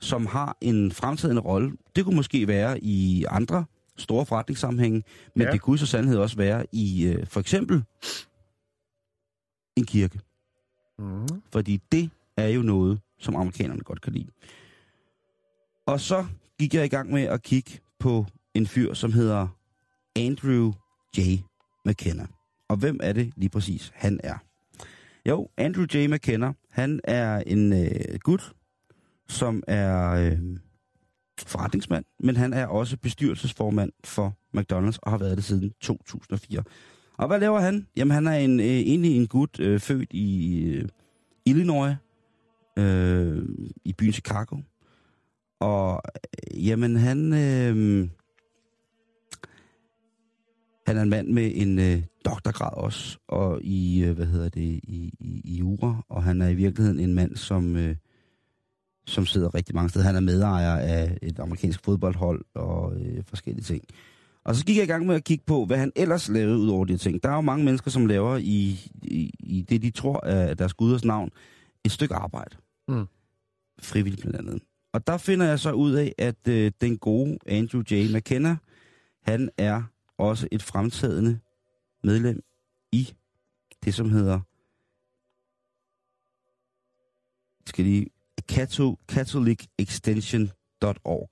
som 0.00 0.26
har 0.26 0.56
en 0.60 0.92
fremtidende 0.92 1.42
rolle. 1.42 1.72
Det 1.96 2.04
kunne 2.04 2.16
måske 2.16 2.48
være 2.48 2.80
i 2.84 3.24
andre 3.28 3.64
store 3.96 4.26
forretningssammenhænge, 4.26 5.02
men 5.34 5.46
Ja. 5.46 5.52
det 5.52 5.60
kunne 5.60 5.78
så 5.78 5.86
sandhed 5.86 6.18
også 6.18 6.36
være 6.36 6.66
i 6.72 7.04
øh, 7.06 7.26
for 7.26 7.40
eksempel 7.40 7.84
en 9.76 9.84
kirke. 9.86 10.20
Mm. 10.98 11.26
Fordi 11.52 11.80
det 11.92 12.10
er 12.36 12.48
jo 12.48 12.62
noget, 12.62 13.00
som 13.18 13.36
amerikanerne 13.36 13.80
godt 13.80 14.00
kan 14.00 14.12
lide. 14.12 14.28
Og 15.86 16.00
så 16.00 16.26
gik 16.58 16.74
jeg 16.74 16.84
i 16.84 16.88
gang 16.88 17.10
med 17.12 17.22
at 17.22 17.42
kigge 17.42 17.80
på 17.98 18.26
en 18.54 18.66
fyr, 18.66 18.94
som 18.94 19.12
hedder 19.12 19.48
Andrew 20.16 20.72
J. 21.18 21.20
McKenna. 21.86 22.26
Og 22.68 22.76
hvem 22.76 23.00
er 23.02 23.12
det 23.12 23.32
lige 23.36 23.50
præcis, 23.50 23.92
han 23.94 24.20
er? 24.24 24.34
Jo, 25.28 25.48
Andrew 25.56 25.86
J. 25.94 26.06
McKenna, 26.06 26.52
han 26.70 27.00
er 27.04 27.42
en 27.46 27.72
øh, 27.72 28.18
gut, 28.20 28.52
som 29.28 29.62
er 29.66 30.10
øh, 30.10 30.38
forretningsmand, 31.46 32.04
men 32.20 32.36
han 32.36 32.52
er 32.52 32.66
også 32.66 32.96
bestyrelsesformand 32.96 33.92
for 34.04 34.36
McDonald's 34.56 34.98
og 35.02 35.10
har 35.10 35.18
været 35.18 35.36
det 35.36 35.44
siden 35.44 35.72
2004. 35.80 36.62
Og 37.16 37.26
hvad 37.26 37.40
laver 37.40 37.60
han? 37.60 37.86
Jamen, 37.96 38.14
han 38.14 38.26
er 38.26 38.32
en, 38.32 38.60
øh, 38.60 38.66
egentlig 38.66 39.16
en 39.16 39.26
gut 39.26 39.60
øh, 39.60 39.80
født 39.80 40.12
i 40.12 40.58
øh, 40.64 40.88
Illinois, 41.46 41.96
øh, 42.78 43.48
i 43.84 43.92
byen 43.92 44.12
Chicago. 44.12 44.56
Og 45.60 46.02
øh, 46.04 46.66
jamen, 46.66 46.96
han, 46.96 47.32
øh, 47.32 48.08
han 50.86 50.96
er 50.96 51.02
en 51.02 51.08
mand 51.08 51.28
med 51.28 51.52
en 51.54 51.78
øh, 51.78 52.02
doktorgrad 52.24 52.76
også, 52.76 53.18
og 53.28 53.62
i, 53.62 54.04
øh, 54.04 54.14
hvad 54.14 54.26
hedder 54.26 54.48
det, 54.48 54.80
i, 54.82 55.14
i, 55.18 55.40
i 55.44 55.56
jura, 55.56 56.04
og 56.08 56.22
han 56.22 56.42
er 56.42 56.48
i 56.48 56.54
virkeligheden 56.54 57.00
en 57.00 57.14
mand, 57.14 57.36
som, 57.36 57.76
øh, 57.76 57.96
som 59.08 59.26
sidder 59.26 59.54
rigtig 59.54 59.74
mange 59.74 59.88
steder. 59.88 60.06
Han 60.06 60.16
er 60.16 60.20
medejer 60.20 60.76
af 60.76 61.18
et 61.22 61.38
amerikansk 61.38 61.84
fodboldhold 61.84 62.44
og 62.54 63.00
øh, 63.00 63.24
forskellige 63.24 63.64
ting. 63.64 63.84
Og 64.44 64.54
så 64.54 64.64
gik 64.64 64.76
jeg 64.76 64.84
i 64.84 64.86
gang 64.86 65.06
med 65.06 65.14
at 65.14 65.24
kigge 65.24 65.44
på, 65.46 65.64
hvad 65.64 65.78
han 65.78 65.92
ellers 65.96 66.28
lavede 66.28 66.58
ud 66.58 66.68
over 66.68 66.84
de 66.84 66.96
ting. 66.96 67.22
Der 67.22 67.28
er 67.28 67.34
jo 67.34 67.40
mange 67.40 67.64
mennesker, 67.64 67.90
som 67.90 68.06
laver 68.06 68.36
i, 68.36 68.90
i, 69.02 69.30
i 69.40 69.62
det, 69.62 69.82
de 69.82 69.90
tror 69.90 70.26
er 70.26 70.54
deres 70.54 70.74
guders 70.74 71.04
navn, 71.04 71.30
et 71.84 71.92
stykke 71.92 72.14
arbejde. 72.14 72.56
Mm. 72.88 73.06
Frivilligt 73.80 74.22
blandt 74.22 74.38
andet. 74.38 74.62
Og 74.92 75.06
der 75.06 75.16
finder 75.16 75.46
jeg 75.46 75.58
så 75.58 75.72
ud 75.72 75.92
af, 75.92 76.14
at 76.18 76.48
øh, 76.48 76.72
den 76.80 76.98
gode 76.98 77.38
Andrew 77.46 77.82
J. 77.90 78.16
McKenna, 78.16 78.56
han 79.22 79.50
er 79.58 79.82
også 80.18 80.48
et 80.52 80.62
fremtrædende 80.62 81.38
medlem 82.04 82.42
i 82.92 83.14
det, 83.84 83.94
som 83.94 84.10
hedder 84.10 84.40
skal 87.68 87.84
lige 87.84 88.06
CatholicExtension.org. 88.50 91.28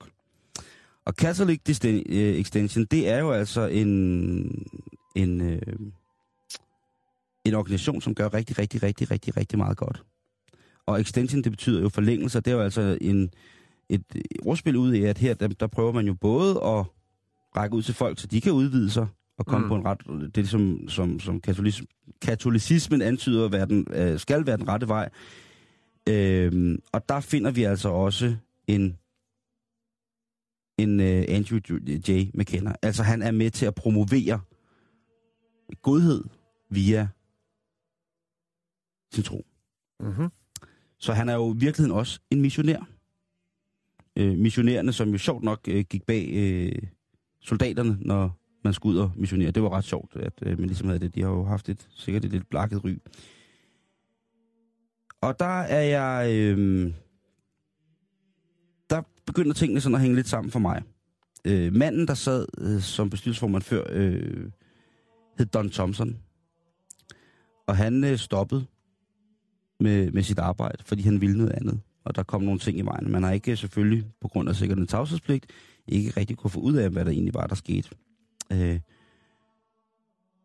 Og 1.05 1.13
Catholic 1.13 1.61
øh, 1.85 2.35
Extension, 2.35 2.85
det 2.85 3.09
er 3.09 3.19
jo 3.19 3.31
altså 3.31 3.67
en, 3.67 3.89
en, 5.15 5.41
øh, 5.41 5.61
en 7.45 7.53
organisation, 7.53 8.01
som 8.01 8.15
gør 8.15 8.33
rigtig, 8.33 8.59
rigtig, 8.59 8.83
rigtig, 8.83 9.11
rigtig, 9.11 9.37
rigtig 9.37 9.57
meget 9.57 9.77
godt. 9.77 10.03
Og 10.85 11.01
extension, 11.01 11.41
det 11.41 11.51
betyder 11.51 11.81
jo 11.81 11.89
forlængelse, 11.89 12.39
det 12.39 12.51
er 12.51 12.55
jo 12.55 12.61
altså 12.61 12.97
en, 13.01 13.31
et 13.89 14.03
ordspil 14.41 14.75
ud 14.75 14.93
i, 14.93 15.03
at 15.03 15.17
her, 15.17 15.33
der, 15.33 15.47
der 15.47 15.67
prøver 15.67 15.91
man 15.91 16.07
jo 16.07 16.13
både 16.13 16.51
at 16.51 16.85
række 17.57 17.75
ud 17.75 17.81
til 17.81 17.93
folk, 17.93 18.19
så 18.19 18.27
de 18.27 18.41
kan 18.41 18.51
udvide 18.51 18.89
sig 18.89 19.07
og 19.37 19.45
komme 19.45 19.67
Mm. 19.67 19.73
mm. 19.73 19.75
på 19.75 19.75
en 19.75 19.85
ret, 19.85 20.35
det 20.35 20.49
som, 20.49 20.89
som, 20.89 21.19
som 21.19 21.41
katolis, 21.41 21.83
katolicismen 22.21 23.01
antyder, 23.01 23.45
at 23.45 23.51
være 23.51 23.65
den, 23.65 23.87
øh, 23.93 24.19
skal 24.19 24.45
være 24.45 24.57
den 24.57 24.67
rette 24.67 24.87
vej. 24.87 25.09
Øhm, 26.07 26.81
og 26.91 27.09
der 27.09 27.19
finder 27.19 27.51
vi 27.51 27.63
altså 27.63 27.89
også 27.89 28.35
en, 28.67 28.97
en 30.77 30.99
øh, 30.99 31.25
Andrew 31.27 31.59
J. 32.07 32.29
McKenna. 32.33 32.73
Altså 32.81 33.03
han 33.03 33.21
er 33.21 33.31
med 33.31 33.51
til 33.51 33.65
at 33.65 33.75
promovere 33.75 34.41
godhed 35.81 36.23
via 36.69 37.07
sin 39.13 39.23
tro. 39.23 39.45
Mm-hmm. 39.99 40.29
Så 40.99 41.13
han 41.13 41.29
er 41.29 41.33
jo 41.33 41.53
i 41.53 41.57
virkeligheden 41.57 41.97
også 41.97 42.19
en 42.31 42.41
missionær. 42.41 42.89
Øh, 44.15 44.37
missionærerne, 44.37 44.93
som 44.93 45.09
jo 45.09 45.17
sjovt 45.17 45.43
nok 45.43 45.59
øh, 45.67 45.85
gik 45.89 46.05
bag 46.05 46.29
øh, 46.33 46.81
soldaterne, 47.39 47.97
når 48.01 48.39
man 48.63 48.73
skulle 48.73 48.97
ud 48.97 49.03
og 49.03 49.11
missionere. 49.15 49.51
Det 49.51 49.63
var 49.63 49.69
ret 49.69 49.83
sjovt, 49.83 50.15
at 50.15 50.33
øh, 50.41 50.59
man 50.59 50.67
ligesom 50.67 50.87
havde 50.87 50.99
det. 50.99 51.15
De 51.15 51.21
har 51.21 51.29
jo 51.29 51.43
haft 51.43 51.69
et, 51.69 51.87
sikkert 51.89 52.25
et 52.25 52.31
lidt 52.31 52.49
blakket 52.49 52.83
ry. 52.83 52.97
Og 55.21 55.39
der 55.39 55.61
er 55.61 55.81
jeg... 55.81 56.31
Øh, 56.31 56.93
der 58.89 59.01
begynder 59.25 59.53
tingene 59.53 59.81
sådan 59.81 59.95
at 59.95 60.01
hænge 60.01 60.15
lidt 60.15 60.27
sammen 60.27 60.51
for 60.51 60.59
mig. 60.59 60.83
Øh, 61.45 61.73
manden, 61.73 62.07
der 62.07 62.13
sad 62.13 62.45
øh, 62.57 62.81
som 62.81 63.09
bestyrelsesformand 63.09 63.63
før, 63.63 63.83
øh, 63.89 64.51
hed 65.37 65.45
Don 65.45 65.69
Thompson. 65.69 66.17
Og 67.67 67.77
han 67.77 68.03
øh, 68.03 68.17
stoppede 68.17 68.65
med, 69.79 70.11
med 70.11 70.23
sit 70.23 70.39
arbejde, 70.39 70.83
fordi 70.83 71.01
han 71.01 71.21
ville 71.21 71.37
noget 71.37 71.51
andet. 71.51 71.79
Og 72.03 72.15
der 72.15 72.23
kom 72.23 72.41
nogle 72.41 72.59
ting 72.59 72.77
i 72.77 72.81
vejen. 72.81 73.11
Man 73.11 73.23
har 73.23 73.31
ikke 73.31 73.51
øh, 73.51 73.57
selvfølgelig, 73.57 74.05
på 74.21 74.27
grund 74.27 74.49
af 74.49 74.55
sikkert 74.55 74.77
en 74.77 74.87
tavshedspligt, 74.87 75.45
ikke 75.87 76.09
rigtig 76.17 76.37
kunne 76.37 76.51
få 76.51 76.59
ud 76.59 76.73
af, 76.73 76.89
hvad 76.89 77.05
der 77.05 77.11
egentlig 77.11 77.33
var, 77.33 77.47
der 77.47 77.55
skete. 77.55 77.89
Øh, 78.53 78.79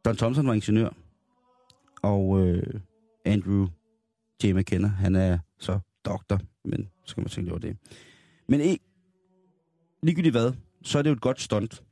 Don 0.04 0.16
Thompson 0.16 0.46
var 0.46 0.52
ingeniør, 0.52 0.90
og 2.02 2.40
øh, 2.40 2.80
Andrew 3.24 3.68
J. 4.45 4.53
McKenna, 4.53 4.88
han 4.88 5.16
er 5.16 5.38
så 5.59 5.78
doktor, 6.05 6.40
men 6.64 6.88
så 7.05 7.14
kan 7.14 7.22
man 7.22 7.30
tænke 7.30 7.51
over 7.51 7.59
det. 7.59 7.76
Men 8.49 8.61
e, 8.61 8.76
ligegyldigt 10.03 10.32
hvad, 10.34 10.53
så 10.82 10.99
er 10.99 11.03
det 11.03 11.11
jo 11.11 11.14
et 11.14 11.20
godt 11.20 11.40
stunt. 11.40 11.82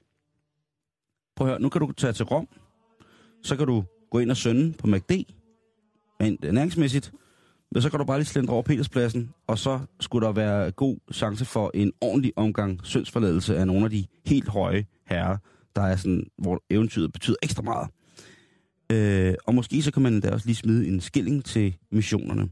Prøv 1.37 1.47
at 1.47 1.51
høre, 1.51 1.61
nu 1.61 1.69
kan 1.69 1.81
du 1.81 1.93
tage 1.93 2.13
til 2.13 2.25
Rom, 2.25 2.49
så 3.43 3.57
kan 3.57 3.67
du 3.67 3.85
gå 4.11 4.19
ind 4.19 4.31
og 4.31 4.37
sønde 4.37 4.73
på 4.73 4.87
McD, 4.87 5.11
rent 6.21 6.53
næringsmæssigt, 6.53 7.13
men 7.73 7.83
så 7.83 7.91
kan 7.91 7.99
du 7.99 8.05
bare 8.05 8.19
lige 8.19 8.27
slendre 8.27 8.53
over 8.53 8.63
Peterspladsen, 8.63 9.31
og 9.47 9.59
så 9.59 9.81
skulle 10.01 10.27
der 10.27 10.33
være 10.33 10.71
god 10.71 10.97
chance 11.13 11.45
for 11.45 11.71
en 11.75 11.93
ordentlig 12.01 12.33
omgang 12.37 12.81
syndsforladelse 12.83 13.57
af 13.57 13.67
nogle 13.67 13.85
af 13.85 13.91
de 13.91 14.07
helt 14.27 14.49
høje 14.49 14.87
herrer, 15.07 15.37
der 15.77 15.83
er 15.83 15.97
sådan, 15.97 16.27
hvor 16.39 16.63
eventyret 16.71 17.13
betyder 17.13 17.37
ekstra 17.43 17.63
meget. 17.63 17.89
Øh, 18.91 19.35
og 19.47 19.55
måske 19.55 19.83
så 19.83 19.91
kan 19.91 20.03
man 20.03 20.21
da 20.21 20.31
også 20.31 20.47
lige 20.47 20.57
smide 20.57 20.89
en 20.89 21.01
skilling 21.01 21.45
til 21.45 21.77
missionerne. 21.91 22.49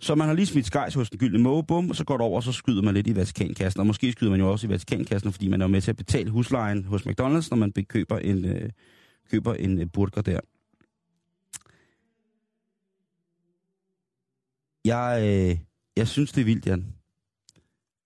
Så 0.00 0.14
man 0.14 0.28
har 0.28 0.34
lige 0.34 0.46
smidt 0.46 0.66
skejs 0.66 0.94
hos 0.94 1.10
den 1.10 1.18
gyldne 1.18 1.38
måge, 1.38 1.64
bum, 1.66 1.90
og 1.90 1.96
så 1.96 2.04
går 2.04 2.16
det 2.16 2.26
over, 2.26 2.36
og 2.36 2.42
så 2.42 2.52
skyder 2.52 2.82
man 2.82 2.94
lidt 2.94 3.06
i 3.06 3.16
Vatikankassen. 3.16 3.80
Og 3.80 3.86
måske 3.86 4.12
skyder 4.12 4.30
man 4.30 4.40
jo 4.40 4.50
også 4.50 4.66
i 4.66 4.70
Vatikankassen, 4.70 5.32
fordi 5.32 5.48
man 5.48 5.60
er 5.60 5.66
med 5.66 5.80
til 5.80 5.90
at 5.90 5.96
betale 5.96 6.30
huslejen 6.30 6.84
hos 6.84 7.02
McDonald's, 7.02 7.48
når 7.50 7.54
man 7.54 7.72
køber 7.72 8.18
en, 8.18 8.44
øh, 8.44 8.70
køber 9.30 9.54
en 9.54 9.80
øh, 9.80 9.86
burger 9.92 10.22
der. 10.22 10.40
Jeg, 14.84 15.22
øh, 15.22 15.58
jeg 15.96 16.08
synes, 16.08 16.32
det 16.32 16.40
er 16.40 16.44
vildt, 16.44 16.66
Jan, 16.66 16.94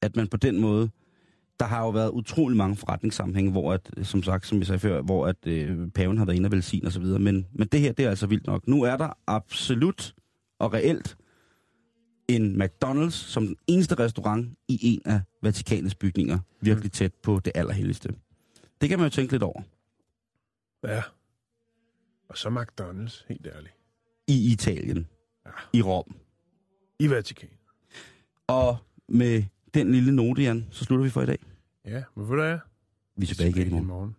at 0.03 0.17
man 0.17 0.29
på 0.29 0.37
den 0.37 0.61
måde, 0.61 0.91
der 1.61 1.67
har 1.67 1.83
jo 1.83 1.91
været 1.91 2.11
utrolig 2.11 2.57
mange 2.57 2.77
forretningssammenhænge, 2.77 3.51
hvor 3.51 3.73
at, 3.73 3.91
som 4.03 4.23
sagt, 4.23 4.47
som 4.47 4.59
jeg 4.59 4.67
sagde 4.67 4.79
før, 4.79 5.03
hvor 5.03 5.27
at 5.27 5.47
øh, 5.47 5.91
paven 5.91 6.19
har 6.19 6.25
været 6.25 6.37
inde 6.37 6.47
og 6.47 6.53
velsign 6.53 6.87
og 6.87 6.93
så 6.93 7.01
videre, 7.01 7.19
men, 7.19 7.47
men 7.53 7.69
det 7.69 7.81
her, 7.81 7.93
det 7.93 8.05
er 8.05 8.11
altså 8.11 8.27
vildt 8.27 8.47
nok. 8.47 8.69
Nu 8.69 8.83
er 8.83 8.97
der 8.97 9.19
absolut 9.27 10.15
og 10.59 10.73
reelt 10.73 11.17
en 12.29 12.63
McDonald's 12.63 13.11
som 13.11 13.47
den 13.47 13.57
eneste 13.67 13.95
restaurant 13.95 14.59
i 14.69 14.79
en 14.83 15.03
af 15.05 15.21
Vatikanets 15.43 15.95
bygninger, 15.95 16.39
virkelig 16.61 16.93
tæt 16.93 17.15
på 17.15 17.41
det 17.45 17.53
allerhelligste. 17.55 18.15
Det 18.81 18.89
kan 18.89 18.99
man 18.99 19.07
jo 19.07 19.11
tænke 19.11 19.33
lidt 19.33 19.43
over. 19.43 19.63
Ja. 20.85 21.03
Og 22.29 22.39
så 22.39 22.49
McDonald's, 22.49 23.25
helt 23.29 23.47
ærligt. 23.47 23.75
I 24.27 24.53
Italien. 24.53 25.07
Ja. 25.47 25.51
I 25.73 25.83
Rom. 25.83 26.17
I 26.99 27.11
Vatikan. 27.11 27.49
Og 28.47 28.77
med 29.09 29.45
den 29.85 29.93
lille 29.93 30.13
note, 30.13 30.43
Jan, 30.43 30.67
så 30.71 30.85
slutter 30.85 31.05
vi 31.05 31.11
for 31.11 31.23
i 31.23 31.27
dag. 31.27 31.39
Ja, 31.85 32.03
ved 32.17 32.27
du 32.27 32.35
hvad? 32.35 32.59
Vi 33.17 33.23
er 33.23 33.27
tilbage 33.27 33.51
igen 33.51 33.67
i 33.67 33.71
morgen. 33.71 33.87
morgen. 33.87 34.17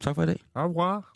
Tak 0.00 0.14
for 0.14 0.22
i 0.22 0.26
dag. 0.26 0.40
Au 0.54 0.68
revoir. 0.68 1.10